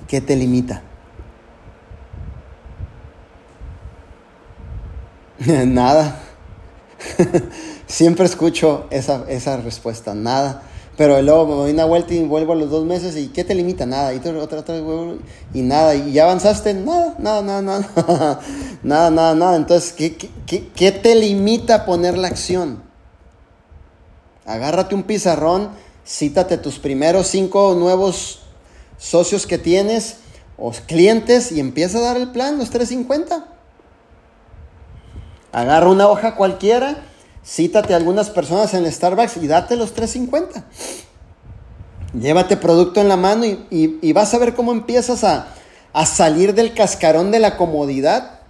[0.08, 0.82] ¿Qué te limita?
[5.66, 6.18] nada.
[7.88, 10.64] Siempre escucho esa, esa respuesta, nada.
[10.98, 13.54] Pero luego me doy una vuelta y vuelvo a los dos meses y ¿qué te
[13.54, 13.86] limita?
[13.86, 14.16] Nada.
[14.16, 14.76] Y otra, otra,
[15.54, 15.94] y nada.
[15.94, 18.40] Y ya avanzaste, nada, nada, nada, nada.
[18.84, 19.56] nada, nada, nada.
[19.58, 20.18] Entonces, ¿qué,
[20.48, 22.82] qué, qué te limita poner la acción?
[24.48, 25.70] Agárrate un pizarrón,
[26.06, 28.40] cítate tus primeros cinco nuevos
[28.98, 30.18] socios que tienes
[30.58, 33.46] o clientes y empieza a dar el plan, los 350.
[35.52, 37.04] Agarra una hoja cualquiera
[37.48, 40.66] Cítate a algunas personas en Starbucks y date los 350.
[42.20, 45.48] Llévate producto en la mano y, vas a ver cómo empiezas a,
[45.94, 48.42] a salir del cascarón de la comodidad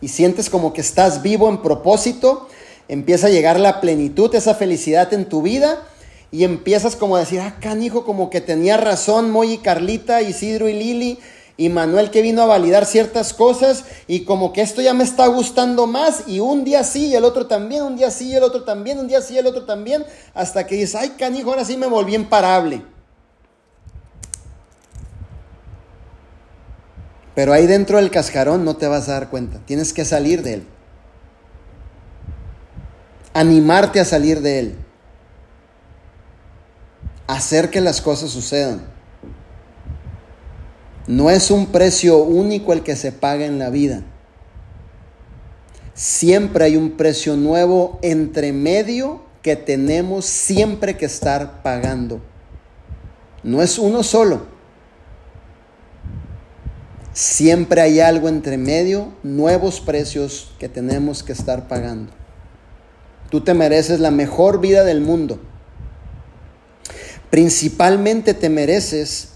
[0.00, 2.48] y sientes como que estás vivo en propósito.
[2.88, 5.84] Empieza a llegar la plenitud, esa felicidad en tu vida
[6.32, 10.68] y empiezas como a decir, ah, canijo, como que tenía razón Moy y Carlita, Isidro
[10.68, 11.18] y Lili
[11.60, 15.26] y Manuel que vino a validar ciertas cosas y como que esto ya me está
[15.26, 18.42] gustando más y un día sí y el otro también, un día sí y el
[18.42, 21.66] otro también, un día sí y el otro también, hasta que dices, ay canijo, ahora
[21.66, 22.82] sí me volví imparable.
[27.34, 30.54] Pero ahí dentro del cascarón no te vas a dar cuenta, tienes que salir de
[30.54, 30.66] él.
[33.34, 34.76] Animarte a salir de él.
[37.26, 38.80] Hacer que las cosas sucedan.
[41.10, 44.04] No es un precio único el que se paga en la vida.
[45.92, 52.20] Siempre hay un precio nuevo entre medio que tenemos siempre que estar pagando.
[53.42, 54.42] No es uno solo.
[57.12, 62.12] Siempre hay algo entre medio, nuevos precios que tenemos que estar pagando.
[63.30, 65.40] Tú te mereces la mejor vida del mundo.
[67.30, 69.29] Principalmente te mereces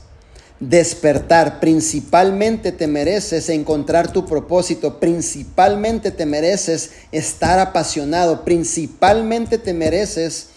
[0.61, 1.61] despertar.
[1.61, 4.99] Principalmente te mereces encontrar tu propósito.
[5.01, 8.45] Principalmente te mereces estar apasionado.
[8.45, 10.49] Principalmente te mereces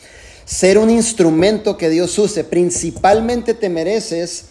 [0.46, 2.44] ser un instrumento que Dios use.
[2.44, 4.46] Principalmente te mereces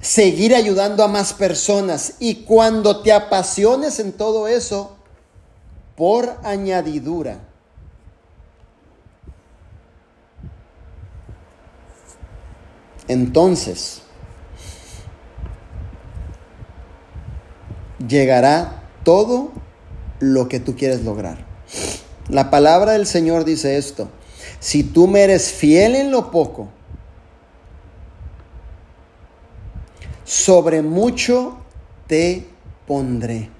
[0.00, 2.14] seguir ayudando a más personas.
[2.18, 4.96] Y cuando te apasiones en todo eso,
[5.96, 7.40] por añadidura,
[13.08, 14.02] entonces
[17.98, 19.52] llegará todo
[20.20, 21.44] lo que tú quieres lograr.
[22.28, 24.08] La palabra del Señor dice esto.
[24.58, 26.68] si tú me eres fiel en lo poco,
[30.24, 31.58] sobre mucho
[32.06, 32.46] te
[32.86, 33.50] pondré.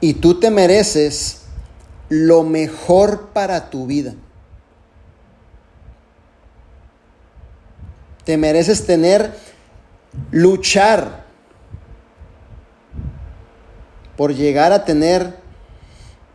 [0.00, 1.42] Y tú te mereces
[2.08, 4.14] lo mejor para tu vida.
[8.26, 9.32] Te mereces tener,
[10.32, 11.24] luchar
[14.16, 15.36] por llegar a tener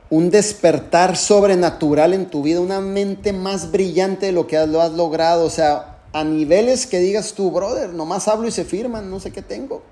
[0.09, 4.91] un despertar sobrenatural en tu vida, una mente más brillante de lo que lo has
[4.93, 5.43] logrado.
[5.43, 9.31] O sea, a niveles que digas tú, brother, nomás hablo y se firman, no sé
[9.31, 9.83] qué tengo.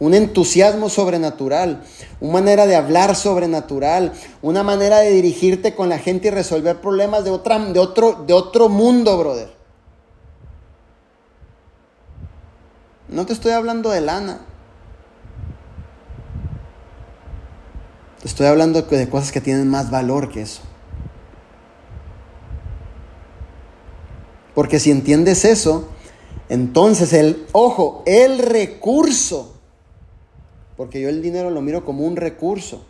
[0.00, 1.82] Un entusiasmo sobrenatural,
[2.20, 4.12] una manera de hablar sobrenatural,
[4.42, 8.32] una manera de dirigirte con la gente y resolver problemas de, otra, de, otro, de
[8.32, 9.50] otro mundo, brother.
[13.08, 14.40] No te estoy hablando de lana.
[18.22, 20.60] Estoy hablando de cosas que tienen más valor que eso.
[24.54, 25.88] Porque si entiendes eso,
[26.48, 29.57] entonces el, ojo, el recurso,
[30.78, 32.84] porque yo el dinero lo miro como un recurso,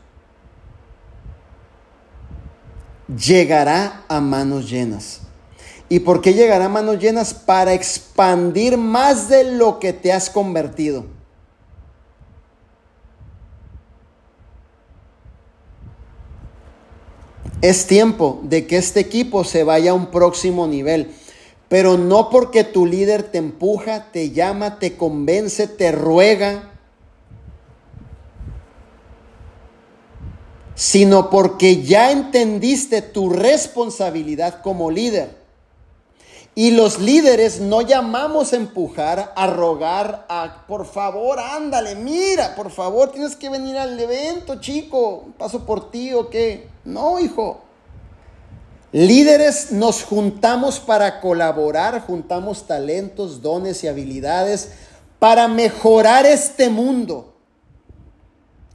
[3.09, 5.23] llegará a manos llenas.
[5.89, 7.33] ¿Y por qué llegará a manos llenas?
[7.33, 11.07] Para expandir más de lo que te has convertido.
[17.63, 21.15] Es tiempo de que este equipo se vaya a un próximo nivel.
[21.71, 26.78] Pero no porque tu líder te empuja, te llama, te convence, te ruega,
[30.79, 35.37] sino porque ya entendiste tu responsabilidad como líder.
[36.55, 42.71] Y los líderes no llamamos a empujar, a rogar, a por favor, ándale, mira, por
[42.71, 46.69] favor, tienes que venir al evento, chico, paso por ti o qué.
[46.85, 47.61] No, hijo.
[48.93, 54.71] Líderes nos juntamos para colaborar, juntamos talentos, dones y habilidades
[55.19, 57.35] para mejorar este mundo,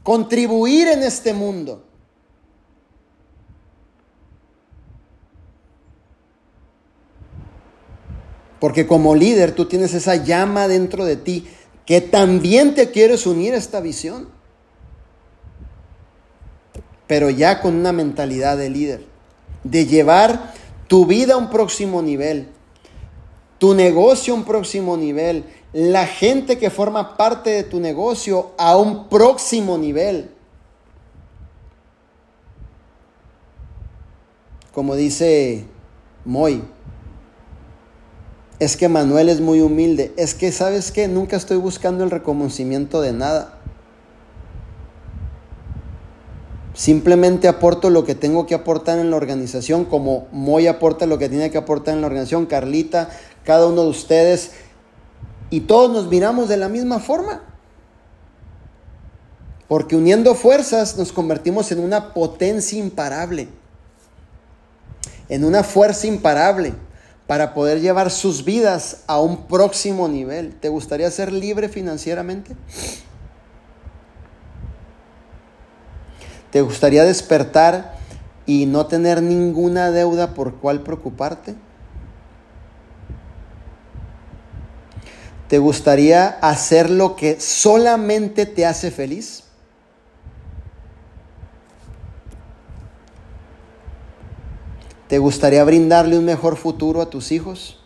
[0.04, 1.93] contribuir en este mundo.
[8.64, 11.46] Porque como líder tú tienes esa llama dentro de ti
[11.86, 14.30] que también te quieres unir a esta visión.
[17.06, 19.06] Pero ya con una mentalidad de líder
[19.66, 20.54] de llevar
[20.88, 22.48] tu vida a un próximo nivel,
[23.58, 28.78] tu negocio a un próximo nivel, la gente que forma parte de tu negocio a
[28.78, 30.32] un próximo nivel.
[34.72, 35.66] Como dice
[36.24, 36.64] Moy,
[38.64, 43.02] es que Manuel es muy humilde, es que sabes que nunca estoy buscando el reconocimiento
[43.02, 43.58] de nada.
[46.74, 51.28] Simplemente aporto lo que tengo que aportar en la organización, como Moy aporta lo que
[51.28, 53.10] tiene que aportar en la organización, Carlita,
[53.44, 54.52] cada uno de ustedes,
[55.50, 57.44] y todos nos miramos de la misma forma.
[59.68, 63.50] Porque uniendo fuerzas nos convertimos en una potencia imparable,
[65.28, 66.74] en una fuerza imparable
[67.28, 70.56] para poder llevar sus vidas a un próximo nivel.
[70.56, 72.56] ¿Te gustaría ser libre financieramente?
[76.52, 77.96] ¿Te gustaría despertar
[78.46, 81.56] y no tener ninguna deuda por cual preocuparte?
[85.48, 89.43] ¿Te gustaría hacer lo que solamente te hace feliz?
[95.14, 97.78] ¿Te gustaría brindarle un mejor futuro a tus hijos?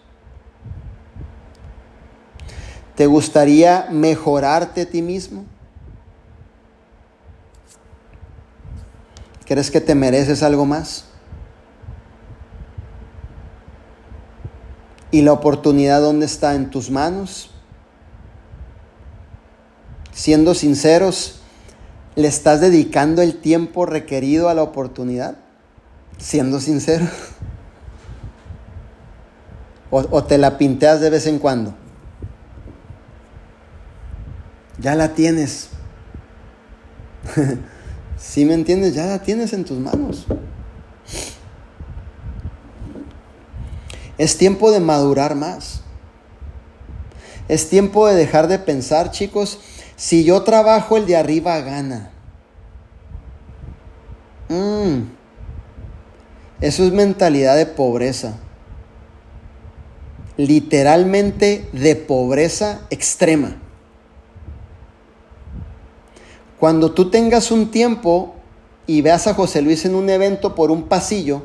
[2.96, 5.44] ¿Te gustaría mejorarte a ti mismo?
[9.46, 11.04] ¿Crees que te mereces algo más?
[15.12, 16.56] ¿Y la oportunidad dónde está?
[16.56, 17.52] ¿En tus manos?
[20.14, 21.42] Siendo sinceros,
[22.16, 25.40] ¿le estás dedicando el tiempo requerido a la oportunidad?
[26.18, 27.10] Siendo sinceros.
[29.90, 31.74] ¿O, o te la pinteas de vez en cuando?
[34.80, 35.70] Ya la tienes.
[38.18, 40.26] Si me entiendes, ya la tienes en tus manos.
[44.18, 45.82] Es tiempo de madurar más.
[47.48, 49.60] Es tiempo de dejar de pensar, chicos,
[49.96, 52.12] si yo trabajo el de arriba gana.
[54.50, 55.17] Mm.
[56.60, 58.38] Eso es mentalidad de pobreza.
[60.38, 63.58] Literalmente de pobreza extrema.
[66.60, 68.36] Cuando tú tengas un tiempo
[68.88, 71.44] y veas a José Luis en un evento por un pasillo,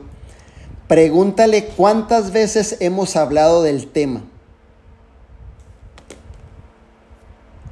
[0.89, 4.23] pregúntale cuántas veces hemos hablado del tema.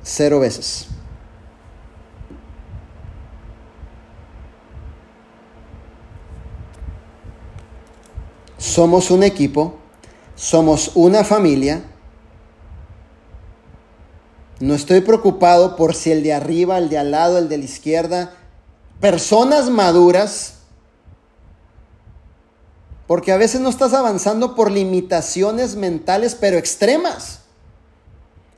[0.02, 0.89] Cero veces.
[8.60, 9.76] Somos un equipo,
[10.36, 11.82] somos una familia.
[14.60, 17.64] No estoy preocupado por si el de arriba, el de al lado, el de la
[17.64, 18.34] izquierda,
[19.00, 20.58] personas maduras,
[23.06, 27.40] porque a veces no estás avanzando por limitaciones mentales, pero extremas.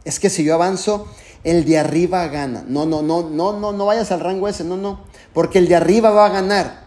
[0.05, 1.07] Es que si yo avanzo,
[1.45, 2.65] el de arriba gana.
[2.67, 5.77] No, no, no, no, no, no vayas al rango ese, no, no, porque el de
[5.77, 6.82] arriba va a ganar.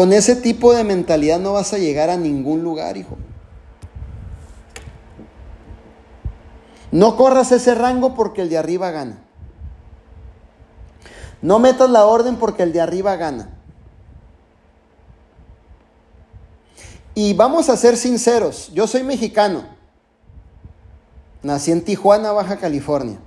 [0.00, 3.18] Con ese tipo de mentalidad no vas a llegar a ningún lugar, hijo.
[6.90, 9.22] No corras ese rango porque el de arriba gana.
[11.42, 13.50] No metas la orden porque el de arriba gana.
[17.14, 19.64] Y vamos a ser sinceros, yo soy mexicano.
[21.42, 23.18] Nací en Tijuana, Baja California.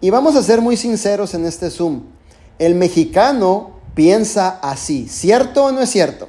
[0.00, 2.04] Y vamos a ser muy sinceros en este Zoom.
[2.60, 5.08] El mexicano piensa así.
[5.08, 6.28] ¿Cierto o no es cierto?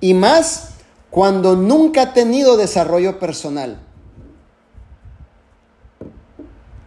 [0.00, 0.68] Y más
[1.10, 3.80] cuando nunca ha tenido desarrollo personal.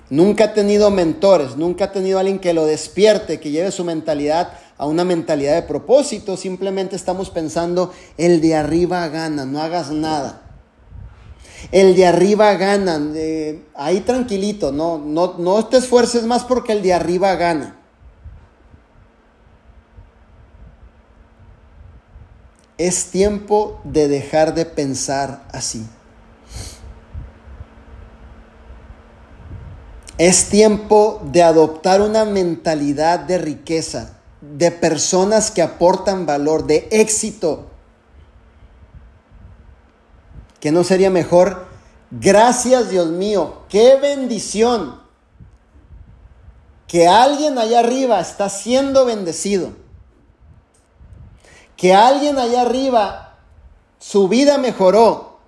[0.10, 4.54] Nunca ha tenido mentores, nunca ha tenido alguien que lo despierte, que lleve su mentalidad
[4.78, 6.38] a una mentalidad de propósito.
[6.38, 10.44] Simplemente estamos pensando, el de arriba gana, no hagas nada.
[11.74, 16.82] El de arriba gana, eh, ahí tranquilito, no, no, no te esfuerces más porque el
[16.82, 17.80] de arriba gana.
[22.82, 25.86] Es tiempo de dejar de pensar así.
[30.18, 37.68] Es tiempo de adoptar una mentalidad de riqueza, de personas que aportan valor, de éxito.
[40.60, 41.68] ¿Que no sería mejor?
[42.10, 45.00] Gracias Dios mío, qué bendición
[46.88, 49.81] que alguien allá arriba está siendo bendecido
[51.82, 53.38] que alguien allá arriba
[53.98, 55.40] su vida mejoró.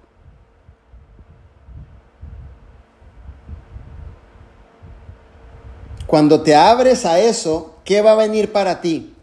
[6.08, 9.14] Cuando te abres a eso, ¿qué va a venir para ti?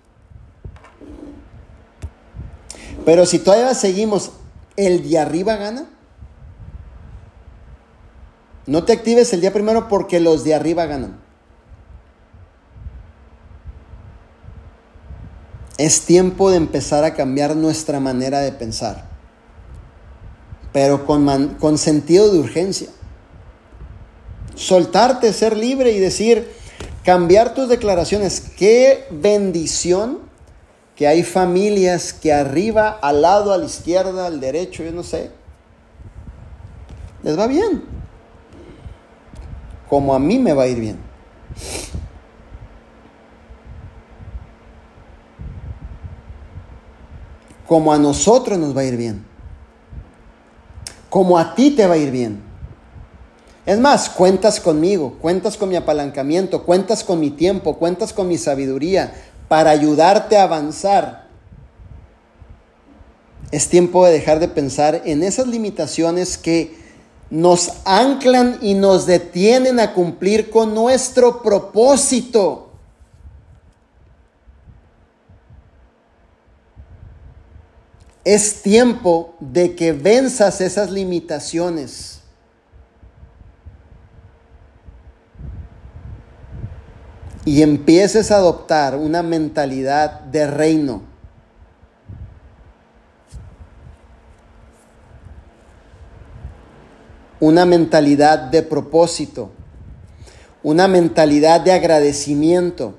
[3.05, 4.31] Pero si todavía seguimos,
[4.77, 5.91] el de arriba gana.
[8.67, 11.21] No te actives el día primero porque los de arriba ganan.
[15.81, 19.07] Es tiempo de empezar a cambiar nuestra manera de pensar,
[20.75, 22.89] pero con, sentido de urgencia.
[24.55, 26.53] Soltarte, ser libre y decir,
[27.03, 28.43] cambiar tus declaraciones.
[28.59, 30.19] Qué bendición
[30.97, 35.31] que hay familias que arriba, al lado, a la izquierda, al derecho, yo no sé,
[37.23, 37.85] les va bien.
[39.89, 40.99] Como a mí me va a ir bien.
[47.71, 49.25] Como a nosotros nos va a ir bien,
[51.09, 52.43] como a ti te va a ir bien.
[53.65, 58.39] Es más, cuentas conmigo, cuentas con mi apalancamiento, cuentas con mi tiempo, cuentas con mi
[58.39, 59.15] sabiduría
[59.47, 61.29] para ayudarte a avanzar.
[63.53, 66.77] Es tiempo de dejar de pensar en esas limitaciones que
[67.31, 72.70] nos anclan y nos detienen a cumplir con nuestro propósito.
[78.25, 82.21] Es tiempo de que venzas esas limitaciones.
[87.47, 91.03] Y empieces a adoptar una mentalidad de reino.
[97.41, 99.51] Una mentalidad de propósito.
[100.63, 102.95] Una mentalidad de agradecimiento.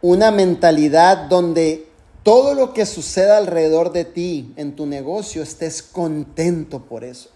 [0.00, 1.88] Una mentalidad donde
[2.24, 7.28] todo lo que suceda alrededor de ti en tu negocio, estés contento por eso.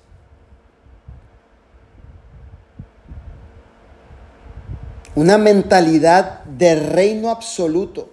[5.15, 8.11] Una mentalidad de reino absoluto.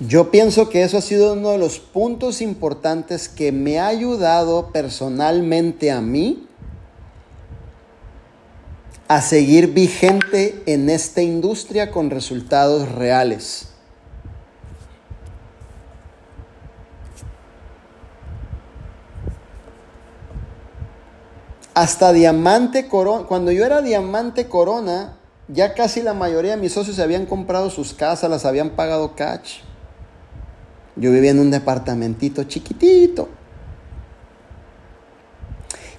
[0.00, 4.70] Yo pienso que eso ha sido uno de los puntos importantes que me ha ayudado
[4.70, 6.46] personalmente a mí
[9.08, 13.68] a seguir vigente en esta industria con resultados reales.
[21.74, 25.16] Hasta diamante corona, cuando yo era diamante corona,
[25.48, 29.58] ya casi la mayoría de mis socios habían comprado sus casas, las habían pagado cash.
[30.96, 33.28] Yo vivía en un departamentito chiquitito.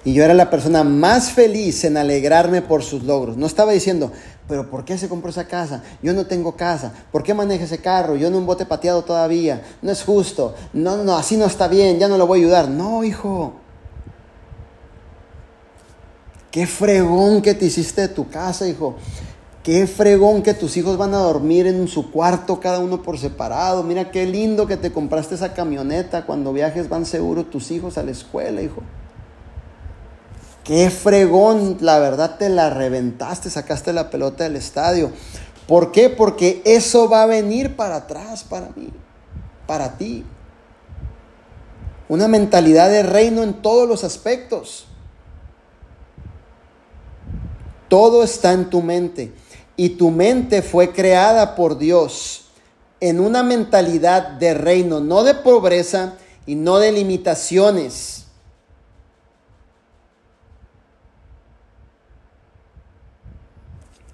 [0.06, 3.36] Y yo era la persona más feliz en alegrarme por sus logros.
[3.36, 4.12] No estaba diciendo,
[4.46, 5.82] pero ¿por qué se compró esa casa?
[6.00, 6.92] Yo no tengo casa.
[7.10, 8.14] ¿Por qué maneja ese carro?
[8.14, 9.64] Yo no un bote pateado todavía.
[9.82, 10.54] No es justo.
[10.72, 11.98] No, no, así no está bien.
[11.98, 12.68] Ya no lo voy a ayudar.
[12.68, 13.54] No, hijo.
[16.52, 18.94] Qué fregón que te hiciste de tu casa, hijo.
[19.64, 23.82] Qué fregón que tus hijos van a dormir en su cuarto, cada uno por separado.
[23.82, 26.26] Mira qué lindo que te compraste esa camioneta.
[26.26, 28.84] Cuando viajes van seguro tus hijos a la escuela, hijo.
[30.66, 35.12] Qué fregón, la verdad te la reventaste, sacaste la pelota del estadio.
[35.68, 36.10] ¿Por qué?
[36.10, 38.88] Porque eso va a venir para atrás para mí,
[39.68, 40.24] para ti.
[42.08, 44.88] Una mentalidad de reino en todos los aspectos.
[47.86, 49.32] Todo está en tu mente.
[49.76, 52.46] Y tu mente fue creada por Dios
[52.98, 56.14] en una mentalidad de reino, no de pobreza
[56.44, 58.25] y no de limitaciones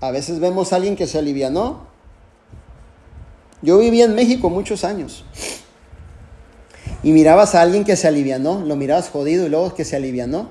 [0.03, 1.87] A veces vemos a alguien que se alivianó.
[3.63, 5.25] Yo viví en México muchos años.
[7.05, 10.49] Y mirabas a alguien que se alivianó, lo mirabas jodido y luego que se alivianó.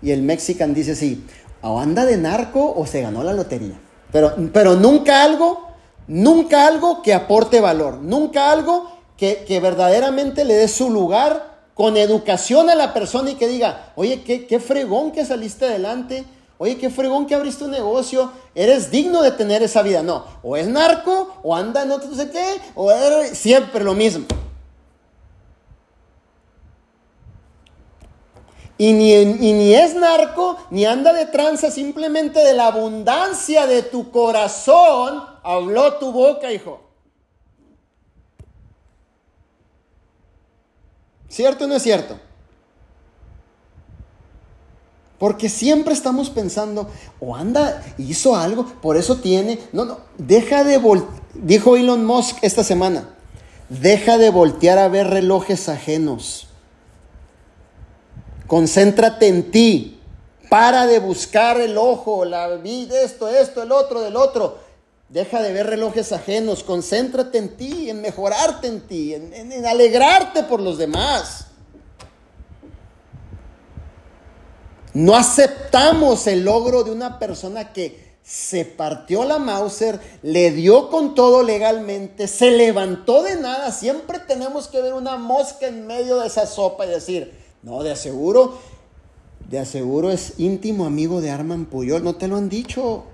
[0.00, 1.26] Y el mexican dice sí,
[1.60, 3.78] o anda de narco o se ganó la lotería.
[4.12, 5.68] Pero, pero nunca algo,
[6.06, 11.98] nunca algo que aporte valor, nunca algo que, que verdaderamente le dé su lugar con
[11.98, 16.24] educación a la persona y que diga, oye, qué, qué fregón que saliste adelante,
[16.58, 18.32] Oye, qué fregón que abriste un negocio.
[18.54, 20.02] Eres digno de tener esa vida.
[20.02, 23.94] No, o es narco, o anda en otro no sé qué, o es siempre lo
[23.94, 24.26] mismo.
[28.78, 34.10] Y ni, ni, es narco, ni anda de tranza, simplemente de la abundancia de tu
[34.10, 36.80] corazón habló tu boca, hijo.
[41.28, 42.18] ¿Cierto o no es cierto?
[45.18, 46.90] Porque siempre estamos pensando,
[47.20, 49.58] o anda, hizo algo, por eso tiene.
[49.72, 51.26] No, no, deja de voltear.
[51.34, 53.10] Dijo Elon Musk esta semana,
[53.68, 56.48] deja de voltear a ver relojes ajenos.
[58.46, 59.92] Concéntrate en ti.
[60.48, 64.58] Para de buscar el ojo, la vida, esto, esto, el otro, del otro.
[65.08, 66.62] Deja de ver relojes ajenos.
[66.62, 71.45] Concéntrate en ti, en mejorarte en ti, en, en alegrarte por los demás.
[74.96, 81.14] No aceptamos el logro de una persona que se partió la Mauser, le dio con
[81.14, 83.72] todo legalmente, se levantó de nada.
[83.72, 87.92] Siempre tenemos que ver una mosca en medio de esa sopa y decir, no, de
[87.92, 88.58] aseguro,
[89.50, 92.02] de aseguro es íntimo amigo de Arman Puyol.
[92.02, 93.04] No te lo han dicho.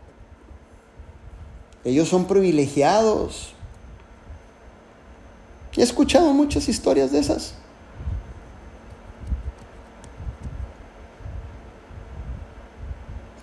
[1.82, 3.54] Ellos son privilegiados.
[5.76, 7.54] He escuchado muchas historias de esas.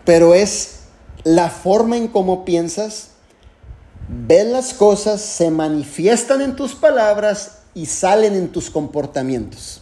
[0.05, 0.79] Pero es
[1.23, 3.09] la forma en cómo piensas,
[4.07, 9.81] ves las cosas, se manifiestan en tus palabras y salen en tus comportamientos.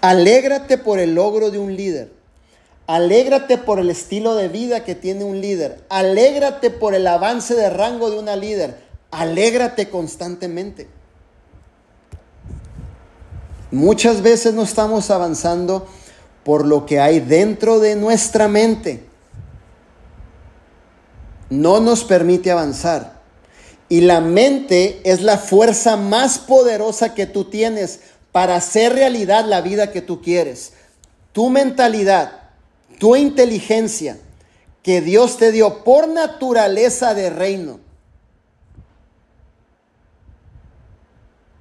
[0.00, 2.12] Alégrate por el logro de un líder.
[2.86, 5.84] Alégrate por el estilo de vida que tiene un líder.
[5.88, 8.78] Alégrate por el avance de rango de una líder.
[9.10, 10.88] Alégrate constantemente.
[13.70, 15.86] Muchas veces no estamos avanzando
[16.48, 19.04] por lo que hay dentro de nuestra mente.
[21.50, 23.20] No nos permite avanzar.
[23.90, 28.00] Y la mente es la fuerza más poderosa que tú tienes
[28.32, 30.72] para hacer realidad la vida que tú quieres.
[31.32, 32.32] Tu mentalidad,
[32.98, 34.16] tu inteligencia
[34.82, 37.78] que Dios te dio por naturaleza de reino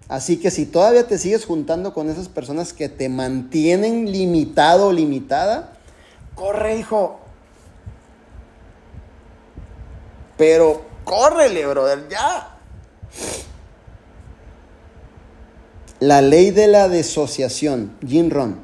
[0.09, 4.93] Así que si todavía te sigues juntando con esas personas que te mantienen limitado o
[4.93, 5.73] limitada,
[6.34, 7.19] corre, hijo.
[10.38, 12.55] Pero córrele, brother, ya.
[15.99, 18.59] La ley de la disociación, Jim Ron.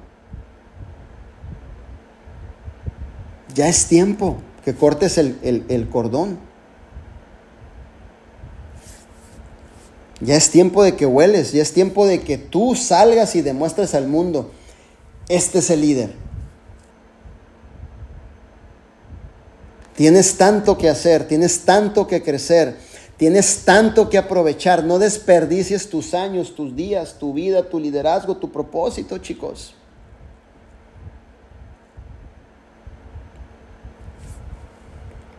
[3.54, 6.53] Ya es tiempo que cortes el, el cordón.
[10.24, 13.94] Ya es tiempo de que hueles, ya es tiempo de que tú salgas y demuestres
[13.94, 14.52] al mundo,
[15.28, 16.14] este es el líder.
[19.96, 22.78] Tienes tanto que hacer, tienes tanto que crecer,
[23.18, 24.84] Tienes tanto que aprovechar.
[24.84, 29.76] No desperdicies tus años, tus días, tu vida, tu liderazgo, tu propósito, chicos.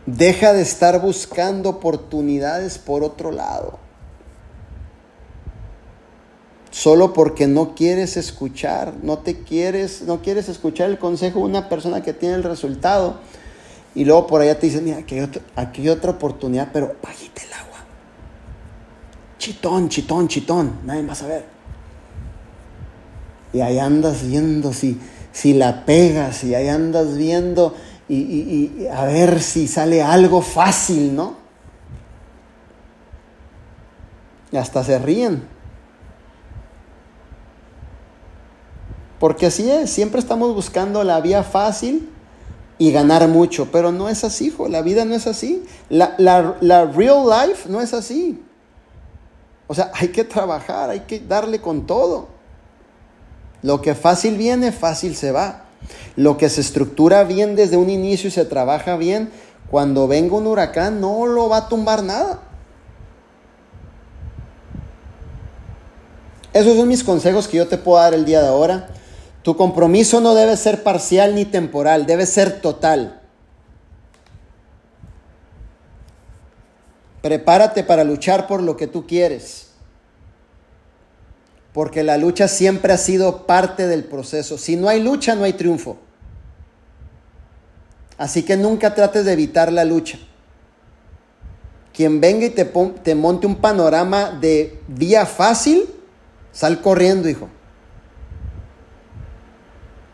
[0.05, 3.84] Deja de estar buscando oportunidades por otro lado.
[6.75, 11.69] Solo porque no quieres escuchar, no te quieres, no quieres escuchar el consejo de una
[11.69, 13.21] persona que tiene el resultado.
[13.95, 15.17] Y luego por allá te dicen, mira, aquí
[15.79, 17.77] hay, otra oportunidad, pero bajita el agua.
[19.37, 21.45] Chitón, chitón, chitón, nadie más a ver.
[23.53, 24.99] Y ahí andas viendo si,
[25.31, 27.73] si la pegas, y ahí andas viendo
[28.09, 31.37] y, a ver si sale algo fácil, ¿no?
[34.51, 35.54] Y hasta se ríen.
[39.25, 42.07] Porque así es, siempre estamos buscando la vía fácil
[42.77, 45.65] y ganar mucho, pero no es así, hijo, la vida no es así.
[45.89, 48.39] La, la real life no es así.
[49.65, 52.27] O sea, hay que trabajar, hay que darle con todo.
[53.63, 55.63] Lo que fácil viene, fácil se va.
[56.15, 59.31] Lo que se estructura bien desde un inicio y se trabaja bien,
[59.71, 62.41] cuando venga un huracán no lo va a tumbar nada.
[66.53, 68.89] Esos son mis consejos que yo te puedo dar el día de ahora.
[69.45, 73.21] Tu compromiso no debe ser parcial ni temporal, debe ser total.
[77.21, 79.65] Prepárate para luchar por lo que tú quieres
[81.75, 84.57] porque la lucha siempre ha sido parte del proceso.
[84.57, 85.97] Si no hay lucha, no hay triunfo.
[88.17, 90.17] Así que nunca trates de evitar la lucha.
[91.93, 95.89] Quien venga y te, te monte un panorama de vía fácil,
[96.53, 97.49] sal corriendo, hijo.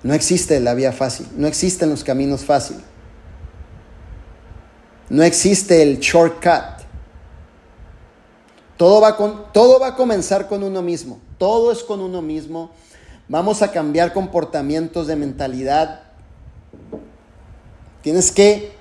[0.04, 2.84] No existe la vía fácil, no existen los caminos fáciles.
[5.10, 6.82] No existe el shortcut.
[8.78, 12.70] Todo va, con, todo va a comenzar con uno mismo todo es con uno mismo.
[13.28, 16.04] Vamos a cambiar comportamientos de mentalidad.
[18.04, 18.74] Tienes que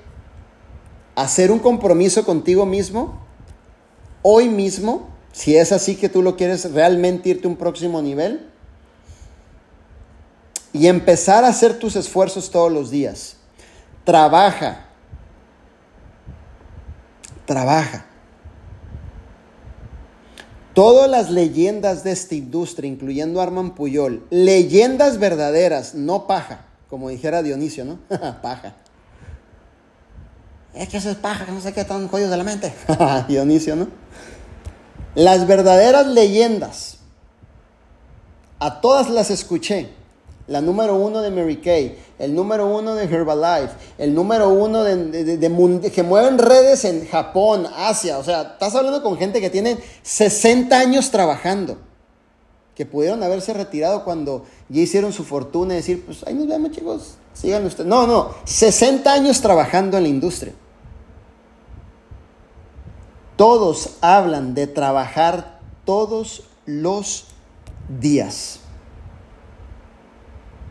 [1.15, 3.19] hacer un compromiso contigo mismo,
[4.21, 8.50] hoy mismo, si es así que tú lo quieres realmente irte a un próximo nivel,
[10.73, 13.37] y empezar a hacer tus esfuerzos todos los días.
[14.05, 14.87] Trabaja.
[17.47, 18.07] Trabaja.
[20.75, 27.43] Todas las leyendas de esta industria, incluyendo Arman Puyol, leyendas verdaderas, no paja, como dijera
[27.43, 27.99] Dionisio, ¿no?
[28.43, 28.77] paja.
[30.73, 32.73] Es que eso es paja, que no sé qué tan jodidos de la mente.
[33.29, 33.89] Dionisio, ¿no?
[35.17, 36.99] Las verdaderas leyendas,
[38.61, 40.00] a todas las escuché
[40.51, 45.93] la número uno de Mary Kay, el número uno de Herbalife, el número uno de,
[45.95, 48.19] que mueven redes en Japón, Asia.
[48.19, 51.79] O sea, estás hablando con gente que tiene 60 años trabajando,
[52.75, 56.73] que pudieron haberse retirado cuando ya hicieron su fortuna y decir, pues ahí nos vemos
[56.73, 57.89] chicos, sigan ustedes.
[57.89, 60.53] No, no, 60 años trabajando en la industria.
[63.37, 67.27] Todos hablan de trabajar todos los
[68.01, 68.59] días.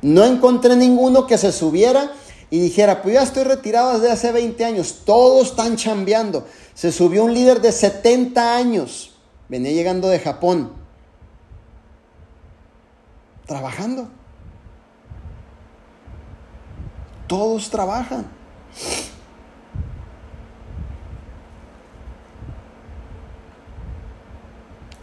[0.01, 2.13] No encontré ninguno que se subiera
[2.49, 6.45] y dijera, pues ya estoy retirado desde hace 20 años, todos están chambeando.
[6.73, 9.11] Se subió un líder de 70 años,
[9.49, 10.71] venía llegando de Japón,
[13.45, 14.07] trabajando.
[17.27, 18.25] Todos trabajan.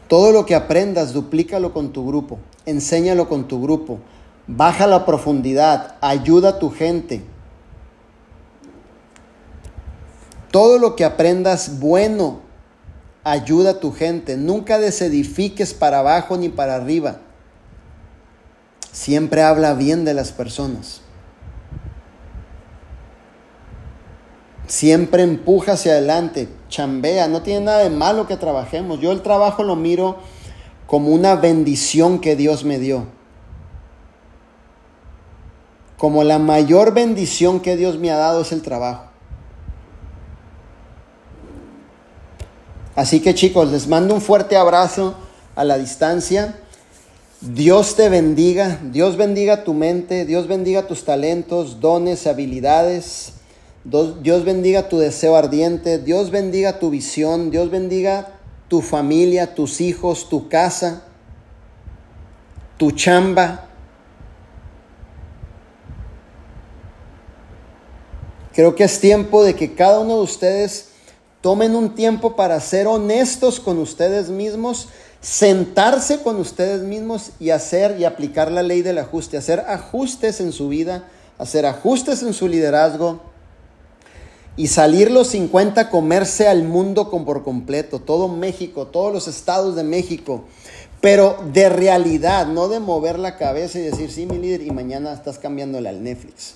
[0.08, 4.00] Todo lo que aprendas, duplícalo con tu grupo, enséñalo con tu grupo
[4.46, 7.24] Baja la profundidad, ayuda a tu gente.
[10.52, 12.40] Todo lo que aprendas bueno,
[13.24, 14.36] ayuda a tu gente.
[14.36, 17.18] Nunca desedifiques para abajo ni para arriba.
[18.92, 21.00] Siempre habla bien de las personas.
[24.68, 29.00] Siempre empuja hacia adelante, chambea, no tiene nada de malo que trabajemos.
[29.00, 30.18] Yo el trabajo lo miro
[30.86, 33.15] como una bendición que Dios me dio
[35.98, 39.04] como la mayor bendición que Dios me ha dado es el trabajo.
[42.94, 45.14] Así que chicos, les mando un fuerte abrazo
[45.54, 46.58] a la distancia.
[47.42, 53.34] Dios te bendiga, Dios bendiga tu mente, Dios bendiga tus talentos, dones, habilidades.
[53.84, 60.28] Dios bendiga tu deseo ardiente, Dios bendiga tu visión, Dios bendiga tu familia, tus hijos,
[60.28, 61.04] tu casa,
[62.78, 63.68] tu chamba,
[68.56, 70.86] Creo que es tiempo de que cada uno de ustedes
[71.42, 74.88] tomen un tiempo para ser honestos con ustedes mismos,
[75.20, 80.52] sentarse con ustedes mismos y hacer y aplicar la ley del ajuste, hacer ajustes en
[80.52, 81.06] su vida,
[81.36, 83.20] hacer ajustes en su liderazgo
[84.56, 89.84] y salir los 50 comerse al mundo por completo, todo México, todos los estados de
[89.84, 90.44] México,
[91.02, 95.12] pero de realidad, no de mover la cabeza y decir, sí, mi líder, y mañana
[95.12, 96.54] estás cambiándole al Netflix.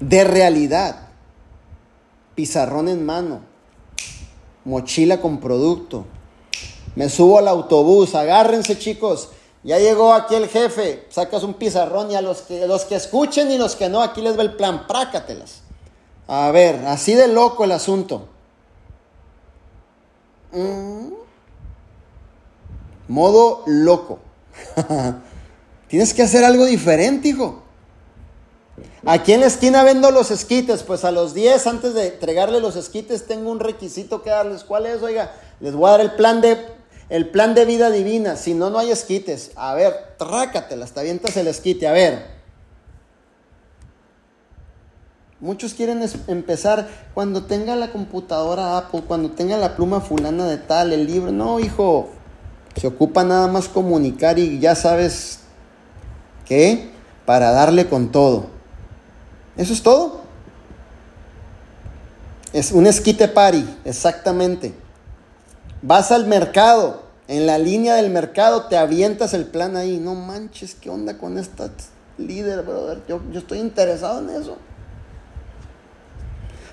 [0.00, 1.08] De realidad,
[2.34, 3.42] pizarrón en mano,
[4.64, 6.06] mochila con producto.
[6.96, 9.28] Me subo al autobús, agárrense chicos,
[9.62, 13.50] ya llegó aquí el jefe, sacas un pizarrón y a los que, los que escuchen
[13.50, 15.60] y los que no, aquí les va el plan, prácatelas.
[16.26, 18.28] A ver, así de loco el asunto.
[20.52, 21.08] Mm.
[23.08, 24.20] Modo loco.
[25.88, 27.62] Tienes que hacer algo diferente, hijo.
[29.04, 32.76] Aquí en la esquina vendo los esquites, pues a los 10 antes de entregarle los
[32.76, 34.64] esquites tengo un requisito que darles.
[34.64, 35.02] ¿Cuál es?
[35.02, 36.58] Oiga, les voy a dar el plan de
[37.08, 38.36] el plan de vida divina.
[38.36, 39.50] Si no, no hay esquites.
[39.56, 41.88] A ver, trácatelas, te avientas el esquite.
[41.88, 42.40] A ver.
[45.40, 50.92] Muchos quieren empezar cuando tenga la computadora Apple, cuando tenga la pluma fulana de tal,
[50.92, 51.32] el libro.
[51.32, 52.10] No, hijo.
[52.76, 55.40] Se ocupa nada más comunicar y ya sabes
[56.44, 56.90] qué,
[57.26, 58.59] para darle con todo.
[59.60, 60.22] Eso es todo.
[62.54, 64.72] Es un esquite party, exactamente.
[65.82, 69.98] Vas al mercado, en la línea del mercado te avientas el plan ahí.
[69.98, 71.70] No manches, ¿qué onda con esta
[72.16, 73.02] líder, brother?
[73.06, 74.56] Yo, yo estoy interesado en eso.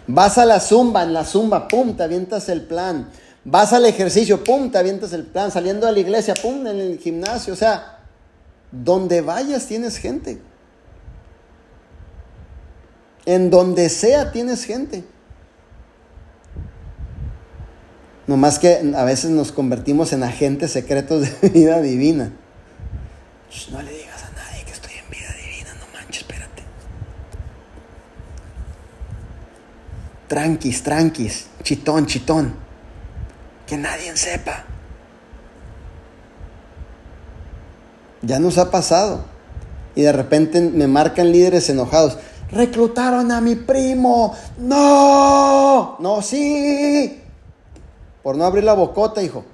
[0.08, 3.10] Vas a la zumba, en la zumba, pum, te avientas el plan.
[3.44, 5.52] Vas al ejercicio, pum, te avientas el plan.
[5.52, 7.52] Saliendo de la iglesia, pum, en el gimnasio.
[7.52, 8.00] O sea,
[8.72, 10.42] donde vayas tienes gente.
[13.28, 15.04] En donde sea tienes gente.
[18.26, 22.32] Nomás que a veces nos convertimos en agentes secretos de vida divina.
[23.70, 26.64] no le digas a nadie que estoy en vida divina, no manches, espérate.
[30.30, 32.56] Tranquis, tranquis, chitón, chitón.
[33.68, 34.64] Que nadie sepa.
[38.22, 39.26] Ya nos ha pasado.
[39.96, 42.18] Y de repente me marcan líderes enojados.
[42.52, 44.36] Reclutaron a mi primo.
[44.58, 45.98] No.
[46.00, 47.24] No, sí
[48.28, 49.46] por no abrir la bocota, hijo.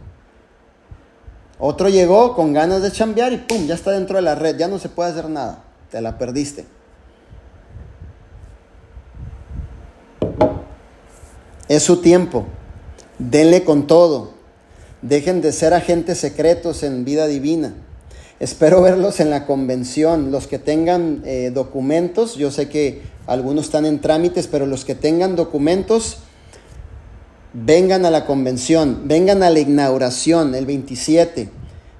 [1.59, 4.67] Otro llegó con ganas de chambear y pum, ya está dentro de la red, ya
[4.67, 5.59] no se puede hacer nada,
[5.91, 6.65] te la perdiste.
[11.67, 12.45] Es su tiempo,
[13.19, 14.31] denle con todo,
[15.03, 17.75] dejen de ser agentes secretos en vida divina.
[18.43, 23.85] Espero verlos en la convención, los que tengan eh, documentos, yo sé que algunos están
[23.85, 26.17] en trámites, pero los que tengan documentos,
[27.53, 31.51] vengan a la convención, vengan a la inauguración el 27,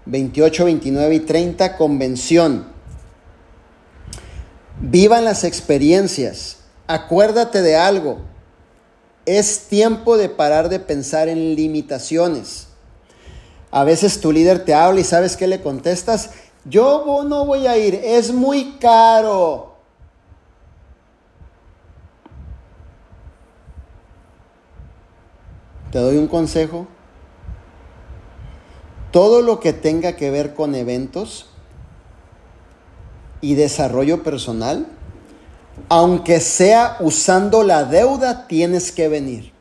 [0.06, 2.65] 28, 29 y 30, convención.
[4.82, 6.57] Vivan las experiencias,
[6.88, 8.20] acuérdate de algo,
[9.26, 12.68] es tiempo de parar de pensar en limitaciones.
[13.76, 16.30] A veces tu líder te habla y sabes qué le contestas,
[16.64, 19.74] yo no voy a ir, es muy caro.
[25.91, 26.86] Te doy un consejo.
[29.10, 31.48] Todo lo que tenga que ver con eventos
[33.41, 34.86] y desarrollo personal,
[35.90, 39.52] aunque sea usando la deuda, tienes que venir.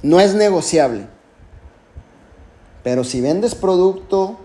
[0.00, 1.08] No es negociable.
[2.82, 4.38] Pero si vendes producto,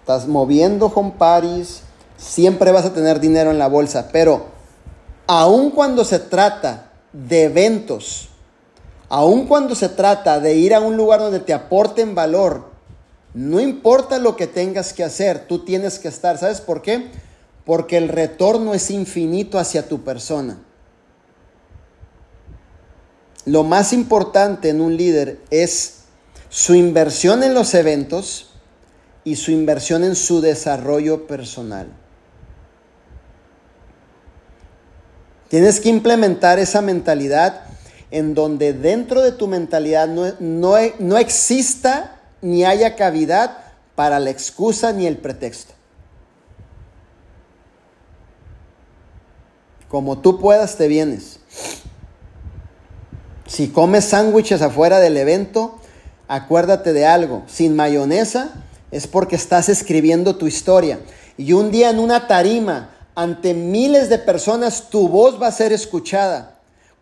[0.00, 1.82] estás moviendo home parties,
[2.16, 4.10] siempre vas a tener dinero en la bolsa.
[4.12, 4.46] Pero
[5.26, 8.28] aun cuando se trata de eventos
[9.08, 12.70] aun cuando se trata de ir a un lugar donde te aporten valor,
[13.32, 16.38] no importa lo que tengas que hacer, tú tienes que estar.
[16.38, 17.10] ¿Sabes por qué?
[17.64, 20.58] Porque el retorno es infinito hacia tu persona.
[23.44, 26.03] Lo más importante en un líder es
[26.54, 28.50] su inversión en los eventos
[29.24, 31.88] y su inversión en su desarrollo personal.
[35.48, 37.62] Tienes que implementar esa mentalidad
[38.12, 43.58] en donde dentro de tu mentalidad no, no, exista ni haya cavidad
[43.96, 45.74] para la excusa ni el pretexto.
[49.88, 51.40] Como tú puedas, te vienes.
[53.48, 55.80] Si comes sándwiches afuera del evento,
[56.28, 57.42] acuérdate de algo.
[57.46, 58.52] Sin mayonesa
[58.90, 61.00] es porque estás escribiendo tu historia.
[61.36, 65.72] Y un día en una tarima, ante miles de personas, tu voz va a ser
[65.72, 66.54] escuchada.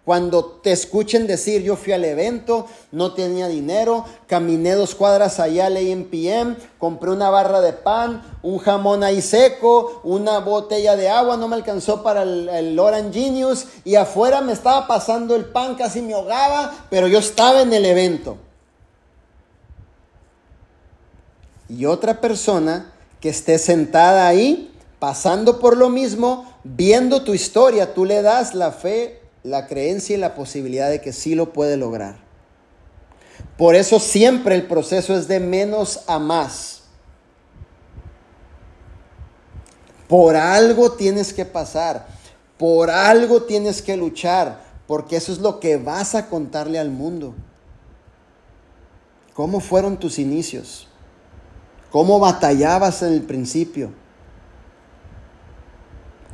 [0.04, 5.66] Cuando te escuchen decir, yo fui al evento, no tenía dinero, caminé dos cuadras allá
[5.66, 11.36] al AMPM, compré una barra de pan, un jamón ahí seco, una botella de agua,
[11.36, 15.76] no me alcanzó para el, el Orange Genius y afuera me estaba pasando el pan,
[15.76, 18.38] casi me ahogaba, pero yo estaba en el evento.
[21.72, 28.04] Y otra persona que esté sentada ahí, pasando por lo mismo, viendo tu historia, tú
[28.04, 32.16] le das la fe la creencia y la posibilidad de que sí lo puede lograr.
[33.56, 36.82] Por eso siempre el proceso es de menos a más.
[40.08, 42.06] Por algo tienes que pasar,
[42.58, 47.34] por algo tienes que luchar, porque eso es lo que vas a contarle al mundo.
[49.32, 50.86] ¿Cómo fueron tus inicios?
[51.92, 53.92] ¿Cómo batallabas en el principio?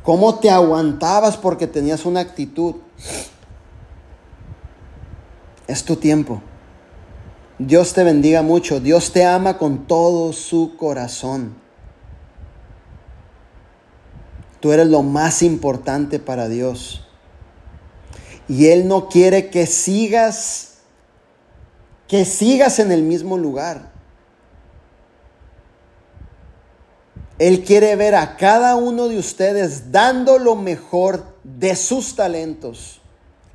[0.03, 2.75] ¿Cómo te aguantabas porque tenías una actitud?
[5.67, 6.41] Es tu tiempo.
[7.59, 8.79] Dios te bendiga mucho.
[8.79, 11.53] Dios te ama con todo su corazón.
[14.61, 17.05] Tú eres lo más importante para Dios.
[18.47, 20.75] Y Él no quiere que sigas,
[22.07, 23.88] que sigas en el mismo lugar.
[27.39, 32.99] Él quiere ver a cada uno de ustedes dando lo mejor de sus talentos,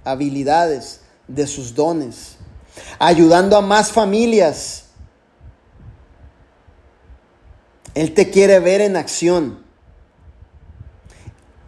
[0.05, 2.36] habilidades, de sus dones,
[2.98, 4.86] ayudando a más familias.
[7.94, 9.62] Él te quiere ver en acción.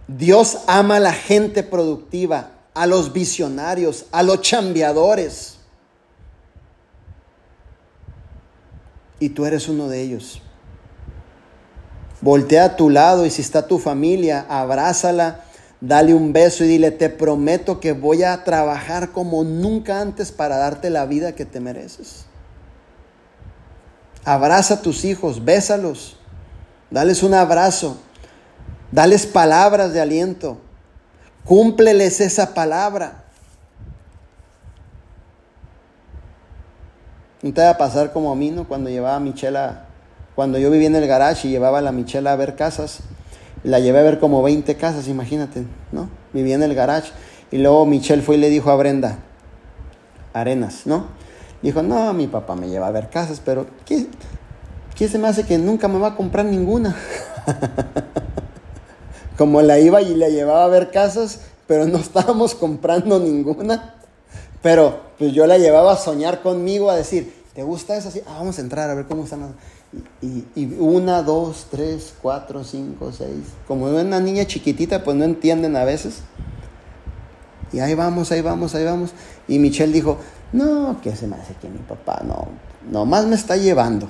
[0.09, 5.59] Dios ama a la gente productiva, a los visionarios, a los chambeadores.
[9.21, 10.41] Y tú eres uno de ellos.
[12.21, 15.45] Voltea a tu lado y si está tu familia, abrázala,
[15.81, 20.57] dale un beso y dile, te prometo que voy a trabajar como nunca antes para
[20.57, 22.27] darte la vida que te mereces.
[24.25, 26.17] Abraza a tus hijos, bésalos,
[26.91, 27.99] dales un abrazo,
[28.91, 30.59] dales palabras de aliento,
[31.45, 33.25] cúmpleles esa palabra.
[37.43, 38.67] No te va a pasar como a mí, ¿no?
[38.67, 39.86] Cuando llevaba a Michelle
[40.37, 42.99] cuando yo vivía en el garage y llevaba a la Michelle a ver casas,
[43.65, 46.11] la llevé a ver como 20 casas, imagínate, ¿no?
[46.35, 47.11] Vivía en el garage.
[47.51, 49.19] Y luego Michelle fue y le dijo a Brenda,
[50.35, 51.07] Arenas, ¿no?
[51.63, 54.09] Dijo, no, mi papá me lleva a ver casas, pero ¿qué,
[54.95, 56.95] qué se me hace que nunca me va a comprar ninguna?
[59.39, 63.95] Como la iba y la llevaba a ver casas, pero no estábamos comprando ninguna.
[64.63, 68.11] Pero pues yo la llevaba a soñar conmigo, a decir, ¿te gusta eso?
[68.27, 69.55] Ah, vamos a entrar a ver cómo están.
[70.21, 73.45] Y, una, dos, tres, cuatro, cinco, seis.
[73.67, 76.23] Como una niña chiquitita, pues no entienden a veces.
[77.73, 79.11] Y ahí vamos, ahí vamos, ahí vamos.
[79.49, 80.19] Y Michelle dijo,
[80.53, 82.49] no, ¿qué se me hace que mi papá no,
[82.91, 84.09] nomás me está llevando.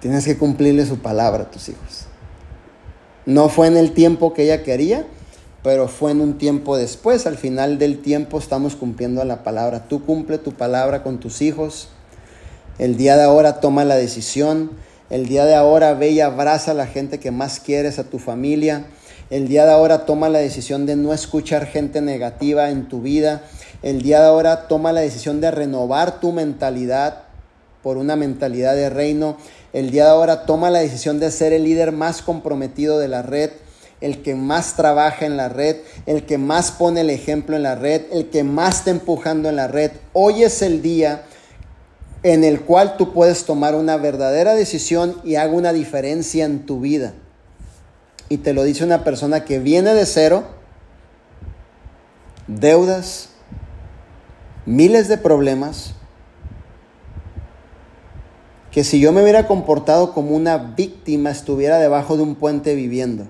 [0.00, 2.06] Tienes que cumplirle su palabra a tus hijos.
[3.24, 5.06] No fue en el tiempo que ella quería,
[5.64, 7.26] pero fue en un tiempo después.
[7.26, 9.88] Al final del tiempo estamos cumpliendo la palabra.
[9.88, 11.88] Tú cumple tu palabra con tus hijos.
[12.78, 14.72] El día de ahora toma la decisión.
[15.08, 18.18] El día de ahora ve y abraza a la gente que más quieres, a tu
[18.18, 18.84] familia.
[19.30, 23.40] El día de ahora toma la decisión de no escuchar gente negativa en tu vida.
[23.82, 27.22] El día de ahora toma la decisión de renovar tu mentalidad
[27.82, 29.38] por una mentalidad de reino.
[29.72, 33.22] El día de ahora toma la decisión de ser el líder más comprometido de la
[33.22, 33.50] red
[34.04, 37.74] el que más trabaja en la red, el que más pone el ejemplo en la
[37.74, 39.92] red, el que más está empujando en la red.
[40.12, 41.24] Hoy es el día
[42.22, 46.80] en el cual tú puedes tomar una verdadera decisión y haga una diferencia en tu
[46.80, 47.14] vida.
[48.28, 50.44] Y te lo dice una persona que viene de cero,
[52.46, 53.30] deudas,
[54.66, 55.94] miles de problemas,
[58.70, 63.28] que si yo me hubiera comportado como una víctima estuviera debajo de un puente viviendo.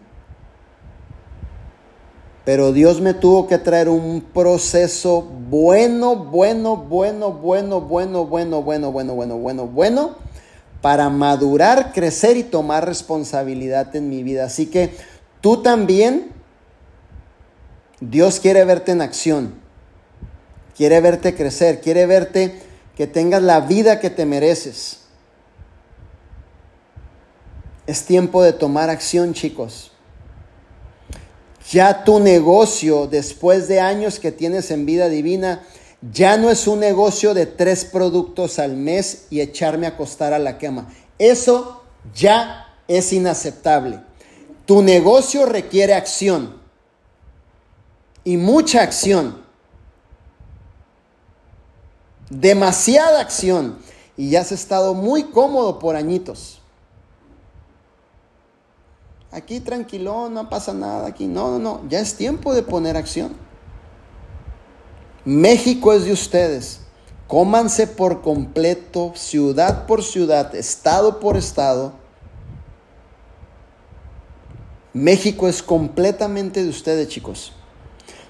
[2.45, 7.81] Pero Dios me tuvo que traer un proceso bueno, bueno, bueno, bueno, bueno,
[8.27, 10.11] bueno, bueno, bueno, bueno, bueno, bueno,
[10.83, 14.45] para madurar, crecer y tomar responsabilidad en mi vida.
[14.45, 14.95] Así que
[15.41, 16.33] tú también,
[18.01, 19.55] Dios quiere verte en acción,
[20.77, 22.61] quiere verte crecer, quiere verte
[22.95, 25.01] que tengas la vida que te mereces.
[27.87, 29.94] Es tiempo de tomar acción, chicos.
[31.71, 35.65] Ya tu negocio, después de años que tienes en vida divina,
[36.13, 40.39] ya no es un negocio de tres productos al mes y echarme a acostar a
[40.39, 40.93] la cama.
[41.19, 41.83] Eso
[42.15, 44.01] ya es inaceptable.
[44.67, 46.61] Tu negocio requiere acción
[48.25, 49.43] y mucha acción.
[52.29, 53.79] Demasiada acción.
[54.17, 56.61] Y ya has estado muy cómodo por añitos.
[59.35, 61.09] Aquí tranquilo, no pasa nada.
[61.09, 61.89] Aquí no, no, no.
[61.89, 63.35] Ya es tiempo de poner acción.
[65.25, 66.79] México es de ustedes.
[67.27, 71.95] Cómanse por completo, ciudad por ciudad, estado por estado.
[74.93, 77.53] México es completamente de ustedes, chicos.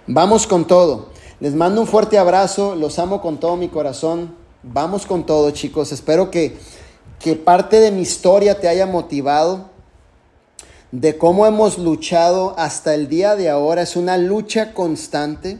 [0.07, 1.11] Vamos con todo.
[1.39, 4.35] Les mando un fuerte abrazo, los amo con todo mi corazón.
[4.63, 5.93] Vamos con todo, chicos.
[5.93, 6.57] Espero que,
[7.19, 9.74] que parte de mi historia te haya motivado,
[11.01, 13.83] de cómo hemos luchado hasta el día de ahora.
[13.83, 15.59] Es una lucha constante.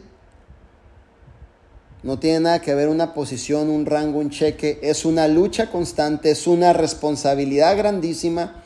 [2.05, 4.79] No tiene nada que ver una posición, un rango, un cheque.
[4.81, 8.63] Es una lucha constante, es una responsabilidad grandísima.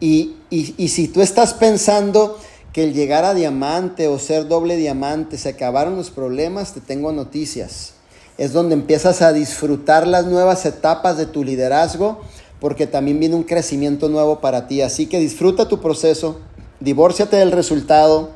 [0.00, 2.38] Y, y, si tú estás pensando
[2.72, 7.12] que el llegar a diamante o ser doble diamante se acabaron los problemas, te tengo
[7.12, 7.92] noticias.
[8.38, 12.22] Es donde empiezas a disfrutar las nuevas etapas de tu liderazgo,
[12.64, 14.80] porque también viene un crecimiento nuevo para ti.
[14.80, 16.40] Así que disfruta tu proceso,
[16.80, 18.30] divórciate del resultado,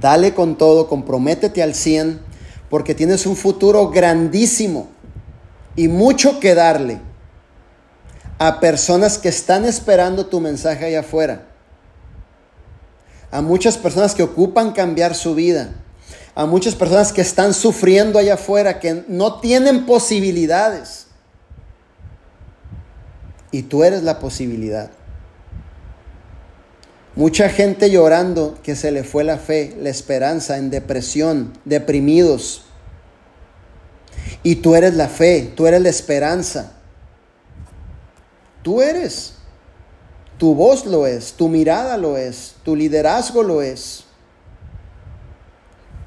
[0.00, 2.18] dale con todo, comprométete al 100
[2.68, 4.88] porque tienes un futuro grandísimo
[5.76, 7.00] y mucho que darle
[8.38, 11.46] a personas que están esperando tu mensaje allá afuera,
[13.30, 15.76] a muchas personas que ocupan cambiar su vida,
[16.34, 21.03] a muchas personas que están sufriendo allá afuera, que no tienen posibilidades.
[23.54, 24.90] Y tú eres la posibilidad.
[27.14, 32.64] Mucha gente llorando que se le fue la fe, la esperanza, en depresión, deprimidos.
[34.42, 36.72] Y tú eres la fe, tú eres la esperanza.
[38.62, 39.34] Tú eres.
[40.36, 44.02] Tu voz lo es, tu mirada lo es, tu liderazgo lo es.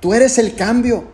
[0.02, 1.06] Tú eres el cambio.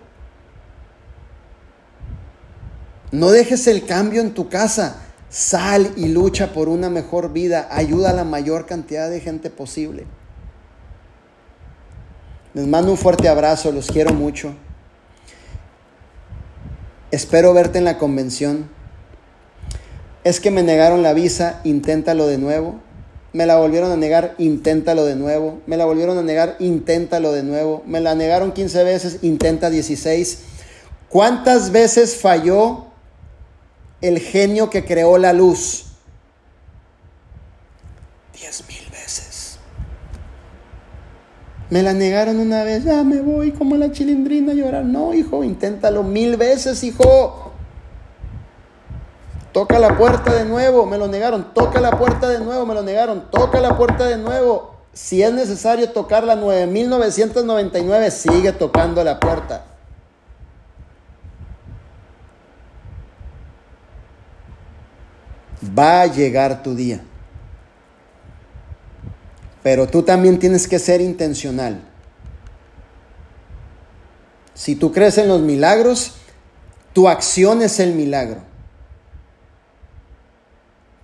[3.12, 5.03] No dejes el cambio en tu casa.
[5.34, 7.68] Sal y lucha por una mejor vida.
[7.72, 10.06] Ayuda a la mayor cantidad de gente posible.
[12.54, 14.54] Les mando un fuerte abrazo, los quiero mucho.
[17.10, 18.70] Espero verte en la convención.
[20.24, 22.76] Es que me negaron la visa, inténtalo de nuevo.
[23.34, 25.64] Me la volvieron a negar, inténtalo de nuevo.
[25.66, 27.82] Me la volvieron a negar, inténtalo de nuevo.
[27.88, 30.44] Me la negaron 15 veces, intenta 16.
[31.10, 32.93] ¿Cuántas veces falló
[34.04, 35.86] el genio que creó la luz?
[38.34, 39.58] Diez mil veces.
[41.70, 44.84] Me la negaron una vez, ya me voy como la chilindrina a llorar.
[44.84, 47.54] No, hijo, inténtalo mil veces, hijo.
[49.54, 51.54] Toca la puerta de nuevo, me lo negaron.
[51.54, 53.30] Toca la puerta de nuevo, me lo negaron.
[53.32, 54.74] Toca la puerta de nuevo.
[54.92, 59.64] Si es necesario tocar la 9999, sigue tocando la puerta.
[65.78, 67.02] Va a llegar tu día.
[69.62, 71.82] Pero tú también tienes que ser intencional.
[74.54, 76.14] Si tú crees en los milagros,
[76.92, 78.42] tu acción es el milagro.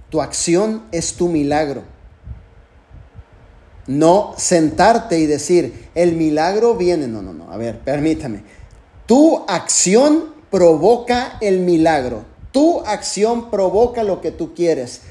[0.10, 1.84] Tu acción es tu milagro.
[3.88, 7.07] No sentarte y decir, el milagro viene.
[7.07, 7.52] No, no, no.
[7.52, 8.44] A ver, permítame.
[9.06, 12.23] Tu acción provoca el milagro.
[12.51, 15.01] Tu acción provoca lo que tú quieres.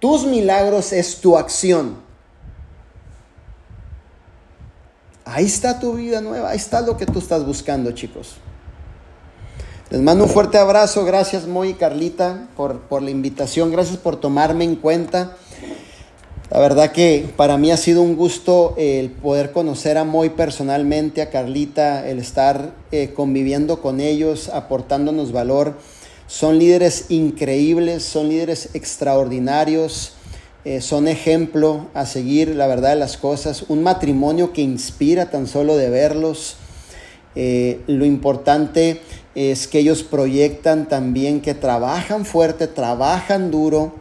[0.00, 1.96] Tus milagros es tu acción.
[5.24, 8.36] Ahí está tu vida nueva, ahí está lo que tú estás buscando, chicos.
[9.90, 14.16] Les mando un fuerte abrazo, gracias Moy y Carlita por, por la invitación, gracias por
[14.16, 15.36] tomarme en cuenta.
[16.50, 21.20] La verdad que para mí ha sido un gusto el poder conocer a Moy personalmente,
[21.20, 25.74] a Carlita, el estar eh, conviviendo con ellos, aportándonos valor.
[26.28, 30.12] Son líderes increíbles, son líderes extraordinarios,
[30.66, 33.64] eh, son ejemplo a seguir, la verdad de las cosas.
[33.68, 36.56] Un matrimonio que inspira tan solo de verlos.
[37.34, 39.00] Eh, lo importante
[39.34, 43.94] es que ellos proyectan también que trabajan fuerte, trabajan duro,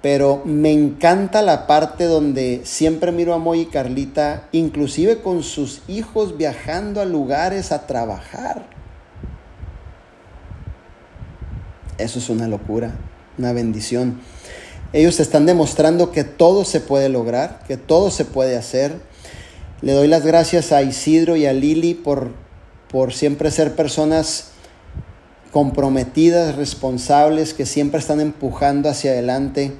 [0.00, 5.82] pero me encanta la parte donde siempre miro a Moy y Carlita, inclusive con sus
[5.88, 8.79] hijos viajando a lugares a trabajar
[12.02, 12.92] Eso es una locura,
[13.38, 14.20] una bendición.
[14.92, 19.00] Ellos están demostrando que todo se puede lograr, que todo se puede hacer.
[19.82, 22.32] Le doy las gracias a Isidro y a Lili por,
[22.90, 24.50] por siempre ser personas
[25.52, 29.72] comprometidas, responsables, que siempre están empujando hacia adelante.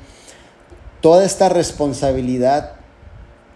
[1.00, 2.72] toda esta responsabilidad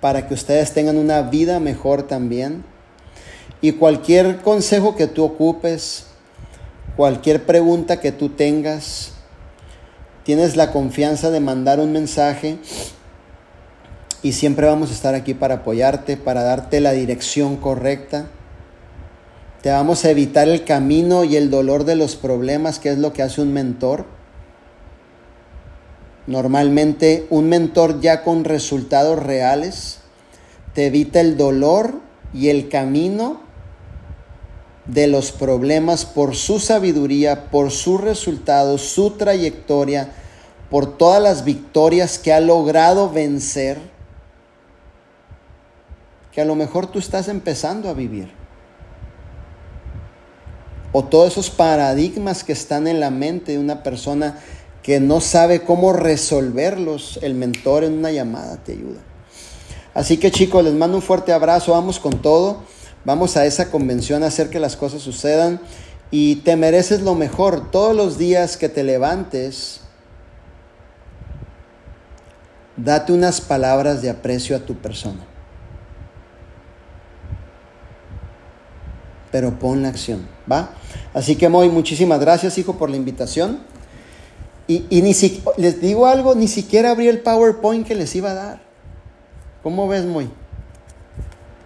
[0.00, 2.64] para que ustedes tengan una vida mejor también.
[3.60, 6.06] Y cualquier consejo que tú ocupes,
[6.96, 9.12] cualquier pregunta que tú tengas,
[10.24, 12.58] tienes la confianza de mandar un mensaje
[14.22, 18.26] y siempre vamos a estar aquí para apoyarte, para darte la dirección correcta.
[19.62, 23.12] Te vamos a evitar el camino y el dolor de los problemas, que es lo
[23.12, 24.06] que hace un mentor.
[26.26, 29.98] Normalmente un mentor ya con resultados reales
[30.74, 32.00] te evita el dolor
[32.32, 33.43] y el camino
[34.86, 40.12] de los problemas por su sabiduría, por sus resultados, su trayectoria,
[40.70, 43.78] por todas las victorias que ha logrado vencer,
[46.32, 48.30] que a lo mejor tú estás empezando a vivir.
[50.92, 54.38] O todos esos paradigmas que están en la mente de una persona
[54.82, 59.00] que no sabe cómo resolverlos, el mentor en una llamada te ayuda.
[59.94, 62.62] Así que chicos, les mando un fuerte abrazo, vamos con todo.
[63.04, 65.60] Vamos a esa convención a hacer que las cosas sucedan
[66.10, 67.70] y te mereces lo mejor.
[67.70, 69.80] Todos los días que te levantes,
[72.76, 75.20] date unas palabras de aprecio a tu persona.
[79.30, 80.70] Pero pon la acción, ¿va?
[81.12, 83.58] Así que Moy, muchísimas gracias, hijo, por la invitación.
[84.66, 88.30] Y, y ni si, les digo algo, ni siquiera abrí el PowerPoint que les iba
[88.30, 88.62] a dar.
[89.62, 90.30] ¿Cómo ves, Moy?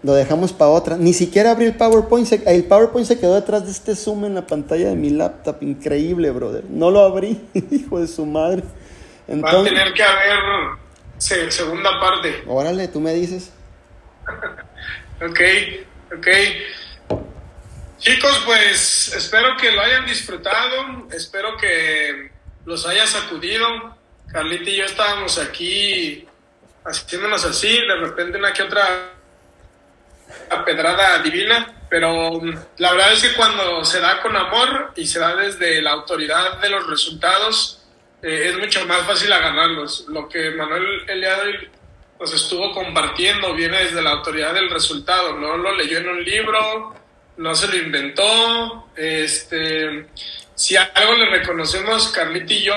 [0.03, 0.97] Lo dejamos para otra.
[0.97, 2.31] Ni siquiera abrí el PowerPoint.
[2.47, 5.57] el PowerPoint se quedó detrás de este zoom en la pantalla de mi laptop.
[5.63, 6.65] Increíble, brother.
[6.69, 8.63] No lo abrí, hijo de su madre.
[9.29, 10.39] Va a tener que haber
[11.19, 12.45] segunda parte.
[12.47, 13.53] Órale, tú me dices.
[15.21, 15.41] ok,
[16.17, 16.27] ok.
[17.99, 21.09] Chicos, pues espero que lo hayan disfrutado.
[21.11, 22.31] Espero que
[22.65, 23.67] los haya sacudido.
[24.29, 26.27] Carlita y yo estábamos aquí
[26.85, 27.69] haciéndonos así.
[27.69, 29.18] De repente una que otra
[30.65, 35.19] pedrada divina, pero mm, la verdad es que cuando se da con amor y se
[35.19, 37.87] da desde la autoridad de los resultados,
[38.23, 40.07] eh, es mucho más fácil agarrarlos.
[40.09, 41.71] Lo que Manuel el
[42.21, 46.95] nos estuvo compartiendo viene desde la autoridad del resultado, no lo leyó en un libro,
[47.37, 48.89] no se lo inventó.
[48.97, 50.07] Este,
[50.55, 52.75] si algo le reconocemos, Carlita y yo,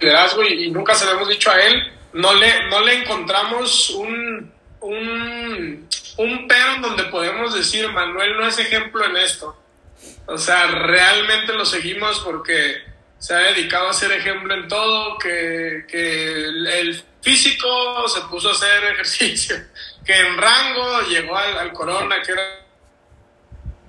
[0.00, 3.90] liderazgo, y, y nunca se lo hemos dicho a él, no le, no le encontramos
[3.90, 4.51] un,
[4.82, 5.88] un,
[6.18, 9.56] un pero donde podemos decir, Manuel no es ejemplo en esto.
[10.26, 12.82] O sea, realmente lo seguimos porque
[13.18, 18.52] se ha dedicado a ser ejemplo en todo, que, que el físico se puso a
[18.52, 19.56] hacer ejercicio,
[20.04, 22.42] que en rango llegó al, Corona, que era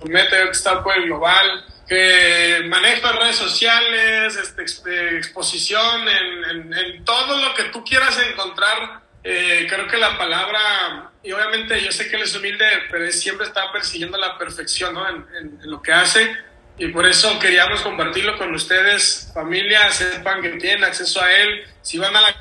[0.00, 6.74] un meta que está por el global, que maneja redes sociales, este, exposición, en, en,
[6.74, 11.90] en, todo lo que tú quieras encontrar eh, creo que la palabra, y obviamente yo
[11.90, 15.08] sé que él es humilde, pero él siempre está persiguiendo la perfección ¿no?
[15.08, 16.36] en, en, lo que hace.
[16.76, 21.64] Y por eso queríamos compartirlo con ustedes, familia, sepan que tienen acceso a él.
[21.80, 22.34] Si van a la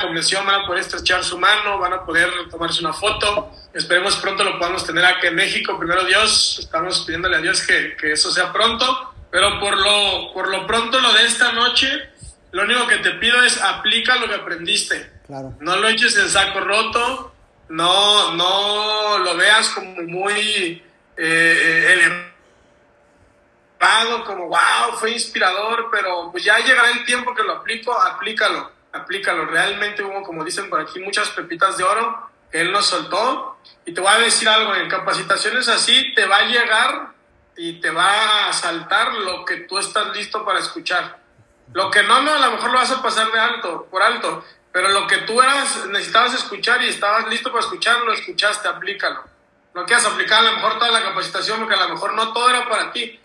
[0.00, 3.52] convención van a poder estrechar su mano, van a poder tomarse una foto.
[3.72, 5.78] Esperemos pronto lo podamos tener aquí en México.
[5.78, 9.14] Primero Dios, estamos pidiéndole a Dios que, que eso sea pronto.
[9.30, 12.10] Pero por lo, por lo pronto lo de esta noche,
[12.52, 15.11] lo único que te pido es aplica lo que aprendiste.
[15.60, 17.32] No lo eches en saco roto,
[17.68, 20.82] no, no lo veas como muy
[21.16, 22.32] eh,
[23.80, 28.70] elevado, como wow, fue inspirador, pero pues ya llegará el tiempo que lo aplico, aplícalo,
[28.92, 29.46] aplícalo.
[29.46, 33.56] Realmente hubo, como dicen por aquí, muchas pepitas de oro que él nos soltó.
[33.84, 37.12] Y te voy a decir algo, en capacitaciones así te va a llegar
[37.56, 41.18] y te va a saltar lo que tú estás listo para escuchar.
[41.72, 44.44] Lo que no, no, a lo mejor lo vas a pasar de alto, por alto,
[44.72, 49.22] pero lo que tú eras, necesitabas escuchar y estabas listo para escuchar, lo escuchaste, aplícalo.
[49.74, 52.48] No quieras aplicar a lo mejor toda la capacitación porque a lo mejor no todo
[52.48, 53.20] era para ti,